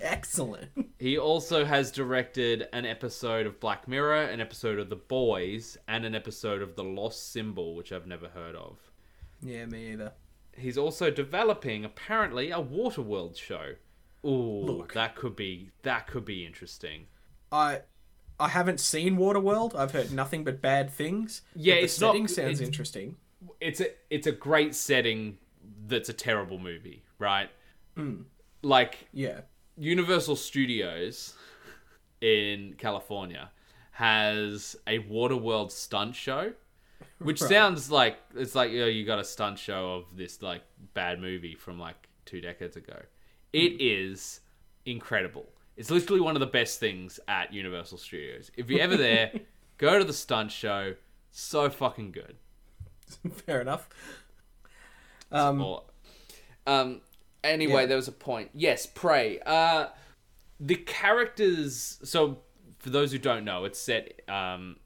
Excellent. 0.00 0.68
He 0.98 1.18
also 1.18 1.66
has 1.66 1.92
directed 1.92 2.68
an 2.72 2.86
episode 2.86 3.44
of 3.46 3.60
Black 3.60 3.86
Mirror, 3.86 4.22
an 4.22 4.40
episode 4.40 4.78
of 4.78 4.88
The 4.88 4.96
Boys, 4.96 5.76
and 5.86 6.06
an 6.06 6.14
episode 6.14 6.62
of 6.62 6.74
The 6.74 6.82
Lost 6.84 7.32
Symbol, 7.32 7.74
which 7.74 7.92
I've 7.92 8.06
never 8.06 8.28
heard 8.28 8.56
of. 8.56 8.78
yeah, 9.42 9.66
me 9.66 9.92
either. 9.92 10.12
He's 10.56 10.78
also 10.78 11.10
developing 11.10 11.84
apparently 11.84 12.50
a 12.50 12.56
Waterworld 12.62 13.36
show. 13.36 13.74
Ooh, 14.24 14.62
Look. 14.64 14.94
that 14.94 15.16
could 15.16 15.36
be 15.36 15.70
that 15.82 16.06
could 16.06 16.24
be 16.24 16.46
interesting. 16.46 17.06
I 17.52 17.82
I 18.40 18.48
haven't 18.48 18.80
seen 18.80 19.18
Waterworld. 19.18 19.74
I've 19.76 19.92
heard 19.92 20.12
nothing 20.12 20.42
but 20.44 20.62
bad 20.62 20.90
things. 20.90 21.42
Yeah, 21.54 21.74
the 21.74 21.82
it's 21.82 22.00
not- 22.00 22.12
setting 22.12 22.26
sounds 22.28 22.60
it's- 22.60 22.66
interesting. 22.66 23.16
it's 23.60 23.80
a 23.82 23.88
it's 24.08 24.26
a 24.26 24.32
great 24.32 24.74
setting 24.74 25.36
that's 25.86 26.08
a 26.08 26.14
terrible 26.14 26.58
movie, 26.58 27.04
right? 27.18 27.50
Hmm. 27.96 28.22
Like 28.62 29.08
Yeah. 29.12 29.42
Universal 29.76 30.36
Studios 30.36 31.34
in 32.20 32.74
California 32.78 33.50
has 33.92 34.76
a 34.86 34.98
Waterworld 35.00 35.70
stunt 35.70 36.14
show, 36.14 36.52
which 37.18 37.40
Right. 37.40 37.48
sounds 37.50 37.90
like 37.90 38.18
it's 38.34 38.54
like 38.54 38.70
you, 38.70 38.80
know, 38.80 38.86
you 38.86 39.04
got 39.04 39.18
a 39.18 39.24
stunt 39.24 39.58
show 39.58 39.94
of 39.94 40.16
this 40.16 40.42
like 40.42 40.62
bad 40.94 41.20
movie 41.20 41.54
from 41.54 41.78
like 41.78 42.08
two 42.24 42.40
decades 42.40 42.76
ago. 42.76 43.00
It 43.52 43.80
is 43.80 44.40
incredible. 44.84 45.46
It's 45.76 45.90
literally 45.90 46.20
one 46.20 46.36
of 46.36 46.40
the 46.40 46.46
best 46.46 46.80
things 46.80 47.20
at 47.28 47.52
Universal 47.52 47.98
Studios. 47.98 48.50
If 48.56 48.70
you're 48.70 48.80
ever 48.80 48.96
there, 48.96 49.30
go 49.78 49.98
to 49.98 50.04
the 50.04 50.12
stunt 50.12 50.50
show. 50.50 50.94
So 51.32 51.68
fucking 51.68 52.12
good. 52.12 52.36
Fair 53.44 53.60
enough. 53.60 53.88
Um, 55.30 55.60
um. 56.66 57.00
Anyway, 57.46 57.82
Yeah. 57.82 57.86
there 57.86 57.96
was 57.96 58.08
a 58.08 58.12
point. 58.12 58.50
Yes, 58.54 58.86
Prey. 58.86 59.40
Uh, 59.46 59.88
the 60.60 60.76
characters. 60.76 61.98
So, 62.04 62.38
for 62.78 62.90
those 62.90 63.12
who 63.12 63.18
don't 63.18 63.44
know, 63.44 63.64
it's 63.64 63.78
set. 63.78 64.20
Um, 64.28 64.76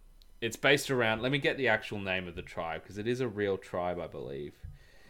it's 0.40 0.56
based 0.56 0.90
around. 0.90 1.20
Let 1.22 1.32
me 1.32 1.38
get 1.38 1.56
the 1.56 1.68
actual 1.68 1.98
name 2.00 2.26
of 2.28 2.34
the 2.34 2.42
tribe 2.42 2.82
because 2.82 2.98
it 2.98 3.06
is 3.06 3.20
a 3.20 3.28
real 3.28 3.56
tribe, 3.58 3.98
I 4.00 4.06
believe. 4.06 4.54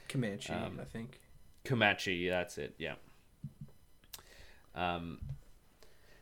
Comanche, 0.09 0.53
Um, 0.53 0.79
I 0.81 0.85
think. 0.85 1.21
Comanche. 1.65 2.29
That's 2.29 2.59
it. 2.59 2.75
Yeah. 2.79 2.95
Um, 4.75 5.21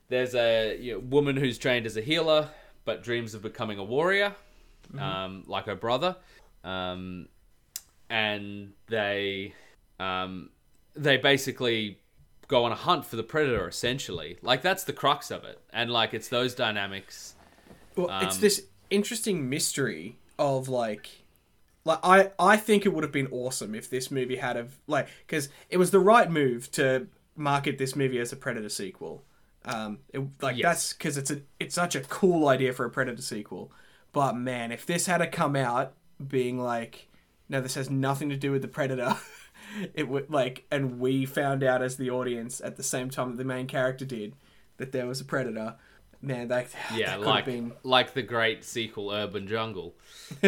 there's 0.08 0.34
a 0.34 0.76
you 0.78 0.92
know, 0.94 0.98
woman 1.00 1.36
who's 1.36 1.58
trained 1.58 1.86
as 1.86 1.96
a 1.96 2.00
healer, 2.00 2.48
but 2.84 3.02
dreams 3.02 3.34
of 3.34 3.42
becoming 3.42 3.78
a 3.78 3.84
warrior, 3.84 4.34
um, 4.98 5.44
like 5.46 5.66
her 5.66 5.74
brother. 5.74 6.16
Um, 6.64 7.28
and 8.10 8.72
they, 8.88 9.54
um, 10.00 10.50
they 10.99 11.16
basically 11.16 11.99
go 12.49 12.64
on 12.64 12.72
a 12.72 12.76
hunt 12.76 13.05
for 13.05 13.16
the 13.16 13.22
predator. 13.22 13.68
Essentially, 13.68 14.38
like 14.42 14.62
that's 14.62 14.84
the 14.84 14.92
crux 14.92 15.30
of 15.30 15.44
it, 15.44 15.61
and 15.72 15.90
like 15.90 16.14
it's 16.14 16.28
those 16.28 16.55
dynamics. 16.55 17.34
Well, 17.96 18.09
it's 18.22 18.36
um, 18.36 18.40
this 18.40 18.64
interesting 18.90 19.49
mystery 19.49 20.18
of 20.38 20.68
like, 20.68 21.09
like 21.84 21.99
I 22.03 22.30
I 22.38 22.57
think 22.57 22.86
it 22.86 22.90
would 22.90 23.05
have 23.05 23.12
been 23.12 23.28
awesome 23.30 23.74
if 23.74 23.90
this 23.90 24.11
movie 24.11 24.36
had 24.36 24.57
of 24.57 24.78
like 24.86 25.09
because 25.26 25.49
it 25.70 25.76
was 25.76 25.90
the 25.90 26.01
right 26.01 26.30
move 26.30 26.70
to 26.72 27.07
market 27.36 27.78
this 27.78 27.94
movie 27.94 28.18
as 28.18 28.32
a 28.32 28.36
Predator 28.36 28.68
sequel. 28.68 29.24
Um, 29.64 29.99
it, 30.12 30.22
like 30.40 30.57
Yes. 30.57 30.64
that's 30.64 30.92
because 30.94 31.18
it's 31.18 31.30
a 31.30 31.40
it's 31.61 31.74
such 31.74 31.94
a 31.94 32.01
cool 32.01 32.49
idea 32.49 32.72
for 32.72 32.84
a 32.84 32.90
Predator 32.90 33.22
sequel. 33.22 33.72
But 34.12 34.36
man, 34.36 34.72
if 34.72 34.86
this 34.86 35.07
had 35.07 35.18
to 35.18 35.26
come 35.26 35.55
out 35.55 35.94
being 36.26 36.59
like, 36.59 37.09
no, 37.49 37.61
this 37.61 37.74
has 37.74 37.90
nothing 37.90 38.30
to 38.30 38.36
do 38.36 38.53
with 38.53 38.62
the 38.62 38.68
Predator. 38.68 39.16
It 39.94 40.08
would 40.08 40.30
like, 40.30 40.64
and 40.70 40.98
we 40.98 41.26
found 41.26 41.62
out 41.62 41.82
as 41.82 41.96
the 41.96 42.10
audience 42.10 42.60
at 42.60 42.76
the 42.76 42.82
same 42.82 43.10
time 43.10 43.30
that 43.30 43.36
the 43.36 43.44
main 43.44 43.66
character 43.66 44.04
did 44.04 44.34
that 44.78 44.92
there 44.92 45.06
was 45.06 45.20
a 45.20 45.24
predator. 45.24 45.76
Man, 46.20 46.48
that 46.48 46.68
Yeah, 46.94 47.10
that 47.10 47.18
could 47.18 47.26
like 47.26 47.44
have 47.44 47.54
been 47.54 47.72
like 47.82 48.14
the 48.14 48.22
great 48.22 48.64
sequel 48.64 49.12
Urban 49.12 49.46
Jungle. 49.46 49.94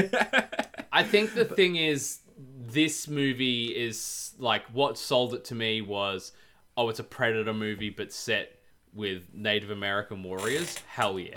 I 0.92 1.02
think 1.02 1.34
the 1.34 1.44
thing 1.44 1.76
is 1.76 2.20
this 2.38 3.06
movie 3.06 3.66
is 3.66 4.32
like 4.38 4.64
what 4.72 4.96
sold 4.96 5.34
it 5.34 5.44
to 5.44 5.54
me 5.54 5.82
was 5.82 6.32
oh 6.76 6.88
it's 6.88 6.98
a 6.98 7.04
predator 7.04 7.52
movie 7.52 7.90
but 7.90 8.12
set 8.12 8.58
with 8.94 9.34
Native 9.34 9.70
American 9.70 10.22
warriors. 10.22 10.78
Hell 10.88 11.18
yeah. 11.18 11.36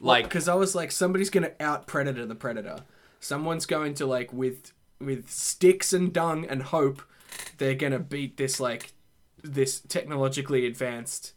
Like 0.00 0.24
because 0.24 0.48
I 0.48 0.54
was 0.54 0.74
like, 0.74 0.92
somebody's 0.92 1.30
gonna 1.30 1.52
out 1.60 1.86
predator 1.86 2.24
the 2.24 2.34
predator. 2.34 2.78
Someone's 3.20 3.66
going 3.66 3.94
to 3.94 4.06
like 4.06 4.32
with 4.32 4.72
with 5.00 5.30
sticks 5.30 5.92
and 5.92 6.12
dung 6.12 6.44
and 6.46 6.62
hope, 6.64 7.02
they're 7.58 7.74
gonna 7.74 7.98
beat 7.98 8.36
this 8.36 8.58
like 8.60 8.92
this 9.42 9.80
technologically 9.80 10.66
advanced 10.66 11.32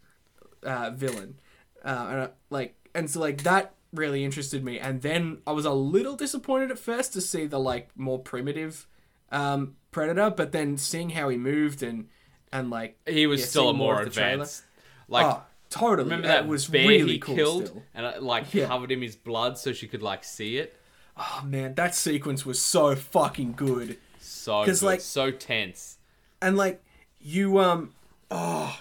uh, 0.64 0.92
villain, 0.92 1.40
uh, 1.86 2.08
and 2.10 2.20
uh, 2.20 2.28
like 2.50 2.76
and 2.96 3.10
so 3.10 3.20
like 3.20 3.44
that 3.44 3.74
really 3.94 4.24
interested 4.24 4.64
me. 4.64 4.80
And 4.80 5.02
then 5.02 5.40
I 5.46 5.52
was 5.52 5.66
a 5.66 5.72
little 5.74 6.16
disappointed 6.16 6.72
at 6.72 6.80
first 6.80 7.14
to 7.14 7.22
see 7.22 7.46
the 7.46 7.60
like 7.60 7.90
more 7.98 8.20
primitive 8.20 8.88
um, 9.32 9.76
predator, 9.92 10.30
but 10.30 10.52
then 10.52 10.78
seeing 10.78 11.12
how 11.12 11.30
he 11.30 11.38
moved 11.38 11.84
and 11.84 12.08
and 12.52 12.70
like 12.70 12.98
he 13.06 13.28
was 13.28 13.42
yeah, 13.42 13.46
still 13.48 13.70
a 13.70 13.74
more 13.74 14.00
of 14.00 14.06
the 14.06 14.12
trailer. 14.12 14.34
advanced 14.34 14.64
like 15.08 15.26
oh, 15.26 15.44
totally. 15.70 16.04
remember 16.04 16.28
that 16.28 16.44
that 16.44 16.48
was 16.48 16.68
bear 16.68 16.88
really 16.88 17.14
he 17.14 17.20
cool. 17.20 17.36
killed 17.36 17.68
Still. 17.68 17.84
and 17.94 18.24
like 18.24 18.54
Yeah. 18.54 18.68
covered 18.68 18.92
him 18.92 19.02
his 19.02 19.16
blood 19.16 19.58
so 19.58 19.74
she 19.74 19.88
could 19.88 20.02
like 20.02 20.24
see 20.24 20.58
it. 20.58 20.78
Oh 21.18 21.42
man, 21.46 21.76
that 21.76 21.94
sequence 21.96 22.46
was 22.46 22.62
so 22.62 22.96
fucking 22.96 23.54
good. 23.54 23.98
So 24.20 24.66
good, 24.66 24.82
like- 24.82 25.02
so 25.02 25.32
tense. 25.32 25.98
and 26.42 26.58
like 26.58 26.84
you 27.20 27.60
um 27.60 27.94
oh 28.32 28.80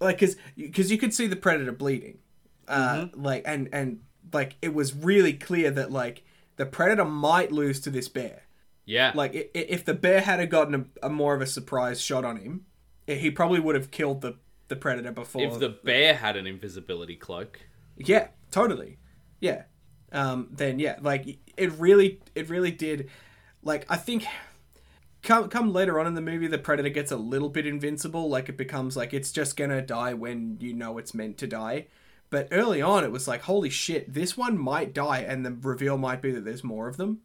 like 0.00 0.16
because 0.18 0.36
because 0.56 0.90
you 0.90 0.96
could 0.98 1.12
see 1.12 1.26
the 1.26 1.36
predator 1.36 1.72
bleeding 1.72 2.18
uh 2.68 3.06
like 3.14 3.42
and 3.44 3.68
and 3.72 4.00
like 4.32 4.56
it 4.62 4.72
was 4.72 4.94
really 4.94 5.34
clear 5.34 5.70
that 5.70 5.90
like 5.90 6.22
the 6.56 6.64
predator 6.64 7.04
might 7.04 7.52
lose 7.52 7.80
to 7.80 7.90
this 7.90 8.08
bear 8.08 8.44
Yeah. 8.86 9.12
like 9.14 9.34
i- 9.36 9.48
i- 9.54 9.66
if 9.68 9.84
the 9.84 9.92
bear 9.92 10.22
had 10.22 10.48
gotten 10.48 10.74
a, 11.02 11.06
a 11.06 11.10
more 11.10 11.34
of 11.34 11.42
a 11.42 11.46
surprise 11.46 12.00
shot 12.00 12.24
on 12.24 12.36
him 12.38 12.64
i- 13.06 13.12
he 13.12 13.30
probably 13.30 13.60
would 13.60 13.74
have 13.74 13.90
killed 13.90 14.22
the 14.22 14.36
the 14.68 14.76
predator 14.76 15.12
before 15.12 15.42
if 15.42 15.58
the 15.58 15.68
bear 15.68 16.14
had 16.14 16.36
an 16.38 16.46
invisibility 16.46 17.16
cloak. 17.16 17.60
yeah 17.98 18.28
totally 18.50 18.96
yeah 19.40 19.64
um 20.12 20.48
then 20.50 20.78
yeah 20.78 20.98
like 21.00 21.38
it 21.56 21.72
really 21.72 22.20
it 22.34 22.48
really 22.48 22.70
did 22.70 23.08
like 23.62 23.84
i 23.88 23.96
think 23.96 24.24
come 25.22 25.48
come 25.48 25.72
later 25.72 25.98
on 26.00 26.06
in 26.06 26.14
the 26.14 26.20
movie 26.20 26.46
the 26.46 26.58
predator 26.58 26.88
gets 26.88 27.10
a 27.12 27.16
little 27.16 27.48
bit 27.48 27.66
invincible 27.66 28.28
like 28.28 28.48
it 28.48 28.56
becomes 28.56 28.96
like 28.96 29.14
it's 29.14 29.30
just 29.32 29.56
gonna 29.56 29.80
die 29.82 30.14
when 30.14 30.56
you 30.60 30.72
know 30.72 30.98
it's 30.98 31.14
meant 31.14 31.38
to 31.38 31.46
die 31.46 31.86
but 32.30 32.48
early 32.50 32.82
on 32.82 33.04
it 33.04 33.12
was 33.12 33.28
like 33.28 33.42
holy 33.42 33.70
shit 33.70 34.12
this 34.12 34.36
one 34.36 34.58
might 34.58 34.92
die 34.94 35.20
and 35.20 35.44
the 35.46 35.52
reveal 35.52 35.96
might 35.98 36.20
be 36.22 36.30
that 36.30 36.44
there's 36.44 36.64
more 36.64 36.88
of 36.88 36.96
them 36.96 37.20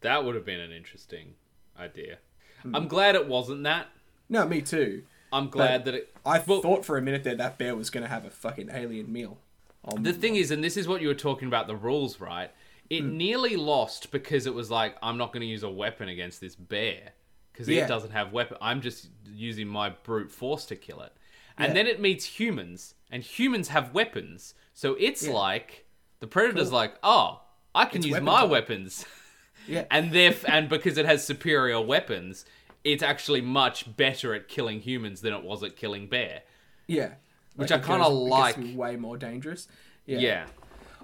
That 0.00 0.24
would 0.24 0.34
have 0.34 0.44
been 0.44 0.60
an 0.60 0.72
interesting 0.72 1.34
idea. 1.78 2.18
Hmm. 2.62 2.74
I'm 2.74 2.88
glad 2.88 3.14
it 3.14 3.28
wasn't 3.28 3.62
that. 3.64 3.88
no 4.28 4.46
me 4.46 4.60
too 4.62 5.02
I'm 5.32 5.48
glad 5.48 5.84
that 5.84 5.94
it. 5.94 6.14
i 6.24 6.38
Well- 6.44 6.62
thought 6.62 6.84
for 6.84 6.96
a 6.98 7.02
minute 7.02 7.22
there 7.24 7.34
that 7.36 7.58
bear 7.58 7.76
was 7.76 7.90
gonna 7.90 8.08
have 8.08 8.24
a 8.24 8.30
fucking 8.30 8.70
alien 8.72 9.12
meal 9.12 9.38
um, 9.86 10.02
The 10.02 10.12
thing 10.12 10.36
is, 10.36 10.50
and 10.50 10.62
this 10.62 10.76
is 10.76 10.86
what 10.88 11.00
you 11.02 11.08
were 11.08 11.14
talking 11.14 11.48
about 11.48 11.66
the 11.66 11.76
rules, 11.76 12.20
right? 12.20 12.50
It 12.90 13.04
nearly 13.04 13.56
lost 13.56 14.10
because 14.12 14.46
it 14.46 14.54
was 14.54 14.70
like, 14.70 14.96
I'm 15.02 15.18
not 15.18 15.32
going 15.32 15.40
to 15.40 15.46
use 15.46 15.62
a 15.64 15.70
weapon 15.70 16.08
against 16.08 16.40
this 16.40 16.54
bear 16.54 17.12
because 17.52 17.68
Yeah. 17.68 17.84
it 17.84 17.88
doesn't 17.88 18.10
have 18.12 18.32
weapon. 18.32 18.56
I'm 18.60 18.80
just 18.80 19.08
using 19.32 19.66
my 19.66 19.90
brute 19.90 20.30
force 20.30 20.64
to 20.66 20.76
kill 20.76 21.00
it. 21.02 21.12
And 21.58 21.68
Yeah. 21.68 21.74
then 21.74 21.86
it 21.86 22.00
meets 22.00 22.24
humans, 22.24 22.94
and 23.10 23.22
humans 23.22 23.68
have 23.68 23.92
weapons. 23.94 24.54
So 24.74 24.94
it's 25.00 25.26
like 25.26 25.86
the 26.20 26.26
predator's 26.26 26.70
like, 26.72 26.94
oh, 27.02 27.40
I 27.74 27.86
can 27.86 27.98
It's 27.98 28.06
use 28.06 28.12
weapon 28.12 28.24
my 28.26 28.40
time." 28.42 28.50
weapons. 28.50 29.04
yeah 29.68 29.84
and 29.90 30.12
theref- 30.12 30.44
and 30.48 30.68
because 30.68 30.96
it 30.96 31.06
has 31.06 31.26
superior 31.26 31.80
weapons, 31.80 32.44
it's 32.84 33.02
actually 33.02 33.40
much 33.40 33.96
better 33.96 34.32
at 34.32 34.46
killing 34.48 34.80
humans 34.80 35.22
than 35.22 35.32
it 35.34 35.42
was 35.42 35.62
at 35.64 35.74
killing 35.76 36.06
bear. 36.08 36.42
yeah 36.86 37.14
Which 37.56 37.70
Like, 37.70 37.84
I 37.84 37.98
goes- 37.98 38.08
gets 38.54 38.58
like. 38.58 38.76
way 38.76 38.96
more 38.96 39.16
dangerous 39.16 39.66
Yeah. 40.06 40.18
yeah. 40.18 40.46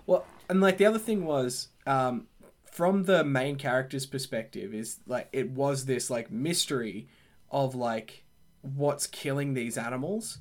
Well, 0.06 0.26
and 0.48 0.60
like 0.60 0.78
the 0.78 0.86
other 0.86 0.98
thing 0.98 1.24
was, 1.24 1.68
um, 1.86 2.26
from 2.70 3.04
the 3.04 3.24
main 3.24 3.56
character's 3.56 4.06
perspective, 4.06 4.72
is 4.74 5.00
like 5.06 5.28
it 5.32 5.50
was 5.50 5.84
this 5.86 6.08
like 6.10 6.30
mystery 6.30 7.08
of 7.50 7.74
like 7.74 8.24
what's 8.62 9.06
killing 9.06 9.54
these 9.54 9.76
animals, 9.78 10.38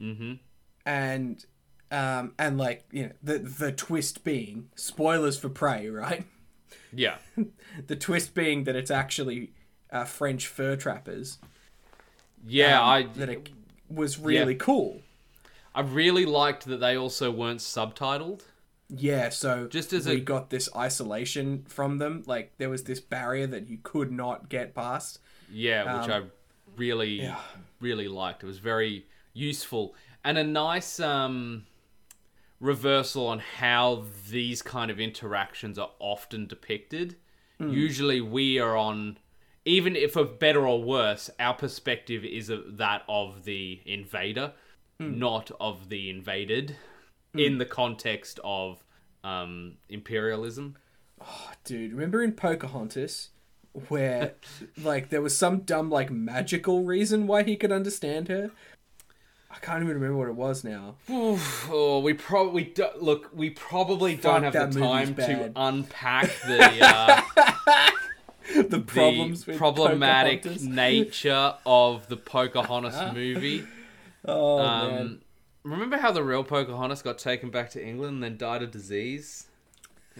Mm-hmm. 0.00 0.34
and 0.86 1.44
um, 1.90 2.34
and 2.38 2.58
like 2.58 2.84
you 2.90 3.04
know 3.04 3.12
the 3.22 3.38
the 3.38 3.72
twist 3.72 4.24
being 4.24 4.68
spoilers 4.76 5.38
for 5.38 5.48
Prey, 5.48 5.88
right? 5.88 6.24
Yeah. 6.92 7.18
The 7.86 7.96
twist 7.96 8.34
being 8.34 8.64
that 8.64 8.76
it's 8.76 8.90
actually 8.90 9.52
uh, 9.90 10.04
French 10.04 10.46
fur 10.46 10.76
trappers. 10.76 11.38
Yeah, 12.46 12.80
um, 12.80 12.88
I 12.88 13.02
that 13.16 13.28
it 13.28 13.48
was 13.88 14.18
really 14.18 14.54
cool. 14.54 15.00
I 15.74 15.80
really 15.80 16.26
liked 16.26 16.66
that 16.66 16.78
they 16.78 16.96
also 16.96 17.30
weren't 17.30 17.60
subtitled. 17.60 18.42
Yeah, 18.94 19.30
so 19.30 19.68
Just 19.68 19.92
as 19.94 20.06
we 20.06 20.16
a- 20.16 20.20
got 20.20 20.50
this 20.50 20.68
isolation 20.76 21.64
from 21.66 21.98
them, 21.98 22.22
like 22.26 22.52
there 22.58 22.68
was 22.68 22.84
this 22.84 23.00
barrier 23.00 23.46
that 23.46 23.68
you 23.68 23.78
could 23.82 24.12
not 24.12 24.48
get 24.50 24.74
past. 24.74 25.18
Yeah, 25.50 26.00
which 26.00 26.10
I 26.10 26.18
Um, 26.18 26.30
really, 26.76 27.22
yeah. 27.22 27.40
really 27.80 28.08
liked. 28.08 28.42
It 28.42 28.46
was 28.46 28.58
very 28.58 29.06
useful 29.32 29.94
and 30.24 30.36
a 30.36 30.44
nice 30.44 31.00
um, 31.00 31.64
reversal 32.60 33.26
on 33.26 33.38
how 33.40 34.04
these 34.30 34.62
kind 34.62 34.90
of 34.90 35.00
interactions 35.00 35.78
are 35.78 35.90
often 35.98 36.46
depicted. 36.46 37.16
Hmm. 37.58 37.70
Usually, 37.70 38.20
we 38.20 38.58
are 38.58 38.76
on, 38.76 39.18
even 39.64 39.96
if 39.96 40.12
for 40.12 40.24
better 40.24 40.66
or 40.66 40.82
worse, 40.82 41.28
our 41.40 41.54
perspective 41.54 42.24
is 42.24 42.50
a, 42.50 42.58
that 42.58 43.02
of 43.08 43.44
the 43.44 43.80
invader, 43.84 44.52
Hmm. 45.10 45.18
not 45.18 45.50
of 45.60 45.88
the 45.88 46.08
invaded, 46.10 46.76
in 47.34 47.58
the 47.58 47.64
context 47.64 48.38
of 48.44 48.84
um, 49.24 49.74
imperialism. 49.88 50.76
Dude, 51.64 51.92
remember 51.92 52.22
in 52.22 52.32
Pocahontas 52.32 53.30
where 53.88 54.34
like 54.82 55.08
there 55.08 55.22
was 55.22 55.36
some 55.36 55.60
dumb 55.60 55.90
like 55.90 56.10
magical 56.10 56.84
reason 56.84 57.26
why 57.26 57.42
he 57.42 57.56
could 57.56 57.72
understand 57.72 58.28
her? 58.28 58.50
I 59.50 59.56
can't 59.56 59.82
even 59.82 59.94
remember 59.94 60.16
what 60.16 60.28
it 60.28 60.34
was 60.34 60.64
now. 60.64 60.96
Oh, 61.10 62.00
we 62.02 62.14
probably 62.14 62.64
do, 62.64 62.86
look. 62.98 63.30
We 63.34 63.50
probably 63.50 64.16
don't 64.16 64.44
have 64.44 64.72
the 64.72 64.80
time 64.80 65.14
to 65.16 65.52
unpack 65.54 66.30
the, 66.46 66.78
uh, 66.80 67.20
the 68.62 68.80
problems 68.80 69.44
the 69.44 69.52
problematic 69.58 70.42
Pocahontas. 70.42 70.66
nature 70.66 71.54
of 71.66 72.08
the 72.08 72.16
Pocahontas 72.16 73.12
movie. 73.14 73.64
Oh 74.24 74.58
man. 74.58 74.98
Um, 75.00 75.20
remember 75.64 75.96
how 75.96 76.12
the 76.12 76.22
real 76.22 76.44
Pocahontas 76.44 77.02
got 77.02 77.18
taken 77.18 77.50
back 77.50 77.70
to 77.70 77.84
England 77.84 78.14
and 78.14 78.22
then 78.22 78.36
died 78.36 78.62
of 78.62 78.70
disease? 78.70 79.48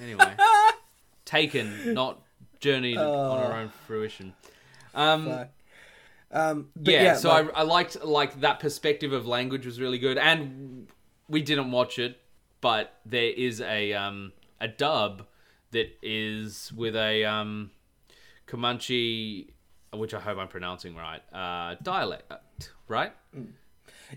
Anyway, 0.00 0.34
taken, 1.24 1.94
not 1.94 2.22
journeyed 2.60 2.96
on 2.96 3.38
her 3.38 3.54
own 3.54 3.72
fruition. 3.86 4.32
Um, 4.94 5.26
Fuck. 5.26 5.48
Um, 6.30 6.68
but 6.74 6.94
yeah, 6.94 7.02
yeah, 7.02 7.14
so 7.16 7.28
like, 7.28 7.54
I, 7.54 7.60
I 7.60 7.62
liked 7.62 8.02
like 8.04 8.40
that 8.40 8.58
perspective 8.58 9.12
of 9.12 9.26
language 9.26 9.66
was 9.66 9.78
really 9.78 9.98
good, 9.98 10.16
and 10.16 10.88
we 11.28 11.42
didn't 11.42 11.70
watch 11.70 11.98
it, 11.98 12.18
but 12.62 12.98
there 13.04 13.30
is 13.30 13.60
a 13.60 13.92
um 13.92 14.32
a 14.58 14.68
dub 14.68 15.26
that 15.72 15.90
is 16.02 16.72
with 16.72 16.96
a 16.96 17.24
um 17.24 17.70
Comanche, 18.46 19.52
which 19.92 20.14
I 20.14 20.20
hope 20.20 20.38
I'm 20.38 20.48
pronouncing 20.48 20.96
right, 20.96 21.22
uh 21.34 21.76
dialect, 21.82 22.32
right? 22.88 23.12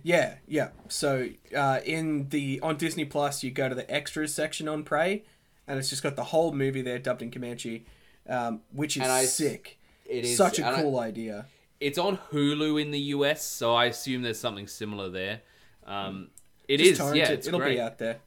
Yeah, 0.04 0.36
yeah. 0.48 0.70
So 0.88 1.30
uh, 1.56 1.80
in 1.86 2.30
the 2.30 2.60
on 2.62 2.78
Disney 2.78 3.06
Plus, 3.06 3.44
you 3.44 3.52
go 3.52 3.70
to 3.70 3.76
the 3.76 3.90
extras 3.92 4.34
section 4.34 4.68
on 4.68 4.84
Prey, 4.84 5.24
and 5.68 5.78
it's 5.80 5.90
just 5.90 6.04
got 6.04 6.16
the 6.16 6.26
whole 6.26 6.52
movie 6.54 6.82
there 6.82 7.00
dubbed 7.00 7.22
in 7.22 7.32
Comanche, 7.32 7.86
um, 8.30 8.62
which 8.72 8.98
is 8.98 9.04
I- 9.04 9.26
sick. 9.26 9.78
It 10.08 10.24
is 10.26 10.38
Such 10.38 10.60
a 10.60 10.68
and 10.68 10.76
I- 10.76 10.82
cool 10.84 11.00
idea. 11.00 11.48
it's 11.80 11.98
on 11.98 12.18
Hulu 12.32 12.80
in 12.82 12.92
the 12.92 13.00
US, 13.16 13.44
so 13.44 13.74
I 13.74 13.86
assume 13.86 14.22
there's 14.22 14.40
something 14.40 14.68
similar 14.68 15.10
there. 15.10 15.42
Um, 15.86 16.30
it 16.68 16.78
Just 16.78 17.02
is, 17.02 17.16
yeah, 17.16 17.32
it. 17.32 17.48
great. 17.52 17.76
be 17.76 17.82
out 17.82 17.98
there. 17.98 18.20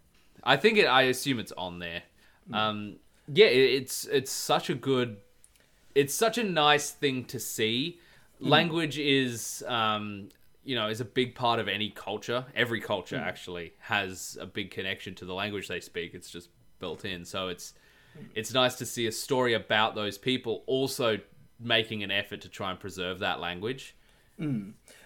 I 0.44 0.56
think 0.56 0.78
it. 0.78 0.86
I 0.86 1.02
assume 1.02 1.38
it's 1.38 1.52
on 1.52 1.78
there. 1.78 2.02
Um, 2.52 2.96
yeah, 3.32 3.46
it, 3.46 3.82
it's 3.82 4.04
it's 4.06 4.30
such 4.32 4.70
a 4.70 4.74
good, 4.74 5.18
it's 5.94 6.14
such 6.14 6.38
a 6.38 6.44
nice 6.44 6.90
thing 6.90 7.24
to 7.26 7.38
see. 7.38 7.98
Language 8.40 8.98
is, 8.98 9.64
um, 9.66 10.28
you 10.68 10.74
know, 10.74 10.88
is 10.88 11.00
a 11.00 11.04
big 11.06 11.34
part 11.34 11.60
of 11.60 11.66
any 11.66 11.88
culture. 11.88 12.44
Every 12.54 12.78
culture 12.78 13.16
actually 13.16 13.72
has 13.78 14.36
a 14.38 14.44
big 14.44 14.70
connection 14.70 15.14
to 15.14 15.24
the 15.24 15.32
language 15.32 15.66
they 15.66 15.80
speak. 15.80 16.12
It's 16.12 16.30
just 16.30 16.50
built 16.78 17.06
in. 17.06 17.24
So 17.24 17.48
it's 17.48 17.72
it's 18.34 18.52
nice 18.52 18.74
to 18.74 18.84
see 18.84 19.06
a 19.06 19.12
story 19.12 19.54
about 19.54 19.94
those 19.94 20.18
people 20.18 20.64
also 20.66 21.20
making 21.58 22.02
an 22.02 22.10
effort 22.10 22.42
to 22.42 22.50
try 22.50 22.70
and 22.70 22.78
preserve 22.78 23.20
that 23.20 23.40
language. 23.40 23.96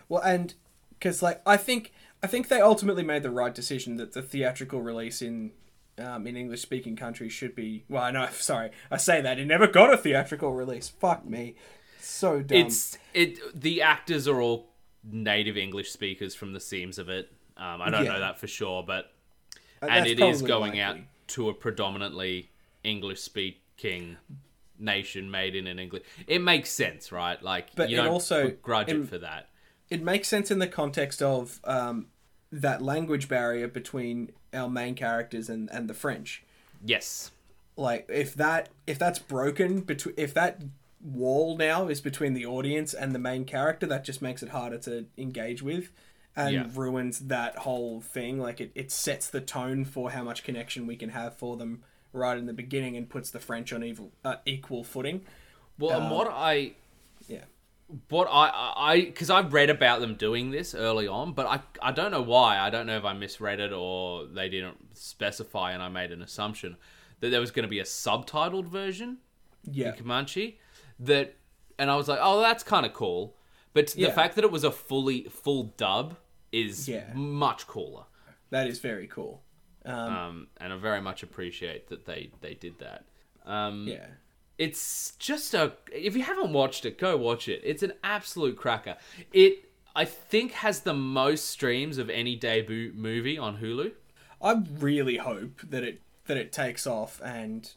Well, 0.08 0.20
and 0.22 0.52
because 0.98 1.22
like 1.22 1.40
I 1.46 1.56
think 1.56 1.92
I 2.24 2.26
think 2.26 2.48
they 2.48 2.60
ultimately 2.60 3.04
made 3.04 3.22
the 3.22 3.30
right 3.30 3.54
decision 3.54 3.98
that 3.98 4.14
the 4.14 4.22
theatrical 4.22 4.82
release 4.82 5.22
in 5.22 5.52
um, 5.96 6.26
in 6.26 6.36
English 6.36 6.62
speaking 6.62 6.96
countries 6.96 7.30
should 7.30 7.54
be. 7.54 7.84
Well, 7.88 8.02
I 8.02 8.10
know. 8.10 8.28
Sorry, 8.32 8.72
I 8.90 8.96
say 8.96 9.20
that 9.20 9.38
it 9.38 9.44
never 9.44 9.68
got 9.68 9.94
a 9.94 9.96
theatrical 9.96 10.52
release. 10.52 10.88
Fuck 10.88 11.24
me, 11.24 11.54
so 12.00 12.42
dumb. 12.42 12.58
It's 12.58 12.98
it. 13.14 13.38
The 13.54 13.80
actors 13.80 14.26
are 14.26 14.40
all 14.40 14.71
native 15.04 15.56
English 15.56 15.90
speakers 15.90 16.34
from 16.34 16.52
the 16.52 16.60
seams 16.60 16.98
of 16.98 17.08
it. 17.08 17.30
Um, 17.56 17.82
I 17.82 17.90
don't 17.90 18.04
Yeah. 18.04 18.12
know 18.12 18.20
that 18.20 18.38
for 18.38 18.46
sure, 18.46 18.82
but 18.82 19.12
Uh, 19.82 19.86
and 19.90 20.06
it 20.06 20.20
is 20.20 20.42
going 20.42 20.78
out 20.78 20.98
to 21.28 21.48
a 21.48 21.54
predominantly 21.54 22.50
English 22.84 23.20
speaking 23.20 24.16
nation 24.78 25.30
made 25.30 25.54
in 25.54 25.66
an 25.66 25.78
English. 25.78 26.02
It 26.26 26.40
makes 26.40 26.70
sense, 26.70 27.12
right? 27.12 27.40
Like, 27.42 27.74
But 27.74 27.90
you 27.90 27.96
don't 27.96 28.08
also- 28.08 28.50
grudge 28.50 28.88
it- 28.88 28.96
it 28.96 29.08
for 29.08 29.18
that. 29.18 29.48
It 29.90 30.02
makes 30.02 30.28
sense 30.28 30.50
in 30.50 30.58
the 30.58 30.66
context 30.66 31.22
of 31.22 31.60
um, 31.64 32.08
that 32.50 32.80
language 32.82 33.28
barrier 33.28 33.68
between 33.68 34.32
our 34.52 34.68
main 34.68 34.94
characters 34.94 35.48
and, 35.48 35.70
and 35.70 35.88
the 35.88 35.94
French. 35.94 36.42
Yes, 36.84 37.30
Like 37.76 38.06
if 38.08 38.34
that 38.34 38.68
if 38.86 38.98
that's 38.98 39.18
broken 39.18 39.80
between 39.80 40.14
if 40.18 40.34
that 40.34 40.60
wall 41.02 41.56
now 41.56 41.88
is 41.88 42.00
between 42.00 42.32
the 42.34 42.46
audience 42.46 42.94
and 42.94 43.14
the 43.14 43.18
main 43.18 43.44
character, 43.44 43.86
that 43.86 44.04
just 44.04 44.22
makes 44.22 44.42
it 44.42 44.50
harder 44.50 44.78
to 44.78 45.06
engage 45.18 45.62
with. 45.62 45.90
And 46.34 46.54
Yeah. 46.54 46.66
ruins 46.74 47.18
that 47.26 47.58
whole 47.58 48.00
thing. 48.00 48.38
Like 48.40 48.60
it, 48.60 48.72
it 48.74 48.90
sets 48.90 49.28
the 49.28 49.40
tone 49.42 49.84
for 49.84 50.12
how 50.12 50.22
much 50.22 50.44
connection 50.44 50.86
we 50.86 50.96
can 50.96 51.10
have 51.10 51.36
for 51.36 51.58
them 51.58 51.82
right 52.14 52.38
in 52.38 52.46
the 52.46 52.54
beginning 52.54 52.96
and 52.96 53.08
puts 53.08 53.30
the 53.30 53.38
French 53.38 53.70
on 53.72 53.84
evil, 53.84 54.12
uh, 54.24 54.36
equal 54.46 54.82
footing. 54.82 55.26
Well, 55.78 56.00
and 56.00 56.10
what 56.10 56.28
I 56.30 56.72
Yeah. 57.28 57.44
what 58.08 58.28
I 58.30 58.72
I 58.76 59.00
because 59.02 59.28
I've 59.28 59.52
read 59.52 59.68
about 59.68 60.00
them 60.00 60.14
doing 60.14 60.50
this 60.52 60.74
early 60.74 61.06
on, 61.06 61.34
but 61.34 61.46
I 61.46 61.60
I 61.82 61.92
don't 61.92 62.10
know 62.10 62.22
why. 62.22 62.58
I 62.58 62.70
don't 62.70 62.86
know 62.86 62.96
if 62.96 63.04
I 63.04 63.12
misread 63.12 63.60
it 63.60 63.72
or 63.72 64.24
they 64.26 64.48
didn't 64.48 64.96
specify, 64.96 65.72
and 65.72 65.82
I 65.82 65.88
made 65.88 66.12
an 66.12 66.22
assumption 66.22 66.76
that 67.20 67.28
there 67.28 67.40
was 67.40 67.50
going 67.50 67.64
to 67.64 67.68
be 67.68 67.80
a 67.80 67.84
subtitled 67.84 68.68
version 68.68 69.18
Yeah. 69.64 69.88
in 69.90 69.96
Comanche. 69.96 70.58
That 71.04 71.36
and 71.78 71.90
I 71.90 71.96
was 71.96 72.08
like, 72.08 72.18
oh, 72.22 72.40
that's 72.40 72.62
kind 72.62 72.86
of 72.86 72.92
cool. 72.92 73.36
But 73.74 73.88
the 73.88 74.10
fact 74.10 74.34
that 74.36 74.44
it 74.44 74.50
was 74.50 74.64
a 74.64 74.70
fully 74.70 75.24
full 75.24 75.64
dub 75.76 76.16
is 76.52 76.88
Yeah. 76.88 77.12
much 77.14 77.66
cooler. 77.66 78.04
That 78.50 78.66
is 78.66 78.78
very 78.80 79.06
cool. 79.06 79.42
Um, 79.84 79.94
Um, 79.94 80.46
and 80.58 80.72
I 80.72 80.76
very 80.76 81.00
much 81.00 81.22
appreciate 81.22 81.88
that 81.88 82.04
they 82.04 82.30
they 82.40 82.54
did 82.54 82.78
that. 82.78 83.04
Um, 83.44 83.86
yeah. 83.88 84.06
it's 84.58 85.16
just 85.16 85.54
a 85.54 85.72
if 85.92 86.14
you 86.14 86.22
haven't 86.22 86.52
watched 86.52 86.84
it 86.84 86.96
go 86.98 87.16
watch 87.16 87.48
it 87.48 87.60
it's 87.64 87.82
an 87.82 87.92
absolute 88.04 88.56
cracker 88.56 88.96
it 89.32 89.68
i 89.96 90.04
think 90.04 90.52
has 90.52 90.80
the 90.82 90.94
most 90.94 91.46
streams 91.46 91.98
of 91.98 92.08
any 92.08 92.36
debut 92.36 92.92
movie 92.94 93.36
on 93.36 93.56
hulu 93.56 93.90
I 94.40 94.62
really 94.78 95.16
hope 95.16 95.62
that 95.70 95.82
it 95.82 96.02
that 96.26 96.36
it 96.36 96.52
takes 96.52 96.86
off 96.86 97.20
and 97.24 97.68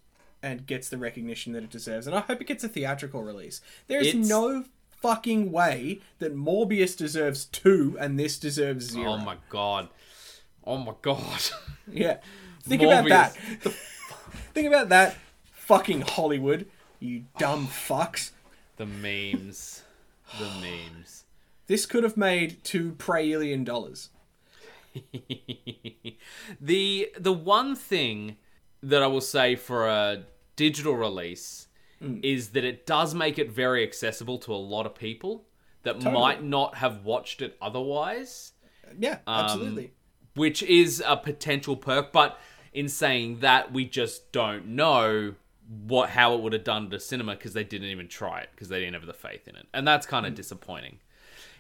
and 0.46 0.66
gets 0.68 0.90
the 0.90 0.98
recognition 0.98 1.54
that 1.54 1.64
it 1.64 1.70
deserves, 1.72 2.06
and 2.08 2.16
I 2.16 2.20
hope 2.22 2.40
it 2.40 2.48
gets 2.48 2.64
a 2.64 2.70
theatrical 2.70 3.24
release. 3.24 3.62
There 3.88 4.00
is 4.00 4.08
It's- 4.08 4.28
no 4.28 4.66
fucking 5.02 5.52
way 5.52 6.00
that 6.20 6.36
Morbius 6.36 6.96
deserves 6.98 7.46
two 7.46 7.98
and 8.00 8.18
this 8.20 8.40
deserves 8.40 8.92
oh 8.92 8.94
zero. 8.94 9.12
oh 9.12 9.18
my 9.18 9.38
god 9.50 9.90
oh 10.66 10.78
my 10.78 10.94
god 11.02 11.42
Yeah, 11.92 12.18
think 12.64 12.82
about 12.82 13.06
Morbius. 13.06 13.10
that. 13.64 13.74
think 14.54 14.68
about 14.68 14.90
that, 14.90 15.16
fucking 15.52 16.02
Hollywood, 16.02 16.68
you 17.00 17.26
dumb 17.38 17.68
fucks. 17.68 18.32
the 18.78 18.86
memes 18.88 19.84
the 20.40 20.46
memes 20.62 21.26
This 21.68 21.86
could 21.86 22.04
have 22.04 22.18
made 22.18 22.64
two 22.64 22.94
praillion 22.94 23.64
dollars. 23.66 24.10
the 26.62 27.12
the 27.18 27.34
one 27.34 27.76
thing 27.76 28.38
that 28.82 29.02
I 29.04 29.08
will 29.08 29.22
say 29.22 29.56
for 29.56 29.88
a 29.88 30.24
digital 30.56 30.94
release 30.96 31.68
Mm. 32.02 32.20
is 32.26 32.50
that 32.50 32.66
it 32.66 32.86
does 32.86 33.16
make 33.16 33.40
it 33.40 33.50
very 33.50 33.82
accessible 33.82 34.38
to 34.40 34.54
a 34.54 34.58
lot 34.58 34.86
of 34.86 34.96
people 34.96 35.46
that 35.84 36.02
might 36.04 36.44
not 36.44 36.76
have 36.76 37.06
watched 37.06 37.42
it 37.42 37.56
otherwise. 37.62 38.52
Yeah, 39.00 39.20
Um, 39.26 39.46
absolutely. 39.46 39.92
which 40.34 40.62
is 40.64 41.02
a 41.08 41.16
potential 41.16 41.78
perk. 41.78 42.12
But 42.12 42.38
in 42.74 42.90
saying 42.90 43.40
that, 43.40 43.72
we 43.72 43.86
just 43.86 44.34
don't 44.34 44.68
know 44.68 45.36
what 45.88 46.10
how 46.10 46.34
it 46.36 46.42
would 46.42 46.52
have 46.54 46.66
done 46.66 46.90
to 46.90 47.00
cinema 47.00 47.36
because 47.36 47.54
they 47.54 47.64
didn't 47.64 47.88
even 47.88 48.10
try 48.10 48.42
it 48.42 48.50
because 48.52 48.68
they 48.68 48.80
didn't 48.82 48.96
have 48.96 49.06
the 49.06 49.14
faith 49.14 49.48
in 49.48 49.56
it, 49.56 49.66
and 49.74 49.88
that's 49.88 50.06
kind 50.06 50.26
of 50.26 50.34
Mm. 50.34 50.36
disappointing. 50.36 51.00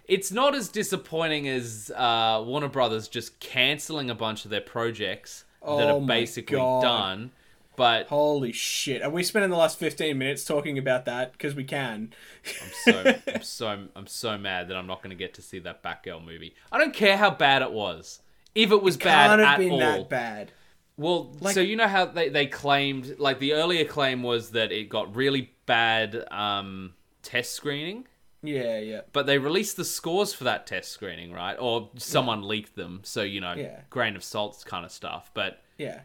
It's 0.07 0.31
not 0.33 0.53
as 0.53 0.67
disappointing 0.67 1.47
as 1.47 1.91
uh, 1.95 2.43
Warner 2.45 2.67
Brothers 2.67 3.07
just 3.07 3.39
canceling 3.39 4.09
a 4.09 4.15
bunch 4.15 4.43
of 4.43 4.51
their 4.51 4.61
projects 4.61 5.45
that 5.61 5.67
Oh 5.89 6.01
are 6.03 6.05
basically 6.05 6.57
done. 6.57 7.31
But 7.75 8.07
Holy 8.07 8.51
shit! 8.51 9.01
Are 9.01 9.09
we 9.09 9.23
spending 9.23 9.51
the 9.51 9.57
last 9.57 9.77
fifteen 9.77 10.17
minutes 10.17 10.43
talking 10.45 10.77
about 10.77 11.05
that 11.05 11.31
because 11.33 11.55
we 11.55 11.63
can? 11.63 12.13
I'm 12.61 12.71
so 12.83 13.15
I'm 13.33 13.41
so 13.41 13.67
I'm 13.95 14.07
so 14.07 14.37
mad 14.37 14.67
that 14.69 14.77
I'm 14.77 14.87
not 14.87 15.01
going 15.01 15.09
to 15.11 15.15
get 15.15 15.33
to 15.35 15.41
see 15.41 15.59
that 15.59 15.83
Batgirl 15.83 16.23
movie. 16.25 16.55
I 16.71 16.77
don't 16.77 16.93
care 16.93 17.17
how 17.17 17.31
bad 17.31 17.61
it 17.61 17.71
was. 17.71 18.21
If 18.53 18.71
it 18.71 18.81
was 18.81 18.95
bad 18.97 19.27
Can't 19.29 19.41
have 19.41 19.49
at 19.53 19.57
been 19.59 19.71
all, 19.73 19.79
that 19.79 20.09
bad. 20.09 20.51
Well, 20.97 21.35
so 21.51 21.59
you 21.59 21.75
know 21.75 21.89
how 21.89 22.05
they, 22.05 22.29
they 22.29 22.45
claimed, 22.47 23.15
like 23.19 23.39
the 23.39 23.51
earlier 23.53 23.83
claim 23.83 24.23
was 24.23 24.51
that 24.51 24.71
it 24.71 24.87
got 24.87 25.13
really 25.13 25.51
bad 25.65 26.23
um, 26.31 26.93
test 27.21 27.51
screening, 27.51 28.07
Yeah, 28.41 28.79
yeah. 28.79 29.01
but 29.11 29.25
they 29.25 29.37
released 29.37 29.75
the 29.75 29.83
scores 29.83 30.31
for 30.33 30.45
that 30.45 30.65
test 30.67 30.93
screening, 30.93 31.33
right? 31.33 31.57
Or 31.59 31.89
someone 31.97 32.47
leaked 32.47 32.77
them, 32.77 33.01
so 33.03 33.23
you 33.23 33.41
know, 33.41 33.55
Yeah. 33.57 33.81
grain 33.89 34.15
of 34.15 34.23
salt 34.23 34.63
kind 34.65 34.85
of 34.85 34.91
stuff. 34.93 35.31
But 35.33 35.61
Yeah. 35.77 35.99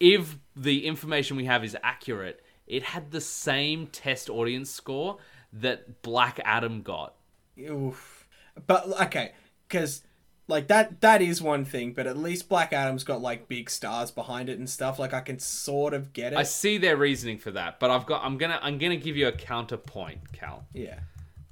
If 0.00 0.38
the 0.54 0.86
information 0.86 1.36
we 1.36 1.44
have 1.46 1.64
is 1.64 1.76
accurate, 1.82 2.42
it 2.66 2.82
had 2.82 3.10
the 3.10 3.20
same 3.20 3.86
test 3.86 4.28
audience 4.28 4.70
score 4.70 5.18
that 5.52 6.02
Black 6.02 6.40
Adam 6.44 6.82
got. 6.82 7.14
Oof. 7.58 8.26
But 8.66 8.86
okay, 9.02 9.32
because 9.68 10.02
Like 10.48 10.68
that 10.68 11.00
that 11.00 11.22
is 11.22 11.42
one 11.42 11.64
thing, 11.64 11.92
but 11.92 12.06
at 12.06 12.16
least 12.16 12.48
Black 12.48 12.72
Adam's 12.72 13.02
got 13.04 13.20
like 13.20 13.48
big 13.48 13.68
stars 13.68 14.10
behind 14.10 14.48
it 14.48 14.58
and 14.58 14.68
stuff. 14.70 14.98
Like 14.98 15.12
I 15.12 15.20
can 15.20 15.38
sort 15.38 15.92
of 15.92 16.12
get 16.12 16.32
it. 16.32 16.36
I 16.38 16.44
see 16.44 16.78
their 16.78 16.96
reasoning 16.96 17.38
for 17.38 17.50
that, 17.52 17.80
but 17.80 17.90
I've 17.90 18.06
got 18.06 18.22
I'm 18.24 18.38
gonna 18.38 18.58
I'm 18.62 18.78
gonna 18.78 18.96
give 18.96 19.16
you 19.16 19.26
a 19.28 19.32
counterpoint, 19.32 20.32
Cal. 20.32 20.66
yeah. 20.72 21.00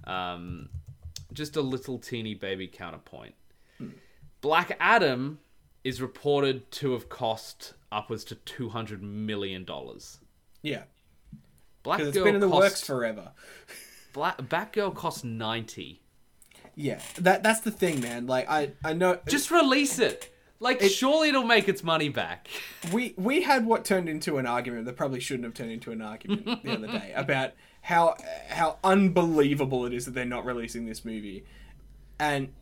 Um, 0.06 0.68
just 1.32 1.56
a 1.56 1.62
little 1.62 1.98
teeny 1.98 2.34
baby 2.34 2.68
counterpoint. 2.68 3.34
Black 4.42 4.76
Adam 4.78 5.38
is 5.84 6.00
reported 6.00 6.70
to 6.72 6.92
have 6.92 7.08
cost 7.08 7.74
upwards 7.92 8.24
to 8.24 8.34
two 8.34 8.70
hundred 8.70 9.02
million 9.02 9.64
dollars. 9.64 10.18
Yeah. 10.62 10.84
Black 11.82 11.98
Because 11.98 12.08
it's 12.08 12.16
Girl 12.16 12.24
been 12.24 12.34
in 12.36 12.40
the 12.40 12.48
cost, 12.48 12.60
works 12.60 12.84
forever. 12.84 13.32
Black 14.14 14.38
Batgirl 14.38 14.94
cost 14.94 15.24
ninety. 15.24 16.00
Yeah. 16.74 17.00
That 17.16 17.42
that's 17.42 17.60
the 17.60 17.70
thing, 17.70 18.00
man. 18.00 18.26
Like 18.26 18.48
I 18.48 18.72
I 18.82 18.94
know 18.94 19.20
Just 19.28 19.50
release 19.50 19.98
it. 19.98 20.30
Like 20.60 20.80
surely 20.82 21.28
it'll 21.28 21.44
make 21.44 21.68
its 21.68 21.84
money 21.84 22.08
back. 22.08 22.48
we 22.92 23.14
we 23.18 23.42
had 23.42 23.66
what 23.66 23.84
turned 23.84 24.08
into 24.08 24.38
an 24.38 24.46
argument 24.46 24.86
that 24.86 24.96
probably 24.96 25.20
shouldn't 25.20 25.44
have 25.44 25.54
turned 25.54 25.72
into 25.72 25.92
an 25.92 26.00
argument 26.00 26.62
the 26.64 26.72
other 26.72 26.86
day 26.98 27.12
about 27.14 27.52
how 27.82 28.16
how 28.48 28.78
unbelievable 28.82 29.84
it 29.84 29.92
is 29.92 30.06
that 30.06 30.12
they're 30.14 30.24
not 30.24 30.46
releasing 30.46 30.86
this 30.86 31.04
movie, 31.04 31.44
and 32.18 32.54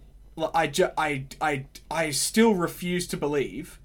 I 0.55 0.67
ju- 0.67 0.91
I 0.97 1.27
I 1.41 1.67
I 1.91 2.11
still 2.11 2.55
refuse 2.55 3.07
to 3.09 3.17
believe. 3.17 3.79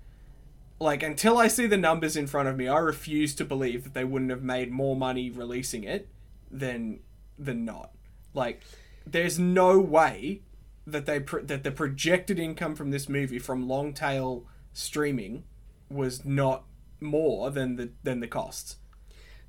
Like 0.80 1.02
until 1.04 1.38
I 1.38 1.48
see 1.48 1.66
the 1.66 1.78
numbers 1.78 2.16
in 2.16 2.28
front 2.28 2.48
of 2.48 2.56
me, 2.56 2.68
I 2.68 2.78
refuse 2.78 3.34
to 3.36 3.45
believe 3.45 3.84
that 3.84 3.93
they 3.93 4.04
wouldn't 4.04 4.32
have 4.32 4.43
made 4.43 4.72
more 4.72 4.95
money 4.95 5.30
releasing 5.30 5.84
it 5.84 6.08
than 6.50 7.00
than 7.38 7.66
not. 7.66 7.91
Like, 8.34 8.62
there's 9.06 9.39
no 9.39 9.80
way 9.80 10.41
that 10.86 11.06
they 11.06 11.20
that 11.20 11.64
the 11.64 11.72
projected 11.72 12.39
income 12.39 12.76
from 12.76 12.91
this 12.91 13.10
movie 13.10 13.39
from 13.39 13.68
long 13.68 13.93
tail 13.93 14.45
streaming 14.74 15.43
was 15.89 16.24
not 16.24 16.64
more 17.02 17.50
than 17.52 17.76
the 17.76 17.89
than 18.04 18.20
the 18.20 18.28
costs. 18.28 18.78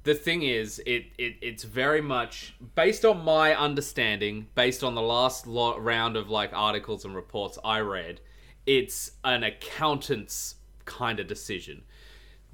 The 0.08 0.14
thing 0.14 0.42
is, 0.42 0.78
it, 0.86 1.04
it 1.18 1.36
it's 1.42 1.64
very 1.64 2.00
much 2.00 2.54
based 2.74 3.04
on 3.04 3.22
my 3.22 3.54
understanding, 3.54 4.46
based 4.54 4.82
on 4.82 4.94
the 4.94 5.02
last 5.02 5.46
lot, 5.46 5.84
round 5.84 6.16
of 6.16 6.30
like 6.30 6.50
articles 6.54 7.04
and 7.04 7.14
reports 7.14 7.58
I 7.62 7.80
read. 7.80 8.22
It's 8.64 9.10
an 9.22 9.44
accountant's 9.44 10.54
kind 10.86 11.20
of 11.20 11.26
decision. 11.26 11.82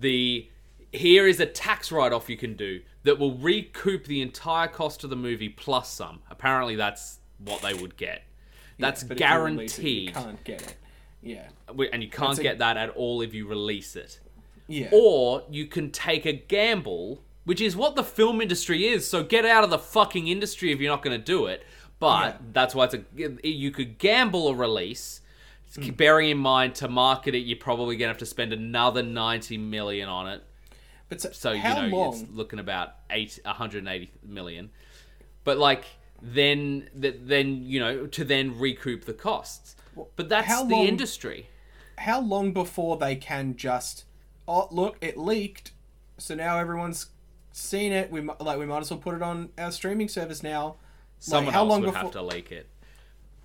The 0.01 0.51
here 0.91 1.29
is 1.29 1.39
a 1.39 1.47
tax 1.47 1.93
write-off 1.93 2.29
you 2.29 2.37
can 2.37 2.57
do 2.57 2.81
that 3.05 3.21
will 3.21 3.37
recoup 3.37 4.07
the 4.07 4.21
entire 4.21 4.67
cost 4.67 5.05
of 5.05 5.11
the 5.11 5.17
movie 5.17 5.49
plus 5.49 5.93
some. 5.93 6.23
Apparently, 6.33 6.75
that's 6.75 7.21
what 7.39 7.63
they 7.63 7.75
would 7.75 7.97
get. 7.97 8.25
That's 8.81 9.05
it, 9.05 9.17
guaranteed, 9.17 10.09
you 10.09 10.13
can't 10.13 10.43
get 10.43 10.63
it. 10.63 10.77
Yeah, 11.23 11.47
and 11.93 12.03
you 12.03 12.11
can't 12.11 12.37
a- 12.37 12.43
get 12.43 12.59
that 12.59 12.77
at 12.77 12.91
all 12.91 13.23
if 13.23 13.33
you 13.33 13.47
release 13.47 13.95
it 13.95 14.19
yeah. 14.67 14.89
or 14.93 15.43
you 15.51 15.67
can 15.67 15.91
take 15.91 16.27
a 16.27 16.33
gamble, 16.33 17.23
which 17.45 17.61
is 17.61 17.77
what 17.77 17.95
the 17.97 18.05
film 18.05 18.41
industry 18.41 18.87
is. 18.87 19.07
So 19.09 19.23
get 19.23 19.45
out 19.45 19.65
of 19.65 19.71
the 19.71 19.79
fucking 19.79 20.29
industry 20.29 20.73
if 20.73 20.81
you're 20.81 20.93
not 20.93 21.03
going 21.03 21.19
to 21.19 21.25
do 21.25 21.47
it. 21.47 21.65
But 21.99 22.25
Yeah. 22.25 22.37
that's 22.53 22.75
why 22.75 22.85
it's 22.87 22.95
a 22.95 23.49
you 23.49 23.71
could 23.71 23.99
gamble 23.99 24.49
a 24.49 24.55
release. 24.55 25.21
Hmm. 25.77 25.91
Bearing 25.91 26.31
in 26.31 26.39
mind 26.39 26.77
to 26.77 26.89
market 26.89 27.35
it, 27.35 27.39
you're 27.41 27.59
probably 27.59 27.97
going 27.97 28.07
to 28.07 28.13
have 28.13 28.19
to 28.19 28.27
spend 28.27 28.53
another 28.53 29.03
90 29.03 29.59
million 29.59 30.09
on 30.09 30.29
it. 30.29 30.43
but 31.09 31.21
so, 31.21 31.33
So 31.33 31.53
you 31.53 31.63
know 31.63 31.89
long? 31.89 32.13
it's 32.15 32.25
looking 32.33 32.59
about 32.61 32.95
eight 33.11 33.39
180 33.45 34.11
million. 34.25 34.71
But 35.45 35.59
like 35.59 35.85
then 36.23 36.89
th- 37.01 37.17
then 37.23 37.63
you 37.65 37.81
know 37.81 38.07
to 38.07 38.25
then 38.25 38.59
recoup 38.59 39.05
the 39.05 39.13
costs. 39.15 39.75
But 40.17 40.29
that's 40.29 40.47
how 40.47 40.65
the 40.65 40.75
long- 40.77 40.87
industry. 40.87 41.49
How 41.99 42.21
long 42.21 42.53
before 42.53 42.97
they 42.97 43.15
can 43.17 43.57
just 43.57 44.05
oh 44.49 44.69
look 44.71 44.97
it 45.01 45.17
leaked, 45.17 45.73
so 46.19 46.35
now 46.35 46.59
everyone's 46.59 47.07
seen 47.57 47.93
it. 47.93 48.11
We 48.11 48.21
like 48.21 48.59
we 48.59 48.67
might 48.67 48.81
as 48.81 48.91
well 48.91 48.99
put 49.01 49.15
it 49.15 49.23
on 49.23 49.49
our 49.57 49.71
streaming 49.73 50.09
service 50.09 50.43
now. 50.43 50.77
Someone 51.21 51.55
how 51.55 51.61
else 51.61 51.71
long 51.71 51.81
would 51.83 51.87
before- 51.87 52.03
have 52.03 52.11
to 52.13 52.23
leak 52.23 52.53
it. 52.53 52.67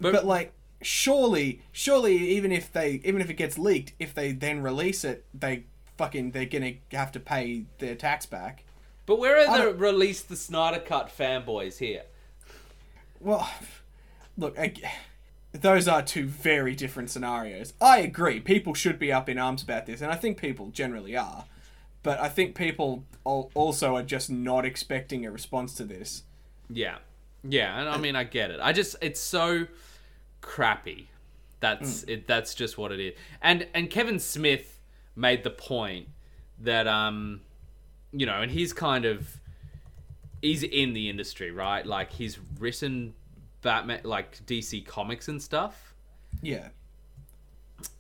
but 0.02 0.26
like 0.26 0.52
surely 0.82 1.62
surely 1.74 2.16
even 2.18 2.52
if 2.52 2.72
they 2.72 3.02
even 3.04 3.20
if 3.22 3.30
it 3.30 3.34
gets 3.34 3.58
leaked 3.58 3.92
if 4.00 4.14
they 4.14 4.32
then 4.32 4.62
release 4.62 5.04
it 5.04 5.26
they 5.34 5.64
fucking 5.98 6.32
they're 6.32 6.46
gonna 6.46 6.72
have 6.94 7.12
to 7.12 7.20
pay 7.20 7.64
their 7.80 7.96
tax 7.96 8.26
back 8.26 8.64
But 9.06 9.20
where 9.20 9.38
are 9.38 9.58
the 9.58 9.64
don't- 9.64 9.78
release 9.78 10.22
the 10.22 10.38
Snyder 10.38 10.80
Cut 10.80 11.10
fanboys 11.16 11.80
here? 11.80 12.04
well 13.20 13.50
look 14.38 14.58
I, 14.58 14.74
those 15.52 15.90
are 15.90 16.02
two 16.02 16.26
very 16.28 16.76
different 16.76 17.10
scenarios 17.10 17.74
i 17.82 18.00
agree 18.00 18.40
people 18.40 18.74
should 18.74 18.98
be 18.98 19.12
up 19.12 19.28
in 19.28 19.38
arms 19.38 19.62
about 19.62 19.86
this 19.86 20.00
and 20.02 20.10
i 20.12 20.16
think 20.16 20.38
people 20.38 20.68
generally 20.70 21.18
are 21.18 21.44
but 22.04 22.20
i 22.20 22.30
think 22.30 22.56
people 22.56 23.04
also 23.26 23.96
are 23.96 24.04
just 24.04 24.30
not 24.30 24.66
expecting 24.66 25.26
a 25.26 25.32
response 25.32 25.74
to 25.74 25.84
this 25.84 26.24
Yeah, 26.72 26.98
yeah, 27.44 27.80
and 27.80 27.90
I 27.90 27.98
mean 27.98 28.16
I 28.16 28.24
get 28.24 28.52
it. 28.52 28.60
I 28.62 28.74
just 28.74 28.96
it's 29.02 29.20
so 29.20 29.68
crappy. 30.42 31.10
That's 31.60 32.04
it. 32.04 32.28
That's 32.28 32.54
just 32.56 32.78
what 32.78 32.92
it 32.92 33.00
is. 33.00 33.14
And 33.42 33.68
and 33.74 33.90
Kevin 33.90 34.20
Smith 34.20 34.80
made 35.16 35.44
the 35.44 35.50
point 35.50 36.08
that 36.60 36.88
um, 36.88 37.42
you 38.12 38.26
know, 38.26 38.42
and 38.42 38.52
he's 38.52 38.74
kind 38.74 39.06
of 39.06 39.40
he's 40.42 40.64
in 40.64 40.94
the 40.94 41.10
industry, 41.10 41.52
right? 41.52 41.86
Like 41.86 42.12
he's 42.12 42.40
written 42.60 43.14
Batman, 43.62 44.02
like 44.04 44.46
DC 44.46 44.86
comics 44.86 45.28
and 45.28 45.42
stuff. 45.42 45.94
yeah 46.42 46.70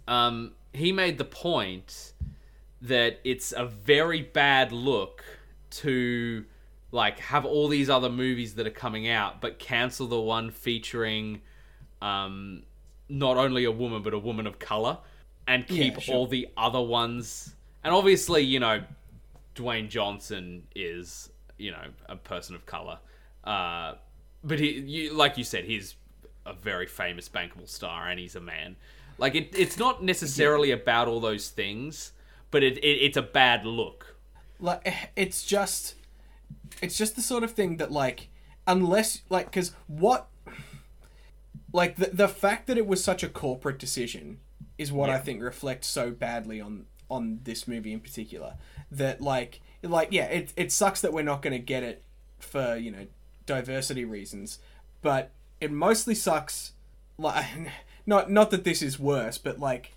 um, 0.08 0.54
he 0.74 0.91
made 0.91 1.18
the 1.18 1.26
point 1.26 2.14
that 2.82 3.19
it's 3.23 3.51
a 3.51 3.65
very 3.65 4.21
bad 4.21 4.71
look 4.71 5.23
to 5.71 6.45
like 6.91 7.19
have 7.19 7.45
all 7.45 7.67
these 7.67 7.89
other 7.89 8.09
movies 8.09 8.55
that 8.55 8.65
are 8.65 8.71
coming 8.71 9.07
out 9.07 9.41
but 9.41 9.59
cancel 9.59 10.07
the 10.07 10.19
one 10.19 10.49
featuring 10.49 11.41
um, 12.01 12.63
not 13.09 13.38
only 13.38 13.65
a 13.65 13.71
woman 13.71 14.01
but 14.01 14.13
a 14.13 14.19
woman 14.19 14.47
of 14.47 14.57
color 14.59 14.97
and 15.47 15.67
keep 15.67 15.95
Yeah, 15.95 15.99
sure. 15.99 16.15
all 16.15 16.27
the 16.27 16.47
other 16.57 16.82
ones. 16.82 17.53
And 17.84 17.93
obviously 17.93 18.41
you 18.43 18.59
know 18.59 18.84
Dwayne 19.55 19.89
Johnson 19.89 20.63
is 20.75 21.30
you 21.57 21.71
know 21.71 21.84
a 22.07 22.15
person 22.15 22.55
of 22.55 22.65
color. 22.65 22.99
Uh, 23.43 23.95
but 24.43 24.59
he 24.59 24.80
you, 24.80 25.13
like 25.13 25.38
you 25.38 25.43
said 25.43 25.65
he's 25.65 25.95
a 26.45 26.53
very 26.53 26.86
famous 26.88 27.27
bankable 27.30 27.67
star 27.67 28.07
and 28.07 28.19
he's 28.19 28.36
a 28.36 28.39
man. 28.39 28.75
Like 29.17 29.36
it, 29.36 29.49
it's 29.55 29.77
not 29.77 30.01
necessarily 30.03 30.71
about 30.71 31.07
all 31.07 31.19
those 31.19 31.49
things 31.49 32.13
but 32.52 32.64
it, 32.64 32.78
it 32.80 32.88
it's 32.88 33.18
a 33.18 33.22
bad 33.22 33.66
look. 33.66 34.16
Like 34.60 34.82
eh, 34.86 34.93
it's 35.16 35.45
just 35.45 35.95
it's 36.82 36.97
just 36.97 37.16
the 37.16 37.22
sort 37.22 37.43
of 37.43 37.52
thing 37.52 37.78
that 37.78 37.91
like 37.91 38.30
unless 38.68 39.22
like 39.30 39.45
because 39.45 39.74
what 39.88 40.28
like 41.74 41.95
the, 41.97 42.10
the 42.14 42.28
fact 42.28 42.68
that 42.68 42.78
it 42.78 42.88
was 42.88 43.04
such 43.04 43.24
a 43.24 43.30
corporate 43.30 43.80
decision 43.80 44.39
is 44.78 44.91
what 44.91 45.10
i 45.10 45.18
think 45.18 45.41
reflects 45.41 45.88
so 45.88 46.12
badly 46.12 46.62
on 46.62 46.86
on 47.10 47.39
this 47.43 47.68
movie 47.68 47.91
in 47.91 48.00
particular 48.00 48.56
that 48.91 49.20
like 49.22 49.62
like 49.84 50.10
yeah 50.12 50.26
it, 50.26 50.54
it 50.56 50.72
sucks 50.72 51.02
that 51.02 51.12
we're 51.12 51.24
not 51.24 51.41
going 51.41 51.54
to 51.54 51.60
get 51.60 51.84
it 51.84 52.04
for 52.39 52.76
you 52.76 52.91
know 52.91 53.08
diversity 53.45 54.06
reasons 54.06 54.60
but 55.02 55.32
it 55.60 55.72
mostly 55.72 56.16
sucks 56.16 56.74
like 57.18 57.45
not 58.06 58.32
not 58.32 58.52
that 58.52 58.64
this 58.64 58.82
is 58.82 59.00
worse 59.00 59.38
but 59.38 59.60
like 59.60 59.93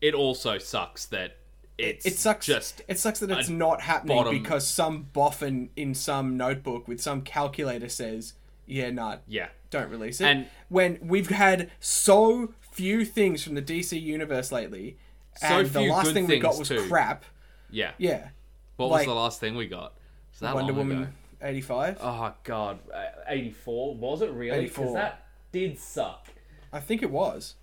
it 0.00 0.14
also 0.14 0.58
sucks 0.58 1.06
that 1.06 1.36
it's 1.78 2.06
it 2.06 2.16
sucks. 2.16 2.46
just 2.46 2.82
it 2.88 2.98
sucks 2.98 3.18
that 3.20 3.30
it's 3.30 3.48
not 3.48 3.80
happening 3.82 4.16
bottom- 4.16 4.42
because 4.42 4.66
some 4.66 5.08
boffin 5.12 5.70
in 5.76 5.94
some 5.94 6.36
notebook 6.36 6.86
with 6.86 7.00
some 7.00 7.22
calculator 7.22 7.88
says, 7.88 8.34
"Yeah, 8.66 8.90
nah, 8.90 9.16
yeah 9.26 9.48
don't 9.70 9.90
release 9.90 10.20
it." 10.20 10.26
And- 10.26 10.46
when 10.68 10.98
we've 11.02 11.30
had 11.30 11.70
so 11.80 12.54
few 12.70 13.04
things 13.04 13.42
from 13.42 13.54
the 13.54 13.62
DC 13.62 14.00
universe 14.00 14.50
lately, 14.52 14.96
So 15.36 15.60
and 15.60 15.70
the 15.70 15.80
last 15.82 16.06
good 16.06 16.14
thing 16.14 16.26
we 16.26 16.38
got 16.38 16.58
was 16.58 16.68
too. 16.68 16.86
crap. 16.88 17.24
yeah 17.70 17.92
Yeah, 17.98 18.28
what 18.76 18.90
like- 18.90 19.00
was 19.00 19.06
the 19.06 19.14
last 19.20 19.40
thing 19.40 19.56
we 19.56 19.66
got 19.66 19.94
was 20.32 20.40
that 20.40 20.54
Wonder? 20.54 20.72
Woman 20.72 21.12
eighty 21.42 21.60
five. 21.60 21.98
oh 22.00 22.32
god 22.44 22.78
uh, 22.92 23.04
84 23.28 23.96
was 23.96 24.22
it 24.22 24.30
really 24.30 24.64
because 24.66 24.94
that 24.94 25.26
did 25.52 25.78
suck 25.78 26.28
I 26.72 26.80
think 26.80 27.02
it 27.02 27.10
was. 27.10 27.54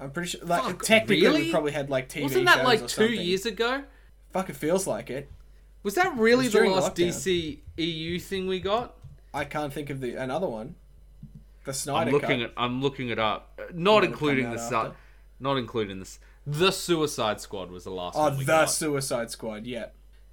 I'm 0.00 0.10
pretty 0.10 0.28
sure. 0.30 0.40
Like 0.44 0.62
Fuck, 0.62 0.82
technically, 0.82 1.26
really? 1.26 1.42
we 1.42 1.50
probably 1.50 1.72
had 1.72 1.90
like 1.90 2.08
TV. 2.08 2.22
wasn't 2.22 2.46
that 2.46 2.56
shows 2.58 2.64
like 2.64 2.78
or 2.82 2.86
two 2.88 3.02
something. 3.08 3.20
years 3.20 3.46
ago 3.46 3.84
Fuck, 4.32 4.48
it 4.50 4.56
feels 4.56 4.86
like 4.86 5.10
it. 5.10 5.30
was 5.82 5.94
that 5.96 6.16
really 6.16 6.44
was 6.46 6.52
the 6.52 6.60
last 6.68 6.94
lockdown. 6.94 7.08
DC 7.08 7.58
EU 7.76 8.18
thing 8.18 8.46
we 8.46 8.60
got 8.60 8.94
I 9.34 9.44
can't 9.44 9.72
think 9.72 9.90
of 9.90 10.00
the 10.00 10.14
another 10.14 10.48
one. 10.48 10.74
The 11.64 11.72
Snyder 11.74 12.08
I'm 12.08 12.12
looking 12.12 12.40
cut. 12.40 12.50
at 12.50 12.52
I'm 12.56 12.80
looking 12.82 13.08
it 13.10 13.18
up 13.18 13.58
Uh, 13.60 13.64
not 13.74 14.02
including 14.04 14.50
the 14.50 14.58
out 14.60 14.86
su- 14.92 14.94
not 15.38 15.56
including 15.58 15.98
this 15.98 16.18
the 16.46 16.70
Suicide 16.72 17.40
Squad 17.40 17.70
was 17.70 17.84
the 17.84 17.90
last 17.90 18.16
Oh, 18.16 18.22
one 18.22 18.38
we 18.38 18.44
the 18.44 18.52
got. 18.52 18.70
Suicide 18.70 19.30
Squad. 19.30 19.66
Yeah, 19.66 19.86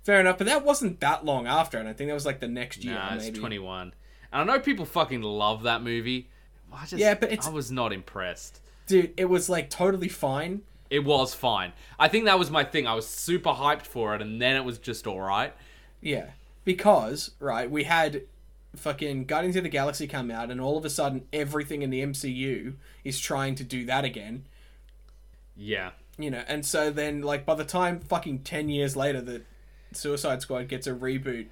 fair 0.03 0.21
enough. 0.21 0.37
But 0.37 0.47
that 0.47 0.63
wasn't 0.63 1.01
that 1.01 1.25
long 1.25 1.45
after, 1.47 1.77
and 1.77 1.87
I 1.87 1.93
think 1.93 2.07
that 2.09 2.13
was 2.13 2.25
like 2.25 2.39
the 2.39 2.47
next 2.47 2.83
year. 2.83 2.93
Nah, 2.95 3.15
it's 3.15 3.25
maybe. 3.25 3.39
21. 3.39 3.93
And 4.31 4.41
I 4.49 4.53
know 4.55 4.59
people 4.61 4.85
fucking 4.85 5.21
love 5.21 5.63
that 5.63 5.83
movie. 5.83 6.29
I 6.73 6.81
just 6.85 6.93
Yeah, 6.95 7.13
but 7.15 7.29
it's- 7.31 7.45
I 7.47 7.51
was 7.51 7.71
not 7.71 7.91
impressed. 7.91 8.61
Dude, 8.87 9.13
it 9.17 9.25
was 9.25 9.49
like 9.49 9.69
totally 9.69 10.07
fine. 10.09 10.61
It 10.89 11.03
was 11.03 11.33
fine. 11.33 11.73
I 11.99 12.07
think 12.07 12.25
that 12.25 12.39
was 12.39 12.49
my 12.49 12.63
thing. 12.63 12.87
I 12.87 12.93
was 12.95 13.05
super 13.07 13.49
hyped 13.51 13.85
for 13.85 14.15
it, 14.15 14.21
and 14.21 14.41
then 14.41 14.55
it 14.55 14.63
was 14.63 14.77
just 14.79 15.05
all 15.05 15.19
right. 15.19 15.53
Yeah. 16.01 16.27
Because, 16.63 17.31
right, 17.39 17.69
we 17.69 17.83
had 17.83 18.23
fucking 18.75 19.25
Guardians 19.25 19.55
of 19.57 19.63
the 19.63 19.69
Galaxy 19.69 20.07
come 20.07 20.31
out, 20.31 20.49
and 20.49 20.61
all 20.61 20.77
of 20.77 20.85
a 20.85 20.89
sudden 20.89 21.25
everything 21.33 21.81
in 21.81 21.89
the 21.89 22.01
MCU 22.01 22.75
is 23.03 23.19
trying 23.19 23.55
to 23.55 23.63
do 23.65 23.85
that 23.85 24.05
again. 24.05 24.45
Yeah, 25.55 25.91
You 26.19 26.29
know, 26.31 26.43
and 26.47 26.65
so 26.65 26.91
then, 26.91 27.21
like, 27.21 27.45
by 27.45 27.55
the 27.55 27.63
time 27.65 27.99
fucking 27.99 28.39
10 28.39 28.69
years 28.69 28.95
later 28.95 29.21
that 29.21 29.45
Suicide 29.91 30.41
Squad 30.41 30.67
gets 30.67 30.85
a 30.87 30.91
reboot 30.93 31.47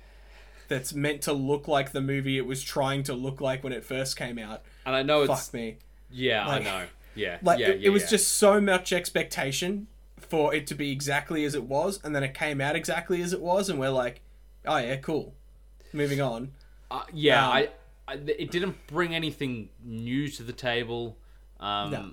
that's 0.67 0.93
meant 0.93 1.21
to 1.23 1.33
look 1.33 1.67
like 1.67 1.91
the 1.91 2.01
movie 2.01 2.37
it 2.37 2.45
was 2.45 2.63
trying 2.63 3.01
to 3.03 3.13
look 3.13 3.41
like 3.41 3.63
when 3.63 3.73
it 3.73 3.83
first 3.83 4.15
came 4.15 4.37
out, 4.39 4.61
and 4.85 4.95
I 4.95 5.01
know 5.03 5.23
it's 5.23 5.45
fuck 5.45 5.53
me. 5.53 5.77
yeah, 6.11 6.45
Like- 6.47 6.61
I 6.61 6.63
know. 6.63 6.85
Yeah, 7.15 7.37
Like, 7.41 7.59
yeah, 7.59 7.69
it, 7.69 7.79
yeah, 7.81 7.87
it 7.87 7.89
was 7.91 8.03
yeah. 8.03 8.09
just 8.09 8.33
so 8.33 8.59
much 8.61 8.91
expectation 8.93 9.87
for 10.19 10.53
it 10.53 10.67
to 10.67 10.75
be 10.75 10.91
exactly 10.91 11.45
as 11.45 11.55
it 11.55 11.63
was, 11.63 11.99
and 12.03 12.15
then 12.15 12.23
it 12.23 12.33
came 12.33 12.59
out 12.61 12.75
exactly 12.75 13.21
as 13.21 13.31
it 13.33 13.41
was, 13.41 13.69
and 13.69 13.79
we're 13.79 13.89
like, 13.89 14.21
oh 14.65 14.77
yeah, 14.77 14.95
cool. 14.97 15.33
Moving 15.93 16.19
on. 16.21 16.51
Uh, 16.91 17.03
yeah, 17.13 17.45
Um, 17.47 17.51
I, 17.53 17.69
I, 18.07 18.13
it 18.15 18.51
didn't 18.51 18.75
bring 18.87 19.15
anything 19.15 19.69
new 19.83 20.27
to 20.29 20.43
the 20.43 20.53
table. 20.53 21.17
Um, 21.59 21.91
No. 21.91 22.11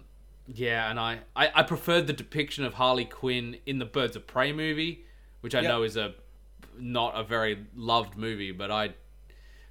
Yeah, 0.48 0.90
and 0.90 0.98
I, 0.98 1.20
I, 1.36 1.50
I 1.55 1.62
preferred 1.62 2.07
the 2.09 2.12
depiction 2.12 2.64
of 2.64 2.74
Harley 2.74 3.05
Quinn 3.05 3.57
in 3.64 3.78
the 3.78 3.84
Birds 3.84 4.16
of 4.16 4.26
Prey 4.26 4.53
movie, 4.53 5.05
which 5.40 5.55
I 5.55 5.61
Yep. 5.61 5.68
know 5.70 5.82
is 5.82 5.96
a 5.96 6.14
not 6.78 7.18
a 7.18 7.22
very 7.22 7.66
loved 7.76 8.16
movie, 8.16 8.50
but 8.53 8.70
I 8.70 8.90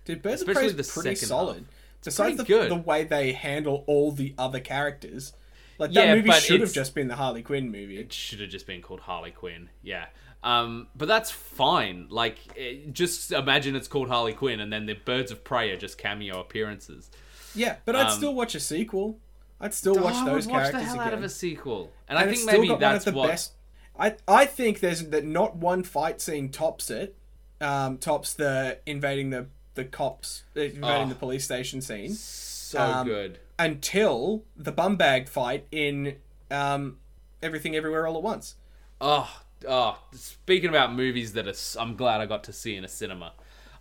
Dude, 0.05 0.21
Birds 0.21 0.41
of 0.41 0.47
Prey 0.47 0.65
is 0.67 0.91
pretty 0.91 1.15
solid. 1.15 1.57
half. 1.57 1.65
Besides 2.05 2.37
the, 2.37 2.43
good. 2.43 2.71
the 2.71 2.75
way 2.75 3.03
they 3.03 3.33
handle 3.33 3.83
all 3.87 4.11
the 4.11 4.33
other 4.37 4.59
characters, 4.59 5.33
like 5.77 5.91
that 5.93 6.07
Yeah, 6.07 6.15
movie 6.15 6.31
should 6.31 6.61
have 6.61 6.73
just 6.73 6.95
been 6.95 7.07
the 7.07 7.15
Harley 7.15 7.41
Quinn 7.43 7.71
movie. 7.71 7.97
it 7.97 8.11
should 8.13 8.39
have 8.41 8.49
just 8.49 8.65
been 8.67 8.81
called 8.81 9.01
Harley 9.01 9.31
Quinn. 9.31 9.69
Yeah. 9.83 10.05
Um, 10.43 10.87
but 10.95 11.07
that's 11.07 11.29
fine. 11.29 12.07
Like, 12.09 12.39
it, 12.55 12.93
just 12.93 13.31
imagine 13.31 13.75
it's 13.75 13.87
called 13.87 14.07
Harley 14.09 14.33
Quinn, 14.33 14.59
and 14.59 14.73
then 14.73 14.87
the 14.87 14.93
Birds 14.95 15.31
of 15.31 15.43
Prey 15.43 15.69
are 15.71 15.77
just 15.77 15.97
cameo 15.99 16.39
appearances. 16.39 17.11
Yeah, 17.53 17.75
but 17.85 17.95
I'd 17.95 18.07
Um, 18.07 18.17
still 18.17 18.33
watch 18.33 18.55
a 18.55 18.59
sequel. 18.59 19.19
I'd 19.59 19.73
still 19.75 19.93
watch 20.01 20.25
those 20.25 20.47
watch 20.47 20.71
characters 20.71 20.81
the 20.81 20.85
hell 20.87 20.95
again. 20.95 21.07
out 21.07 21.13
of 21.13 21.23
a 21.23 21.29
sequel, 21.29 21.91
and, 22.09 22.17
and 22.17 22.19
I 22.19 22.25
think 22.25 22.37
still 22.41 22.53
maybe 22.53 22.67
got 22.69 22.79
that's 22.79 23.05
one 23.05 23.09
of 23.09 23.13
the 23.13 23.19
what. 23.19 23.29
best. 23.29 23.51
I 23.99 24.15
I 24.27 24.45
think 24.47 24.79
there's 24.79 25.07
that 25.09 25.23
not 25.25 25.57
one 25.57 25.83
fight 25.83 26.19
scene 26.21 26.49
tops 26.49 26.89
it. 26.89 27.15
Um, 27.59 27.99
tops 27.99 28.33
the 28.33 28.79
invading 28.87 29.29
the 29.29 29.45
the 29.75 29.85
cops, 29.85 30.43
uh, 30.55 30.61
invading 30.61 30.83
Oh. 30.83 31.09
the 31.09 31.15
police 31.15 31.45
station 31.45 31.81
scene 31.81 32.13
So 32.13 32.79
Um, 32.81 33.07
good. 33.07 33.39
until 33.59 34.43
the 34.55 34.71
bum 34.71 34.95
bag 34.97 35.27
fight 35.29 35.67
in 35.71 36.17
um, 36.49 36.99
Everything 37.41 37.75
Everywhere 37.75 38.05
All 38.07 38.15
at 38.17 38.23
Once. 38.23 38.55
Oh, 38.99 39.41
oh. 39.67 39.99
Speaking 40.13 40.69
about 40.69 40.93
movies 40.93 41.33
that 41.33 41.47
are, 41.47 41.81
I'm 41.81 41.95
glad 41.95 42.21
I 42.21 42.25
got 42.25 42.43
to 42.45 42.53
see 42.53 42.75
in 42.75 42.83
a 42.83 42.87
cinema. 42.89 43.33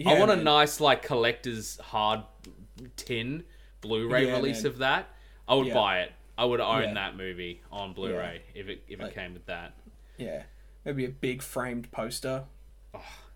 I 0.07 0.13
Yeah, 0.15 0.19
want 0.19 0.31
a 0.31 0.37
nice 0.37 0.81
like 0.81 1.03
collector's 1.03 1.79
hard 1.81 2.23
tin 2.97 3.45
Blu-ray 3.81 4.27
Yeah, 4.27 4.33
release 4.37 4.63
man. 4.63 4.73
of 4.73 4.79
that. 4.79 5.09
I 5.49 5.55
would 5.55 5.67
Yeah. 5.67 5.75
buy 5.75 6.01
it. 6.03 6.13
I 6.39 6.45
would 6.47 6.61
own 6.61 6.95
that 6.95 7.17
movie 7.17 7.61
on 7.71 7.93
Blu-ray 7.93 8.43
if 8.55 8.69
it 8.69 8.83
if 8.89 8.99
it 9.01 9.03
Like- 9.03 9.15
came 9.15 9.35
with 9.35 9.45
that. 9.47 9.75
Yeah, 10.17 10.45
maybe 10.85 11.05
a 11.05 11.09
big 11.11 11.43
framed 11.43 11.91
poster. 11.91 12.45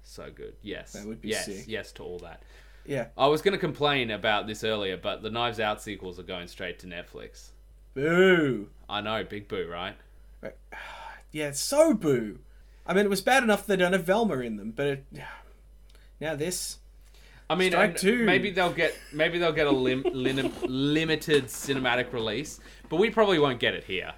So 0.04 0.30
good. 0.34 0.54
Yes. 0.62 0.92
That 0.92 1.06
would 1.06 1.20
be 1.20 1.30
yes. 1.30 1.46
sick. 1.46 1.64
Yes 1.66 1.90
to 1.92 2.04
all 2.04 2.18
that. 2.20 2.42
Yeah, 2.86 3.06
I 3.16 3.28
was 3.28 3.40
going 3.40 3.52
to 3.52 3.58
complain 3.58 4.10
about 4.10 4.46
this 4.46 4.62
earlier, 4.62 4.96
but 4.96 5.22
the 5.22 5.30
Knives 5.30 5.58
Out 5.58 5.80
sequels 5.80 6.18
are 6.18 6.24
going 6.24 6.48
straight 6.48 6.78
to 6.80 6.86
Netflix. 6.86 7.48
boo. 7.94 8.68
I 8.88 9.00
know, 9.00 9.24
big 9.24 9.48
boo, 9.48 9.68
right? 9.70 9.96
Yeah, 11.32 11.48
it's 11.48 11.58
so 11.58 11.94
boo. 11.94 12.38
I 12.86 12.94
mean, 12.94 13.06
it 13.06 13.08
was 13.08 13.20
bad 13.20 13.42
enough 13.42 13.66
they 13.66 13.74
don't 13.74 13.92
have 13.92 14.04
Velma 14.04 14.38
in 14.38 14.56
them, 14.56 14.70
but 14.70 14.86
it, 14.86 15.04
now 16.20 16.36
this. 16.36 16.78
I 17.50 17.56
mean, 17.56 17.72
Strike 17.72 17.90
and 17.90 17.98
two. 17.98 18.24
maybe 18.24 18.52
they'll 18.52 18.72
get 18.72 18.96
maybe 19.12 19.40
they'll 19.40 19.50
get 19.50 19.66
a 19.66 19.72
lim, 19.72 20.04
lim, 20.12 20.52
limited 20.62 21.46
cinematic 21.46 22.12
release, 22.12 22.60
but 22.88 23.00
we 23.00 23.10
probably 23.10 23.40
won't 23.40 23.58
get 23.58 23.74
it 23.74 23.82
here. 23.82 24.12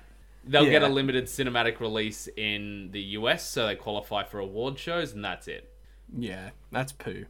They'll 0.45 0.67
get 0.69 0.83
a 0.83 0.89
limited 0.89 1.25
cinematic 1.25 1.81
release 1.81 2.29
in 2.37 2.91
the 2.93 3.01
US, 3.01 3.49
so 3.49 3.67
they 3.67 3.77
qualify 3.77 4.25
for 4.25 4.39
award 4.39 4.79
shows, 4.79 5.13
and 5.13 5.25
that's 5.25 5.49
it. 5.49 5.73
Yeah, 6.15 6.51
that's 6.71 6.93
poo. 6.93 7.27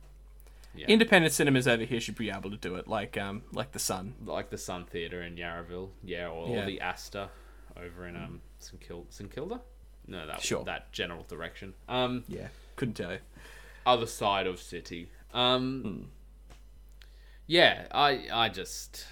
Yeah. 0.74 0.86
Independent 0.88 1.32
cinemas 1.32 1.66
over 1.66 1.84
here 1.84 2.00
should 2.00 2.16
be 2.16 2.28
able 2.30 2.50
to 2.50 2.56
do 2.56 2.74
it, 2.74 2.86
like 2.86 3.16
um, 3.16 3.42
like 3.52 3.72
the 3.72 3.78
Sun. 3.78 4.14
Like 4.24 4.50
the 4.50 4.58
Sun 4.58 4.86
Theatre 4.86 5.22
in 5.22 5.36
Yarraville, 5.36 5.88
yeah, 6.04 6.28
or, 6.28 6.48
Yeah. 6.54 6.62
or 6.62 6.66
the 6.66 6.80
Astor 6.80 7.30
over 7.76 8.06
in 8.06 8.14
um 8.16 8.40
St 8.58 8.80
Kil- 8.80 9.06
St 9.08 9.30
Kilda. 9.34 9.60
No, 10.06 10.26
that 10.26 10.42
Sure. 10.42 10.64
that 10.64 10.92
general 10.92 11.24
direction. 11.28 11.74
Um, 11.88 12.24
Yeah, 12.28 12.48
couldn't 12.76 12.94
tell 12.94 13.12
you. 13.12 13.18
other 13.86 14.06
side 14.06 14.46
of 14.46 14.60
city. 14.60 15.08
Um, 15.32 15.82
Hmm. 15.82 16.02
yeah, 17.46 17.86
I 17.92 18.28
I 18.32 18.48
just 18.48 19.06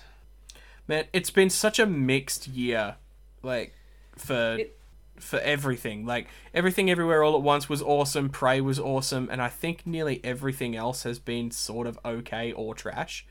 Man, 0.86 1.06
it's 1.14 1.30
been 1.30 1.48
such 1.48 1.78
a 1.78 1.86
mixed 1.86 2.46
year, 2.46 2.96
like 3.42 3.74
for 4.16 4.56
It- 4.58 4.78
for 5.18 5.38
everything. 5.40 6.04
Like 6.06 6.28
everything, 6.52 6.90
everywhere, 6.90 7.22
all 7.22 7.34
at 7.36 7.42
once 7.42 7.68
was 7.68 7.82
awesome. 7.82 8.28
Prey 8.28 8.60
was 8.60 8.78
awesome, 8.78 9.28
and 9.30 9.40
I 9.40 9.48
think 9.48 9.86
nearly 9.86 10.20
everything 10.24 10.74
else 10.76 11.02
has 11.04 11.18
been 11.18 11.50
sort 11.50 11.86
of 11.86 11.98
okay 12.04 12.52
or 12.52 12.74
trash. 12.74 13.26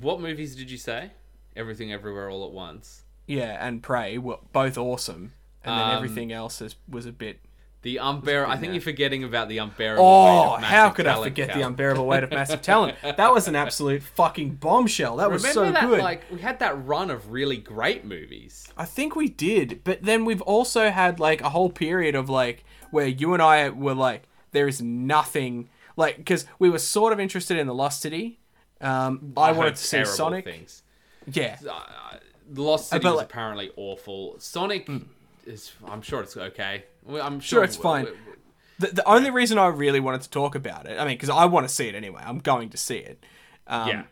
what 0.00 0.20
movies 0.20 0.56
did 0.56 0.70
you 0.70 0.78
say? 0.78 1.12
Everything, 1.56 1.92
everywhere, 1.92 2.28
all 2.30 2.44
at 2.46 2.52
once. 2.52 3.02
Yeah, 3.26 3.56
and 3.66 3.82
Prey 3.82 4.18
were 4.18 4.38
both 4.52 4.76
awesome, 4.76 5.32
and 5.62 5.78
then 5.78 5.88
Um, 5.90 5.96
everything 5.96 6.32
else 6.32 6.60
is, 6.60 6.74
was 6.88 7.06
a 7.06 7.12
bit. 7.12 7.40
The 7.84 7.98
unbearable. 7.98 8.50
I 8.52 8.56
think 8.56 8.72
you're 8.72 8.80
forgetting 8.82 9.24
about 9.24 9.48
the 9.48 9.58
unbearable. 9.58 10.02
Oh, 10.04 10.50
weight 10.52 10.58
of 10.58 10.64
how 10.64 10.88
could 10.90 11.06
I 11.06 11.22
forget 11.22 11.52
the 11.54 11.60
unbearable 11.60 12.06
weight 12.06 12.24
of 12.24 12.30
massive 12.32 12.62
talent? 12.62 12.96
That 13.02 13.32
was 13.32 13.46
an 13.46 13.54
absolute 13.54 14.02
fucking 14.02 14.54
bombshell. 14.56 15.16
That 15.18 15.30
was 15.30 15.42
Remember 15.42 15.66
so 15.66 15.72
that? 15.72 15.88
good. 15.88 16.00
Like 16.00 16.22
we 16.32 16.40
had 16.40 16.58
that 16.60 16.82
run 16.86 17.10
of 17.10 17.30
really 17.30 17.58
great 17.58 18.04
movies. 18.06 18.66
I 18.76 18.86
think 18.86 19.14
we 19.14 19.28
did, 19.28 19.82
but 19.84 20.02
then 20.02 20.24
we've 20.24 20.40
also 20.42 20.90
had 20.90 21.20
like 21.20 21.42
a 21.42 21.50
whole 21.50 21.68
period 21.70 22.14
of 22.14 22.30
like 22.30 22.64
where 22.90 23.06
you 23.06 23.34
and 23.34 23.42
I 23.42 23.68
were 23.68 23.94
like, 23.94 24.22
there 24.52 24.66
is 24.66 24.80
nothing 24.80 25.68
like 25.96 26.16
because 26.16 26.46
we 26.58 26.70
were 26.70 26.78
sort 26.78 27.12
of 27.12 27.20
interested 27.20 27.58
in 27.58 27.66
the 27.66 27.74
Lost 27.74 28.00
City. 28.00 28.40
Um, 28.80 29.34
I, 29.36 29.48
heard 29.48 29.56
wanted 29.58 29.76
to 29.76 29.84
see 29.84 30.04
Sonic. 30.06 30.44
Things. 30.44 30.82
Yeah, 31.30 31.58
Uh, 31.68 32.16
the 32.50 32.62
Lost 32.62 32.88
City 32.88 33.02
but, 33.02 33.10
was 33.12 33.16
like- 33.18 33.26
apparently 33.26 33.70
awful. 33.76 34.36
Sonic 34.38 34.88
is. 35.46 35.72
I'm 35.86 36.00
sure 36.02 36.22
it's 36.22 36.36
okay. 36.36 36.84
Well, 37.04 37.24
I'm 37.24 37.40
Sure, 37.40 37.58
sure, 37.58 37.64
it's 37.64 37.76
fine. 37.76 38.06
the, 38.78 38.88
the 38.88 39.08
only 39.08 39.30
reason 39.30 39.58
I 39.58 39.66
really 39.68 40.00
wanted 40.00 40.22
to 40.22 40.30
talk 40.30 40.54
about 40.54 40.86
it, 40.86 40.98
I 40.98 41.04
mean, 41.04 41.14
because 41.14 41.30
I 41.30 41.44
want 41.46 41.68
to 41.68 41.74
see 41.74 41.88
it 41.88 41.94
anyway. 41.94 42.22
I'm 42.24 42.38
going 42.38 42.70
to 42.70 42.76
see 42.76 42.96
it. 42.98 43.24
Um, 43.66 43.88
Yeah. 43.88 44.02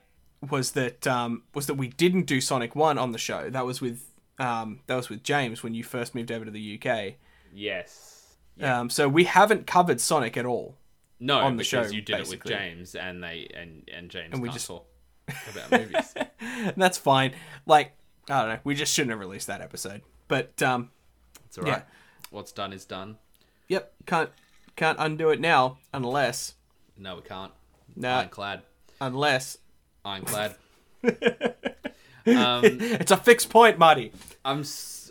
Was 0.51 0.73
that 0.73 1.07
um, 1.07 1.45
was 1.55 1.67
that 1.67 1.75
we 1.75 1.87
didn't 1.89 2.25
do 2.27 2.41
Sonic 2.41 2.75
One 2.75 2.99
on 2.99 3.13
the 3.13 3.19
show? 3.19 3.49
That 3.49 3.65
was 3.65 3.81
with 3.81 4.05
um, 4.41 4.81
that 4.89 4.97
was 4.97 5.09
with 5.09 5.23
James 5.23 5.63
when 5.63 5.73
you 5.73 5.85
first 5.85 6.17
moved 6.17 6.33
over 6.33 6.45
to 6.45 6.51
the 6.51 6.81
UK. 6.83 7.15
Yes. 7.55 8.35
Um, 8.61 8.91
so 8.91 9.09
we 9.09 9.23
haven't 9.25 9.67
covered 9.69 10.01
Sonic 10.01 10.37
at 10.37 10.45
all. 10.45 10.75
No, 11.21 11.39
on 11.39 11.53
the 11.57 11.63
because 11.63 11.69
show, 11.69 11.83
you 11.95 12.03
did 12.03 12.17
basically. 12.19 12.35
it 12.37 12.43
with 12.45 12.53
James, 12.61 12.95
and 12.97 13.23
they 13.23 13.49
and 13.55 13.89
and 13.95 14.11
James 14.11 14.31
and 14.33 14.43
we 14.43 14.49
just- 14.49 14.67
talk 14.67 14.85
about 15.53 15.71
movies. 15.71 16.13
That's 16.77 16.99
fine. 16.99 17.35
Like 17.65 17.93
I 18.29 18.41
don't 18.41 18.49
know, 18.55 18.59
we 18.65 18.75
just 18.75 18.93
shouldn't 18.93 19.11
have 19.11 19.21
released 19.21 19.47
that 19.47 19.61
episode. 19.61 20.03
But 20.27 20.61
um, 20.61 20.91
It's 21.47 21.57
alright. 21.57 21.85
What's 22.33 22.51
done 22.53 22.73
is 22.73 22.85
done. 22.85 23.19
yep, 23.69 23.93
can't 24.07 24.31
can't 24.75 24.99
undo 24.99 25.31
it 25.31 25.39
now 25.41 25.79
unless 25.95 26.55
No, 26.99 27.17
we 27.17 27.23
can't. 27.23 27.53
no 27.95 28.09
Ironclad. 28.09 28.63
unless 29.01 29.59
Ironclad. 30.05 30.57
um, 32.27 32.63
it's 32.65 33.11
a 33.11 33.17
fixed 33.17 33.51
point, 33.51 33.79
Marty. 33.79 34.13
I'm 34.45 34.65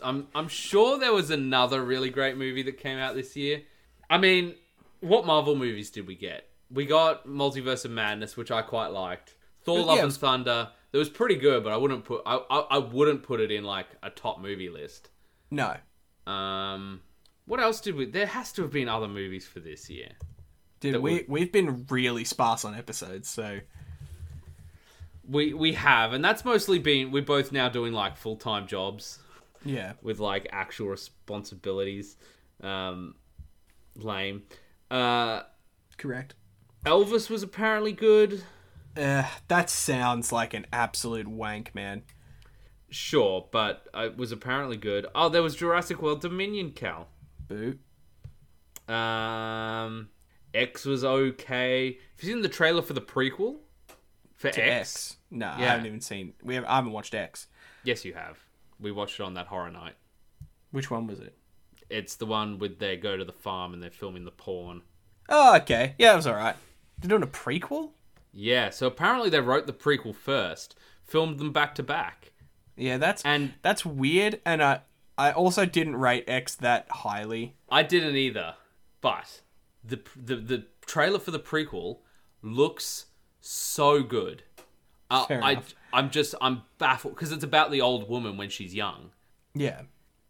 I'm 0.04 0.28
I'm 0.34 0.48
sure 0.48 0.98
there 1.00 1.14
was 1.14 1.30
another 1.30 1.84
really 1.84 2.10
great 2.10 2.38
movie 2.38 2.64
that 2.64 2.78
came 2.78 2.98
out 2.98 3.16
this 3.16 3.36
year. 3.36 3.62
I 4.10 4.18
mean, 4.18 4.56
what 5.02 5.26
Marvel 5.26 5.56
movies 5.56 5.90
did 5.90 6.08
we 6.08 6.16
get? 6.16 6.48
We 6.72 6.86
got 6.86 7.28
Multiverse 7.28 7.86
of 7.86 7.92
Madness, 7.92 8.36
which 8.38 8.52
I 8.52 8.62
quite 8.62 8.88
liked. 8.88 9.36
Thor: 9.64 9.80
Yeah, 9.80 9.86
Love 9.86 9.98
it 10.00 10.04
and 10.04 10.14
Thunder. 10.14 10.70
That 10.92 10.98
was 10.98 11.10
pretty 11.10 11.36
good, 11.36 11.64
but 11.64 11.72
I 11.72 11.78
wouldn't 11.78 12.04
put 12.04 12.22
I, 12.26 12.38
I 12.50 12.60
I 12.72 12.78
wouldn't 12.80 13.24
put 13.24 13.40
it 13.40 13.52
in 13.52 13.64
like 13.64 13.88
a 14.02 14.10
top 14.10 14.42
movie 14.42 14.70
list. 14.70 15.10
No, 15.54 15.76
Um, 16.32 17.02
what 17.52 17.60
else 17.60 17.82
did 17.82 17.96
we? 17.96 18.06
There 18.06 18.28
has 18.28 18.54
to 18.54 18.62
have 18.62 18.72
been 18.72 18.88
other 18.88 19.10
movies 19.10 19.46
for 19.46 19.60
this 19.60 19.90
year. 19.90 20.14
dude, 20.80 20.94
That 20.94 21.02
we 21.02 21.16
we- 21.16 21.26
we've 21.28 21.52
been 21.52 21.86
really 21.90 22.24
sparse 22.24 22.64
on 22.64 22.74
episodes, 22.74 23.28
so 23.28 23.60
We 25.28 25.54
we 25.54 25.74
have, 25.74 26.14
and 26.14 26.24
that's 26.24 26.46
mostly 26.46 26.80
been 26.80 27.12
we're 27.12 27.22
both 27.24 27.52
now 27.52 27.68
doing 27.68 27.92
like 27.92 28.16
full 28.16 28.38
time 28.38 28.68
jobs 28.68 29.20
yeah. 29.66 29.94
with 30.02 30.20
like 30.20 30.48
actual 30.54 30.88
responsibilities. 30.88 32.16
Um, 32.64 33.16
lame. 33.98 34.44
Uh, 34.90 35.42
Correct. 35.98 36.36
Elvis 36.86 37.30
was 37.30 37.44
apparently 37.44 37.92
good. 37.92 38.44
Uh, 38.96 39.28
that 39.50 39.70
sounds 39.70 40.32
like 40.32 40.54
an 40.54 40.68
absolute 40.72 41.28
wank, 41.28 41.76
man. 41.76 42.04
Sure, 42.90 43.48
but 43.52 43.88
it 43.94 44.16
was 44.16 44.32
apparently 44.32 44.78
good. 44.78 45.06
Oh, 45.14 45.28
there 45.28 45.44
was 45.44 45.56
Jurassic 45.56 46.02
World 46.02 46.22
Dominion, 46.22 46.72
Cal. 46.72 47.08
Um, 48.88 50.10
X 50.54 50.86
was 50.86 51.04
okay. 51.04 51.94
Have 51.94 52.24
you 52.24 52.34
seen 52.34 52.42
the 52.42 52.50
trailer 52.50 52.82
for 52.82 52.94
the 52.94 53.02
prequel 53.02 53.58
for 54.36 54.48
X? 54.50 54.58
X. 54.58 55.18
No, 55.30 55.48
I 55.48 55.62
haven't 55.62 55.86
even 55.86 56.02
seen. 56.02 56.34
We 56.44 56.56
have, 56.56 56.66
I 56.66 56.76
haven't 56.76 56.92
watched 56.92 57.14
X. 57.14 57.48
Yes, 57.84 58.04
you 58.06 58.14
have. 58.14 58.38
We 58.80 58.92
watched 58.92 59.20
it 59.20 59.24
on 59.24 59.36
that 59.36 59.48
horror 59.48 59.72
night. 59.72 59.96
Which 60.72 60.90
one 60.92 61.08
was 61.08 61.20
it? 61.20 61.38
It's 61.90 62.16
the 62.16 62.26
one 62.26 62.58
with 62.60 62.80
they 62.80 62.98
go 62.98 63.18
to 63.18 63.26
the 63.26 63.34
farm 63.34 63.74
and 63.74 63.82
they're 63.82 63.92
filming 63.92 64.26
the 64.26 64.32
porn. 64.32 64.82
Oh, 65.30 65.56
okay. 65.58 65.96
Yeah, 65.98 66.14
it 66.14 66.16
was 66.18 66.28
all 66.28 66.36
right. 66.36 66.56
They're 67.00 67.10
doing 67.10 67.24
a 67.24 67.28
prequel. 67.28 67.92
Yeah, 68.34 68.70
so 68.70 68.88
apparently 68.88 69.30
they 69.30 69.42
wrote 69.42 69.68
the 69.68 69.74
prequel 69.74 70.16
first, 70.16 70.78
filmed 71.04 71.38
them 71.38 71.52
back 71.52 71.76
to 71.76 71.84
back, 71.84 72.32
Yeah, 72.78 72.98
that's 72.98 73.24
and 73.24 73.54
that's 73.62 73.86
weird. 73.86 74.40
And 74.46 74.64
I 74.64 74.82
I 75.28 75.32
also 75.32 75.66
didn't 75.66 75.96
rate 75.98 76.24
X 76.28 76.56
that 76.56 76.88
highly. 76.90 77.56
I 77.70 77.84
didn't 77.84 78.16
either. 78.16 78.56
But 79.02 79.42
the 79.84 80.00
the 80.16 80.36
the 80.36 80.66
trailer 80.86 81.20
for 81.20 81.32
the 81.32 81.40
prequel 81.40 82.00
looks 82.42 83.06
so 83.40 84.04
good. 84.04 84.44
Uh, 85.10 85.26
Fair 85.26 85.44
I 85.44 85.62
I'm 85.94 86.10
just 86.10 86.34
I'm 86.42 86.64
baffled 86.78 87.16
because 87.16 87.32
it's 87.32 87.44
about 87.44 87.72
the 87.72 87.82
old 87.82 88.10
woman 88.10 88.38
when 88.38 88.50
she's 88.50 88.74
young. 88.74 89.12
Yeah. 89.54 89.82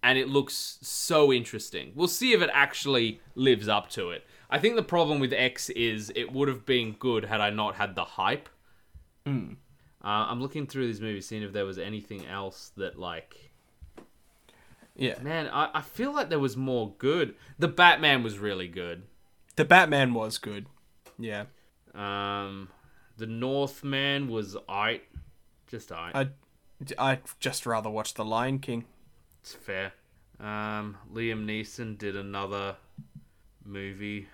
and 0.04 0.18
it 0.18 0.28
looks 0.28 0.80
so 0.82 1.32
interesting. 1.32 1.92
We'll 1.96 2.08
see 2.08 2.34
if 2.34 2.42
it 2.42 2.50
actually 2.54 3.22
lives 3.36 3.68
up 3.68 3.90
to 3.92 4.10
it. 4.10 4.26
I 4.50 4.58
think 4.58 4.76
the 4.76 4.84
problem 4.84 5.20
with 5.20 5.32
X 5.32 5.70
is 5.70 6.12
it 6.16 6.32
would 6.34 6.48
have 6.48 6.66
been 6.66 6.94
good 6.94 7.26
had 7.26 7.40
I 7.40 7.52
not 7.52 7.76
had 7.76 7.96
the 7.96 8.04
hype. 8.04 8.50
Uh, 10.04 10.26
I'm 10.30 10.42
looking 10.42 10.66
through 10.66 10.88
these 10.88 11.00
movies, 11.00 11.28
seeing 11.28 11.44
if 11.44 11.54
there 11.54 11.66
was 11.66 11.78
anything 11.78 12.26
else 12.26 12.72
that, 12.78 12.98
like, 12.98 13.51
Yeah. 14.96 15.22
man, 15.22 15.50
I, 15.52 15.70
I 15.76 15.82
feel 15.82 16.14
like 16.14 16.30
there 16.30 16.40
was 16.40 16.58
more 16.58 16.94
good. 16.98 17.36
The 17.58 17.68
Batman 17.68 18.24
was 18.24 18.40
really 18.40 18.68
good. 18.68 19.04
The 19.56 19.66
Batman 19.66 20.14
was 20.14 20.38
good. 20.38 20.66
Yeah. 21.18 21.46
Um, 21.96 22.70
the 23.18 23.28
Northman 23.28 24.28
was 24.28 24.58
I, 24.68 25.02
just 25.68 25.92
I. 25.92 26.12
I 26.14 26.30
I'd 26.98 27.22
just 27.40 27.66
rather 27.66 27.90
watch 27.90 28.16
The 28.16 28.26
Lion 28.26 28.60
King. 28.60 28.86
It's 29.42 29.54
fair. 29.54 29.94
Um, 30.40 30.98
Liam 31.14 31.46
Neeson 31.46 31.98
did 31.98 32.16
another 32.16 32.76
movie 33.64 34.28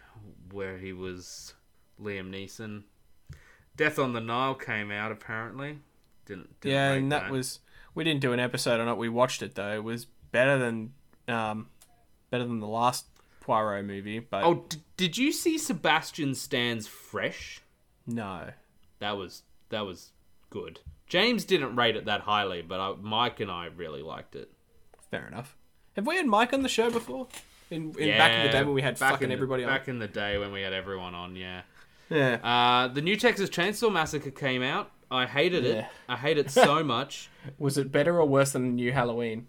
where 0.51 0.77
he 0.77 0.93
was 0.93 1.53
Liam 2.01 2.29
Neeson. 2.29 2.83
Death 3.75 3.99
on 3.99 4.13
the 4.13 4.21
Nile 4.21 4.55
came 4.55 4.91
out 4.91 5.11
apparently. 5.11 5.79
Didn't, 6.25 6.59
didn't 6.61 6.73
yeah, 6.73 6.91
and 6.93 7.11
that, 7.11 7.29
was 7.29 7.59
we 7.95 8.03
didn't 8.03 8.21
do 8.21 8.33
an 8.33 8.39
episode 8.39 8.79
on 8.79 8.87
it. 8.87 8.97
We 8.97 9.09
watched 9.09 9.41
it 9.41 9.55
though. 9.55 9.73
It 9.73 9.83
was 9.83 10.07
better 10.37 10.57
than 10.59 10.93
um 11.27 11.67
better 12.29 12.43
than 12.45 12.59
the 12.59 12.67
last 12.67 13.05
Poirot 13.41 13.85
movie, 13.85 14.19
but 14.19 14.43
Oh, 14.43 14.65
d- 14.69 14.77
did 14.97 15.17
you 15.17 15.31
see 15.31 15.57
Sebastian 15.57 16.35
Stan's 16.35 16.87
Fresh? 16.87 17.61
no. 18.05 18.49
That 18.99 19.15
was 19.17 19.43
that 19.69 19.81
was 19.81 20.11
good. 20.49 20.79
James 21.07 21.45
didn't 21.45 21.75
rate 21.75 21.95
it 21.95 22.05
that 22.05 22.21
highly, 22.21 22.61
but 22.61 22.79
I, 22.79 22.93
Mike 23.01 23.39
and 23.39 23.49
I 23.51 23.67
really 23.67 24.01
liked 24.01 24.35
it. 24.35 24.51
Fair 25.11 25.25
enough. 25.27 25.55
Have 25.95 26.05
we 26.07 26.15
had 26.17 26.25
Mike 26.25 26.51
on 26.53 26.61
the 26.63 26.69
show 26.69 26.89
before? 26.91 27.27
In, 27.69 27.93
in 27.99 28.17
back 28.17 28.31
in 28.33 28.45
the 28.45 28.51
day 28.51 28.63
when 28.63 28.73
we 28.73 28.81
had 28.81 28.97
back 28.99 29.11
fucking 29.13 29.25
in 29.25 29.29
the- 29.29 29.33
everybody 29.35 29.63
on. 29.63 29.69
Back 29.69 29.87
in 29.87 29.99
the 29.99 30.07
day 30.07 30.37
when 30.37 30.51
we 30.51 30.61
had 30.61 30.73
everyone 30.73 31.13
on, 31.15 31.35
yeah. 31.35 31.61
Yeah. 32.09 32.35
Uh, 32.43 32.87
the 32.87 33.01
new 33.01 33.15
Texas 33.17 33.49
Chainsaw 33.49 33.91
Massacre 33.91 34.31
came 34.31 34.63
out. 34.63 34.91
I 35.11 35.25
hated 35.25 35.65
it. 35.65 35.75
Yeah. 35.75 35.87
I 36.09 36.15
hate 36.17 36.37
it 36.37 36.49
so 36.51 36.83
much. 36.95 37.29
Was 37.59 37.77
it 37.77 37.91
better 37.91 38.19
or 38.19 38.25
worse 38.27 38.51
than 38.53 38.63
the 38.63 38.73
new 38.73 38.91
Halloween? 38.91 39.47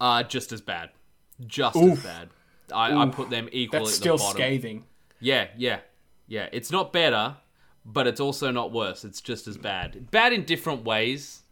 Uh, 0.00 0.22
just 0.22 0.52
as 0.52 0.60
bad. 0.60 0.90
Just 1.46 1.76
Oof. 1.76 1.98
as 1.98 2.02
bad. 2.04 2.28
I, 2.72 2.94
I 2.94 3.06
put 3.08 3.30
them 3.30 3.48
equally 3.52 3.84
That's 3.84 3.94
at 3.96 4.00
still 4.00 4.16
the 4.16 4.22
bottom. 4.22 4.36
scathing. 4.36 4.84
Yeah, 5.20 5.48
yeah, 5.56 5.80
yeah. 6.26 6.48
It's 6.52 6.70
not 6.70 6.92
better, 6.92 7.36
but 7.84 8.06
it's 8.06 8.20
also 8.20 8.50
not 8.50 8.70
worse. 8.72 9.04
It's 9.04 9.20
just 9.20 9.48
as 9.48 9.56
bad. 9.56 10.10
Bad 10.10 10.32
in 10.32 10.44
different 10.44 10.84
ways. 10.84 11.42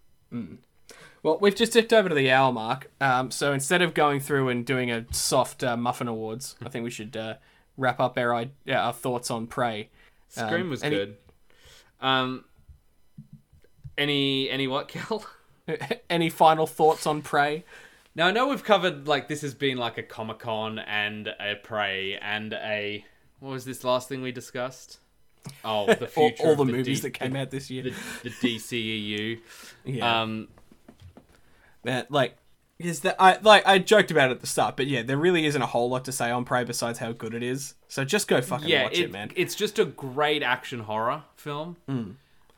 Well, 1.22 1.38
we've 1.40 1.54
just 1.56 1.72
ticked 1.72 1.92
over 1.92 2.08
to 2.08 2.14
the 2.14 2.30
hour 2.30 2.52
mark. 2.52 2.90
Um, 3.00 3.30
so 3.30 3.52
instead 3.52 3.82
of 3.82 3.94
going 3.94 4.20
through 4.20 4.48
and 4.50 4.64
doing 4.64 4.90
a 4.90 5.06
soft 5.12 5.64
uh, 5.64 5.76
muffin 5.76 6.06
awards, 6.08 6.54
I 6.64 6.68
think 6.68 6.84
we 6.84 6.90
should 6.90 7.16
uh, 7.16 7.34
wrap 7.76 7.98
up 7.98 8.16
our 8.18 8.34
i- 8.34 8.50
our 8.70 8.92
thoughts 8.92 9.30
on 9.30 9.46
Prey. 9.46 9.88
Scream 10.28 10.62
Um, 10.62 10.70
was 10.70 10.82
any- 10.82 10.96
good. 10.96 11.16
Um, 12.00 12.44
any 13.98 14.50
any 14.50 14.66
what, 14.68 14.88
Kel? 14.88 15.24
Any 16.08 16.30
final 16.30 16.66
thoughts 16.68 17.08
on 17.08 17.22
Prey? 17.22 17.64
Now 18.16 18.26
I 18.28 18.30
know 18.32 18.48
we've 18.48 18.64
covered 18.64 19.06
like 19.06 19.28
this 19.28 19.42
has 19.42 19.54
been 19.54 19.76
like 19.76 19.98
a 19.98 20.02
Comic 20.02 20.38
Con 20.40 20.78
and 20.80 21.28
a 21.38 21.54
Prey 21.62 22.18
and 22.20 22.52
a 22.54 23.04
what 23.40 23.50
was 23.50 23.64
this 23.66 23.84
last 23.84 24.08
thing 24.08 24.22
we 24.22 24.32
discussed? 24.32 24.98
Oh, 25.64 25.86
the 25.86 26.06
All, 26.16 26.30
future 26.30 26.42
all 26.44 26.52
of 26.52 26.58
the 26.58 26.64
movies 26.64 27.00
D- 27.00 27.08
that 27.08 27.10
came 27.12 27.36
out 27.36 27.50
this 27.50 27.70
year. 27.70 27.84
the, 27.84 27.92
the 28.24 28.30
DCEU. 28.30 29.40
yeah. 29.84 30.22
Um, 30.22 30.48
Man, 31.84 32.06
like 32.08 32.36
is 32.78 33.00
that 33.00 33.16
I 33.18 33.38
like 33.42 33.66
I 33.66 33.78
joked 33.78 34.10
about 34.10 34.30
it 34.30 34.34
at 34.34 34.40
the 34.40 34.46
start, 34.46 34.76
but 34.76 34.86
yeah, 34.86 35.02
there 35.02 35.16
really 35.16 35.46
isn't 35.46 35.60
a 35.62 35.66
whole 35.66 35.88
lot 35.88 36.04
to 36.06 36.12
say 36.12 36.30
on 36.30 36.44
Prey 36.44 36.64
besides 36.64 36.98
how 36.98 37.12
good 37.12 37.32
it 37.34 37.42
is. 37.42 37.74
So 37.88 38.04
just 38.04 38.28
go 38.28 38.40
fucking 38.40 38.66
yeah, 38.68 38.84
watch 38.84 38.98
it, 38.98 39.12
man. 39.12 39.30
it's 39.36 39.54
just 39.54 39.78
a 39.78 39.84
great 39.84 40.42
action 40.42 40.80
horror 40.80 41.22
film. 41.36 41.76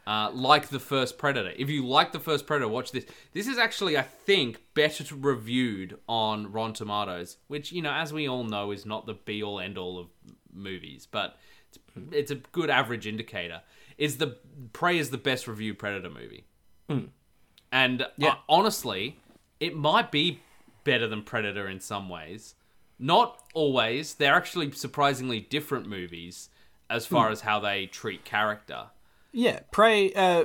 Uh, 0.09 0.31
like 0.33 0.69
the 0.69 0.81
first 0.81 1.19
Predator. 1.19 1.53
If 1.59 1.69
you 1.69 1.87
like 1.87 2.13
the 2.13 2.19
first 2.19 2.47
Predator, 2.47 2.69
watch 2.69 2.93
this. 2.93 3.05
This 3.35 3.47
is 3.47 3.59
actually, 3.59 3.99
I 3.99 4.03
think, 4.03 4.59
better 4.73 5.05
reviewed 5.15 5.99
on 6.09 6.51
Rotten 6.51 6.73
Tomatoes, 6.73 7.37
which 7.47 7.73
you 7.73 7.83
know, 7.83 7.93
as 7.93 8.11
we 8.11 8.27
all 8.27 8.43
know, 8.45 8.71
is 8.71 8.87
not 8.87 9.05
the 9.05 9.13
be 9.13 9.43
all 9.43 9.61
end 9.61 9.77
all 9.77 9.99
of 9.99 10.07
movies, 10.51 11.07
but 11.11 11.37
it's, 11.69 11.79
it's 12.13 12.31
a 12.31 12.37
good 12.37 12.71
average 12.71 13.07
indicator. 13.07 13.61
Is 13.99 14.17
the 14.17 14.39
Prey 14.73 14.97
is 14.97 15.11
the 15.11 15.19
best 15.19 15.47
reviewed 15.47 15.79
Predator 15.79 16.09
movie, 16.09 16.47
and 17.71 18.07
Yeah. 18.17 18.29
uh, 18.31 18.35
honestly, 18.49 19.21
it 19.61 19.77
might 19.77 20.11
be 20.11 20.41
better 20.85 21.07
than 21.07 21.23
Predator 21.23 21.69
in 21.69 21.81
some 21.81 22.09
ways. 22.09 22.55
Not 22.99 23.43
always. 23.53 24.15
They're 24.15 24.35
actually 24.35 24.71
surprisingly 24.73 25.41
different 25.41 25.87
movies 25.87 26.49
as 26.89 27.05
far 27.05 27.29
as 27.29 27.43
how 27.43 27.61
they 27.61 27.85
treat 27.87 28.25
character. 28.25 28.87
Yeah, 29.33 29.61
Prey. 29.71 30.13
Uh, 30.13 30.45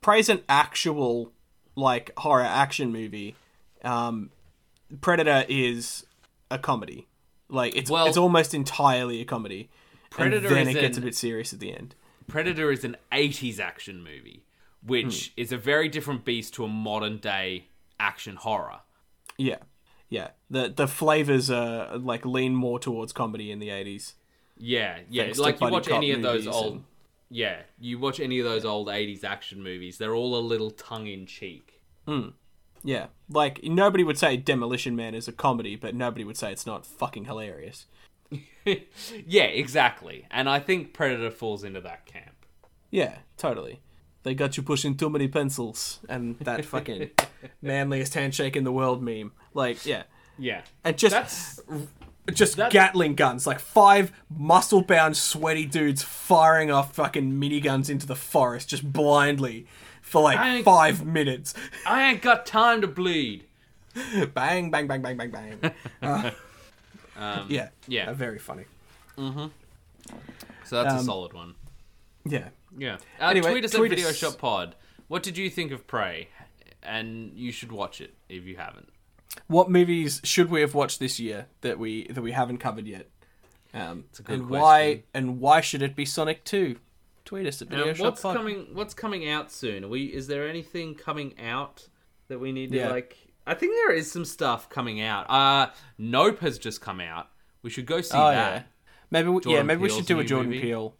Prey's 0.00 0.28
an 0.28 0.42
actual 0.48 1.32
like 1.76 2.10
horror 2.18 2.42
action 2.42 2.92
movie. 2.92 3.34
Um, 3.82 4.30
Predator 5.00 5.44
is 5.48 6.04
a 6.50 6.58
comedy. 6.58 7.06
Like 7.48 7.74
it's 7.76 7.90
Well- 7.90 8.06
it's 8.06 8.16
almost 8.16 8.54
entirely 8.54 9.20
a 9.20 9.24
comedy. 9.24 9.70
Predator 10.10 10.46
and 10.48 10.56
then 10.56 10.68
it 10.68 10.74
gets 10.80 10.96
a 10.96 11.00
bit 11.00 11.14
serious 11.16 11.52
at 11.52 11.58
the 11.60 11.74
end. 11.74 11.94
Predator 12.28 12.70
is 12.70 12.84
an 12.84 12.96
80s 13.10 13.58
action 13.58 13.98
movie, 13.98 14.44
which 14.82 15.32
is 15.36 15.50
a 15.50 15.58
very 15.58 15.88
different 15.88 16.24
beast 16.24 16.54
to 16.54 16.64
a 16.64 16.68
modern 16.68 17.18
day 17.18 17.66
action 17.98 18.36
horror. 18.36 18.80
Yeah, 19.36 19.58
yeah. 20.08 20.28
The 20.50 20.68
the 20.74 20.86
flavors 20.86 21.50
uh 21.50 21.98
like 22.00 22.24
lean 22.24 22.54
more 22.54 22.78
towards 22.78 23.12
comedy 23.12 23.50
in 23.50 23.58
the 23.58 23.70
eighties. 23.70 24.14
Yeah, 24.56 25.00
yeah. 25.10 25.32
Like 25.36 25.60
you 25.60 25.68
watch 25.68 25.88
any 25.88 26.12
of 26.12 26.22
those 26.22 26.46
old. 26.46 26.74
and- 26.74 26.84
Yeah, 27.34 27.62
you 27.80 27.98
watch 27.98 28.20
any 28.20 28.38
of 28.38 28.44
those 28.44 28.64
old 28.64 28.86
80s 28.86 29.24
action 29.24 29.60
movies, 29.60 29.98
they're 29.98 30.14
all 30.14 30.36
a 30.36 30.38
little 30.38 30.70
tongue 30.70 31.08
in 31.08 31.26
cheek. 31.26 31.80
Hmm. 32.06 32.28
Yeah, 32.84 33.06
like 33.28 33.64
nobody 33.64 34.04
would 34.04 34.16
say 34.18 34.36
Demolition 34.36 34.94
Man 34.94 35.16
is 35.16 35.26
a 35.26 35.32
comedy, 35.32 35.74
but 35.74 35.96
nobody 35.96 36.22
would 36.22 36.36
say 36.36 36.52
it's 36.52 36.64
not 36.64 36.86
fucking 36.86 37.24
hilarious. 37.24 37.86
yeah, 38.64 39.44
exactly. 39.46 40.26
And 40.30 40.48
I 40.48 40.60
think 40.60 40.92
Predator 40.94 41.32
falls 41.32 41.64
into 41.64 41.80
that 41.80 42.06
camp. 42.06 42.46
Yeah, 42.92 43.16
totally. 43.36 43.80
They 44.22 44.34
got 44.34 44.56
you 44.56 44.62
pushing 44.62 44.96
too 44.96 45.10
many 45.10 45.26
pencils, 45.26 45.98
and 46.08 46.38
that 46.38 46.64
fucking 46.74 47.10
manliest 47.60 48.14
handshake 48.14 48.54
in 48.54 48.62
the 48.62 48.70
world 48.72 49.02
meme. 49.02 49.32
Like, 49.54 49.84
yeah, 49.84 50.04
Yeah. 50.38 50.62
and 50.84 50.96
just 50.96 51.12
That's 51.12 51.60
just 52.32 52.56
that- 52.56 52.72
Gatling 52.72 53.14
guns, 53.14 53.46
like 53.46 53.60
five 53.60 54.12
muscle-bound, 54.30 55.16
sweaty 55.16 55.66
dudes 55.66 56.02
firing 56.02 56.70
off 56.70 56.94
fucking 56.94 57.32
miniguns 57.32 57.90
into 57.90 58.06
the 58.06 58.16
forest, 58.16 58.68
just 58.70 58.90
blindly 58.92 59.66
for 60.00 60.22
like 60.22 60.64
five 60.64 61.04
minutes. 61.04 61.54
I 61.86 62.10
ain't 62.10 62.22
got 62.22 62.46
time 62.46 62.80
to 62.80 62.86
bleed. 62.86 63.44
bang, 64.34 64.70
bang, 64.70 64.86
bang, 64.86 65.02
bang, 65.02 65.16
bang, 65.16 65.30
bang. 66.00 66.32
Uh, 67.16 67.44
yeah, 67.48 67.68
yeah. 67.86 68.10
uh, 68.10 68.12
very 68.14 68.40
funny. 68.40 68.64
So 69.16 69.50
that's 70.82 70.94
a 70.94 70.98
Um, 70.98 71.04
solid 71.04 71.32
one. 71.32 71.54
Yeah, 72.24 72.48
Yeah. 72.76 72.96
Uh, 73.20 73.26
Anyway, 73.26 73.52
tweet 73.52 73.64
us 73.64 73.70
tweet 73.70 73.92
at 73.92 73.98
Video. 73.98 74.12
Shop 74.12 74.36
Pod. 74.38 74.74
What 75.08 75.22
did 75.22 75.36
you 75.38 75.48
think 75.50 75.70
of 75.70 75.86
Prey? 75.86 76.28
And 76.82 77.32
you 77.38 77.52
should 77.52 77.70
watch 77.70 78.00
it 78.00 78.14
if 78.28 78.44
you 78.46 78.56
haven't. 78.56 78.88
What 79.46 79.70
movies 79.70 80.20
should 80.24 80.50
we 80.50 80.60
have 80.60 80.74
watched 80.74 81.00
this 81.00 81.18
year 81.20 81.46
that 81.62 81.78
we 81.78 82.06
that 82.08 82.22
we 82.22 82.32
haven't 82.32 82.58
covered 82.58 82.86
yet? 82.86 83.08
Um, 83.72 84.04
a 84.18 84.22
good 84.22 84.40
and 84.40 84.48
why 84.50 85.02
and 85.12 85.40
why 85.40 85.60
should 85.60 85.82
it 85.82 85.96
be 85.96 86.04
Sonic 86.04 86.44
Two? 86.44 86.76
tweet 87.24 87.46
us 87.46 87.62
at 87.62 87.68
Um, 87.72 87.78
Video 87.78 87.94
Shop 87.94 88.04
what's 88.04 88.20
Pod. 88.22 88.36
coming? 88.36 88.66
What's 88.74 88.92
coming 88.94 89.28
out 89.28 89.50
soon? 89.50 89.84
Are 89.84 89.88
we 89.88 90.04
is 90.04 90.26
there 90.26 90.46
anything 90.48 90.94
coming 90.94 91.34
out 91.40 91.88
that 92.28 92.38
we 92.38 92.52
need 92.52 92.70
to 92.72 92.76
Yeah. 92.78 92.90
like? 92.90 93.16
I 93.46 93.54
think 93.54 93.72
there 93.74 93.92
is 93.92 94.10
some 94.10 94.24
stuff 94.24 94.68
coming 94.68 95.00
out. 95.00 95.28
Uh 95.30 95.70
Nope 95.98 96.40
has 96.40 96.58
just 96.58 96.80
come 96.80 97.00
out. 97.00 97.28
We 97.62 97.70
should 97.70 97.86
go 97.86 98.00
see 98.02 98.16
Oh 98.16 98.30
that. 98.30 98.54
yeah, 98.54 98.62
maybe 99.10 99.28
we, 99.30 99.40
yeah 99.46 99.62
maybe 99.62 99.80
we 99.82 99.88
should 99.90 100.06
do 100.06 100.20
a 100.20 100.24
Jordan 100.24 100.50
movie. 100.50 100.62
Peele 100.62 100.94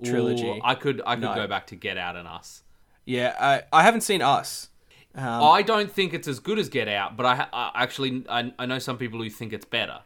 Ooh, 0.00 0.04
trilogy. 0.04 0.60
I 0.62 0.74
could 0.74 1.00
I 1.06 1.14
could 1.14 1.22
No. 1.22 1.34
go 1.34 1.46
back 1.46 1.68
to 1.68 1.76
Get 1.76 1.96
Out 1.96 2.16
and 2.16 2.26
Us. 2.28 2.62
Yeah, 3.06 3.34
I 3.40 3.62
I 3.72 3.82
haven't 3.84 4.02
seen 4.02 4.20
Us. 4.20 4.68
Um, 5.18 5.42
I 5.42 5.62
don't 5.62 5.90
think 5.90 6.14
it's 6.14 6.28
as 6.28 6.38
good 6.38 6.58
as 6.58 6.68
Get 6.68 6.86
Out, 6.86 7.16
but 7.16 7.26
I, 7.26 7.48
I 7.52 7.72
actually 7.74 8.24
I, 8.28 8.52
I 8.58 8.66
know 8.66 8.78
some 8.78 8.96
people 8.98 9.20
who 9.20 9.28
think 9.28 9.52
it's 9.52 9.64
better. 9.64 10.00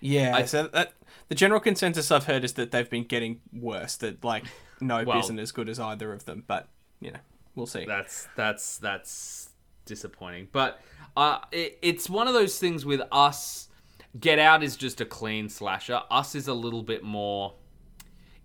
yeah, 0.00 0.44
so 0.44 0.66
that 0.68 0.92
the 1.28 1.34
general 1.34 1.60
consensus 1.60 2.10
I've 2.10 2.24
heard 2.24 2.44
is 2.44 2.54
that 2.54 2.70
they've 2.72 2.88
been 2.90 3.04
getting 3.04 3.40
worse. 3.52 3.96
That 3.96 4.24
like 4.24 4.44
Nope 4.80 5.06
Well- 5.06 5.20
isn't 5.20 5.38
as 5.38 5.52
good 5.52 5.68
as 5.68 5.78
either 5.78 6.12
of 6.12 6.24
them, 6.24 6.42
but 6.46 6.68
you 7.00 7.12
know 7.12 7.20
we'll 7.54 7.66
see. 7.66 7.84
That's 7.86 8.28
that's 8.36 8.78
that's 8.78 9.50
disappointing. 9.86 10.48
But 10.50 10.80
uh, 11.16 11.38
it, 11.52 11.78
it's 11.80 12.10
one 12.10 12.26
of 12.26 12.34
those 12.34 12.58
things 12.58 12.84
with 12.84 13.02
us. 13.12 13.68
Get 14.18 14.38
Out 14.38 14.62
is 14.62 14.76
just 14.76 15.00
a 15.00 15.04
clean 15.04 15.48
slasher. 15.48 16.00
Us 16.10 16.34
is 16.34 16.48
a 16.48 16.54
little 16.54 16.82
bit 16.82 17.02
more. 17.04 17.54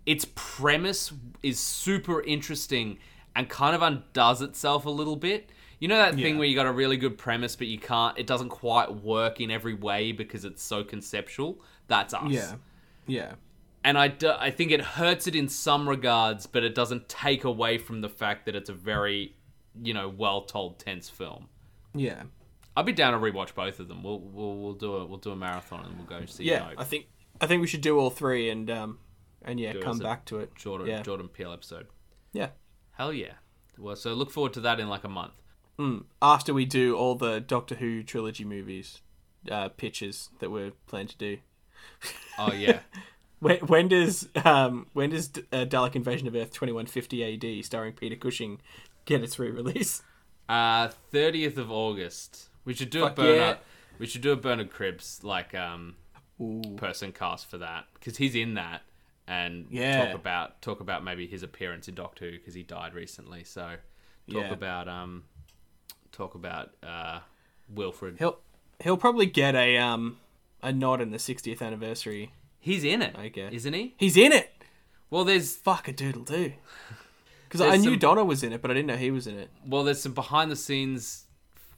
Its 0.06 0.26
premise 0.34 1.12
is 1.42 1.58
super 1.60 2.22
interesting 2.22 2.98
and 3.36 3.48
kind 3.48 3.74
of 3.76 3.82
undoes 3.82 4.40
itself 4.42 4.84
a 4.86 4.90
little 4.90 5.16
bit. 5.16 5.50
You 5.80 5.88
know 5.88 5.96
that 5.96 6.14
thing 6.14 6.36
where 6.38 6.46
you 6.46 6.54
got 6.54 6.66
a 6.66 6.72
really 6.72 6.96
good 6.98 7.16
premise, 7.18 7.56
but 7.56 7.66
you 7.66 7.78
can't. 7.78 8.16
It 8.18 8.26
doesn't 8.26 8.50
quite 8.50 8.94
work 9.02 9.40
in 9.40 9.50
every 9.50 9.74
way 9.74 10.12
because 10.12 10.44
it's 10.44 10.62
so 10.62 10.84
conceptual. 10.84 11.60
That's 11.88 12.12
us. 12.14 12.30
Yeah, 12.30 12.54
yeah, 13.06 13.32
and 13.82 13.96
I, 13.98 14.08
do, 14.08 14.30
I 14.38 14.50
think 14.50 14.70
it 14.72 14.80
hurts 14.82 15.26
it 15.26 15.34
in 15.34 15.48
some 15.48 15.88
regards, 15.88 16.46
but 16.46 16.62
it 16.64 16.74
doesn't 16.74 17.08
take 17.08 17.44
away 17.44 17.78
from 17.78 18.02
the 18.02 18.10
fact 18.10 18.44
that 18.46 18.54
it's 18.54 18.68
a 18.68 18.74
very, 18.74 19.34
you 19.82 19.94
know, 19.94 20.08
well 20.08 20.42
told, 20.42 20.78
tense 20.78 21.08
film. 21.08 21.48
yeah, 21.94 22.24
I'd 22.76 22.84
be 22.86 22.92
down 22.92 23.14
to 23.14 23.18
rewatch 23.18 23.54
both 23.54 23.80
of 23.80 23.88
them. 23.88 24.02
We'll 24.02 24.20
we'll, 24.20 24.56
we'll 24.58 24.74
do 24.74 24.94
a 24.96 25.06
we'll 25.06 25.18
do 25.18 25.30
a 25.32 25.36
marathon 25.36 25.84
and 25.86 25.96
we'll 25.96 26.06
go 26.06 26.24
see. 26.26 26.44
yeah. 26.44 26.58
Nope. 26.68 26.74
I 26.78 26.84
think 26.84 27.06
I 27.40 27.46
think 27.46 27.62
we 27.62 27.66
should 27.66 27.80
do 27.80 27.98
all 27.98 28.10
three 28.10 28.50
and 28.50 28.70
um 28.70 28.98
and 29.42 29.58
yeah, 29.58 29.72
Do 29.72 29.80
come 29.80 29.98
back 29.98 30.26
to 30.26 30.40
it. 30.40 30.54
Jordan 30.54 30.86
Yeah, 30.86 31.02
Jordan 31.02 31.28
Peele 31.28 31.52
episode. 31.52 31.86
yeah. 32.32 32.50
Hell 32.92 33.14
yeah. 33.14 33.32
Well, 33.78 33.96
so 33.96 34.12
look 34.12 34.30
forward 34.30 34.52
to 34.52 34.60
that 34.60 34.78
in 34.78 34.88
like 34.90 35.04
a 35.04 35.08
month. 35.08 35.32
Mm. 35.80 36.04
After 36.20 36.52
we 36.52 36.64
do 36.66 36.96
all 36.96 37.14
the 37.14 37.40
Doctor 37.40 37.76
Who 37.76 38.02
trilogy 38.02 38.44
movies, 38.44 39.00
uh, 39.50 39.68
pitches 39.70 40.28
that 40.40 40.50
we're 40.50 40.72
planning 40.86 41.08
to 41.08 41.16
do. 41.16 41.38
Oh 42.38 42.52
yeah. 42.52 42.80
When, 43.40 43.56
when 43.60 43.88
does 43.88 44.28
um 44.44 44.86
when 44.92 45.08
does 45.08 45.30
uh, 45.50 45.64
Dalek 45.64 45.96
Invasion 45.96 46.28
of 46.28 46.34
Earth 46.34 46.52
twenty 46.52 46.74
one 46.74 46.84
fifty 46.84 47.24
AD 47.24 47.64
starring 47.64 47.94
Peter 47.94 48.14
Cushing 48.14 48.60
get 49.06 49.22
its 49.22 49.38
re 49.38 49.50
release? 49.50 50.02
Uh, 50.46 50.88
thirtieth 51.10 51.56
of 51.56 51.70
August. 51.70 52.50
We 52.66 52.74
should 52.74 52.90
do 52.90 53.00
Fuck 53.00 53.12
a 53.12 53.14
Bernard. 53.14 53.36
yeah. 53.38 53.56
We 53.98 54.06
should 54.06 54.20
do 54.20 54.32
a 54.32 54.36
Bernard 54.36 54.70
Cribbins 54.70 55.24
like 55.24 55.54
um 55.54 55.94
Ooh. 56.38 56.60
person 56.76 57.12
cast 57.12 57.48
for 57.48 57.56
that 57.56 57.86
because 57.94 58.18
he's 58.18 58.34
in 58.34 58.52
that 58.54 58.82
and 59.26 59.64
Yeah. 59.70 60.04
talk 60.04 60.14
about 60.14 60.60
talk 60.60 60.80
about 60.80 61.02
maybe 61.02 61.26
his 61.26 61.42
appearance 61.42 61.88
in 61.88 61.94
Doctor 61.94 62.26
Who 62.26 62.32
because 62.32 62.52
he 62.52 62.62
died 62.62 62.92
recently. 62.92 63.44
So 63.44 63.62
talk 64.30 64.42
Yeah. 64.44 64.52
about 64.52 64.86
um 64.86 65.24
talk 66.20 66.34
about 66.34 66.70
uh 66.82 67.20
Wilfred. 67.68 68.16
He'll 68.18 68.38
he'll 68.80 68.96
probably 68.96 69.26
get 69.26 69.54
a 69.54 69.78
um 69.78 70.18
a 70.62 70.72
nod 70.72 71.00
in 71.00 71.10
the 71.10 71.18
sixtieth 71.18 71.62
anniversary. 71.62 72.32
He's 72.58 72.84
in 72.84 73.00
it, 73.00 73.16
I 73.16 73.28
guess. 73.28 73.52
isn't 73.54 73.72
he? 73.72 73.94
He's 73.96 74.16
in 74.18 74.32
it. 74.32 74.52
Well, 75.08 75.24
there's 75.24 75.56
Fuck 75.56 75.88
a 75.88 75.92
doodle 75.92 76.22
do. 76.24 76.52
Because 77.48 77.62
I 77.62 77.76
knew 77.78 77.90
some- 77.92 77.98
Donna 77.98 78.24
was 78.24 78.42
in 78.44 78.52
it, 78.52 78.60
but 78.62 78.70
I 78.70 78.74
didn't 78.74 78.88
know 78.88 78.96
he 78.96 79.10
was 79.10 79.26
in 79.26 79.38
it. 79.38 79.50
well 79.66 79.82
there's 79.82 80.00
some 80.02 80.12
behind 80.12 80.50
the 80.50 80.56
scenes 80.56 81.24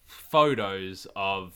photos 0.04 1.06
of 1.16 1.52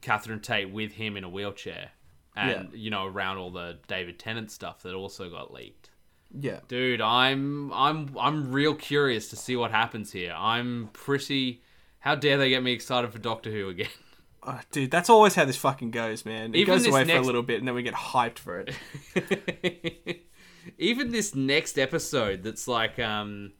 Catherine 0.00 0.40
Tate 0.40 0.70
with 0.70 0.92
him 0.92 1.16
in 1.16 1.24
a 1.24 1.28
wheelchair. 1.28 1.90
And 2.36 2.72
you 2.72 2.90
know 2.90 3.04
around 3.04 3.38
all 3.38 3.50
the 3.50 3.78
David 3.88 4.20
Tennant 4.20 4.52
stuff 4.52 4.82
that 4.84 4.94
also 4.94 5.28
got 5.28 5.52
leaked. 5.52 5.90
Yeah. 6.32 6.60
Dude, 6.68 7.00
I'm 7.00 7.72
I'm 7.72 8.16
I'm 8.16 8.52
real 8.52 8.74
curious 8.74 9.28
to 9.30 9.36
see 9.36 9.56
what 9.56 9.72
happens 9.72 10.12
here. 10.12 10.32
I'm 10.38 10.88
pretty 10.92 11.62
how 12.08 12.14
dare 12.14 12.38
they 12.38 12.48
get 12.48 12.62
me 12.62 12.72
excited 12.72 13.12
for 13.12 13.18
Doctor 13.18 13.50
Who 13.50 13.68
again? 13.68 13.88
Oh, 14.40 14.60
dude, 14.70 14.90
that's 14.90 15.10
always 15.10 15.34
how 15.34 15.44
this 15.44 15.56
fucking 15.56 15.90
goes, 15.90 16.24
man. 16.24 16.54
It 16.54 16.60
Even 16.60 16.74
goes 16.76 16.86
away 16.86 17.04
for 17.04 17.16
a 17.16 17.20
little 17.20 17.42
bit, 17.42 17.58
and 17.58 17.66
then 17.66 17.74
we 17.74 17.82
get 17.82 17.92
hyped 17.92 18.38
for 18.38 18.64
it. 18.64 20.22
Even 20.78 21.10
this 21.10 21.34
next 21.34 21.76
episode 21.76 22.44
that's 22.44 22.68
like 22.68 23.00
um 23.00 23.52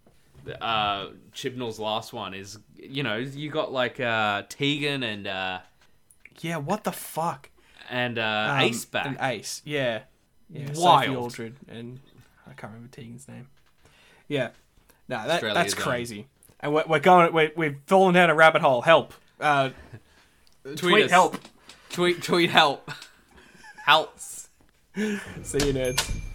uh 0.61 1.09
Chibnall's 1.33 1.81
last 1.81 2.13
one 2.13 2.33
is 2.33 2.59
you 2.77 3.03
know, 3.03 3.17
you 3.17 3.51
got 3.51 3.73
like 3.73 3.99
uh 3.99 4.45
Tegan 4.49 5.03
and 5.03 5.27
uh 5.27 5.59
yeah, 6.41 6.57
what 6.59 6.85
the 6.85 6.93
fuck? 6.93 7.51
and 7.91 8.17
uh 8.19 8.53
Um, 8.53 8.61
Ace 8.61 8.85
back. 8.85 9.07
And 9.07 9.19
Ace, 9.21 9.61
yeah. 9.67 10.03
Yeah, 10.49 10.73
Sophie 10.73 11.15
Aldred, 11.15 11.57
and 11.69 11.99
I 12.47 12.53
can't 12.53 12.73
remember 12.73 12.89
Tegan's 12.97 13.27
name. 13.27 13.49
Yeah. 14.29 14.51
No, 15.09 15.27
that, 15.27 15.43
that's 15.43 15.75
own. 15.75 15.81
crazy. 15.81 16.29
And 16.61 16.75
we're, 16.75 16.85
we're 16.87 16.99
going, 16.99 17.33
we're, 17.33 17.53
we've 17.57 17.77
fallen 17.87 18.15
down 18.15 18.31
a 18.31 18.35
rabbit 18.35 18.63
hole. 18.63 18.83
Help. 18.83 19.15
Uh, 19.41 19.71
tweet, 20.77 21.05
us. 21.05 21.11
help. 21.11 21.39
Tweet 21.91 22.23
tweet 22.23 22.51
help. 22.51 22.91
Help. 23.85 24.19
See 24.19 24.49
you, 24.97 25.73
nerds. 25.73 26.28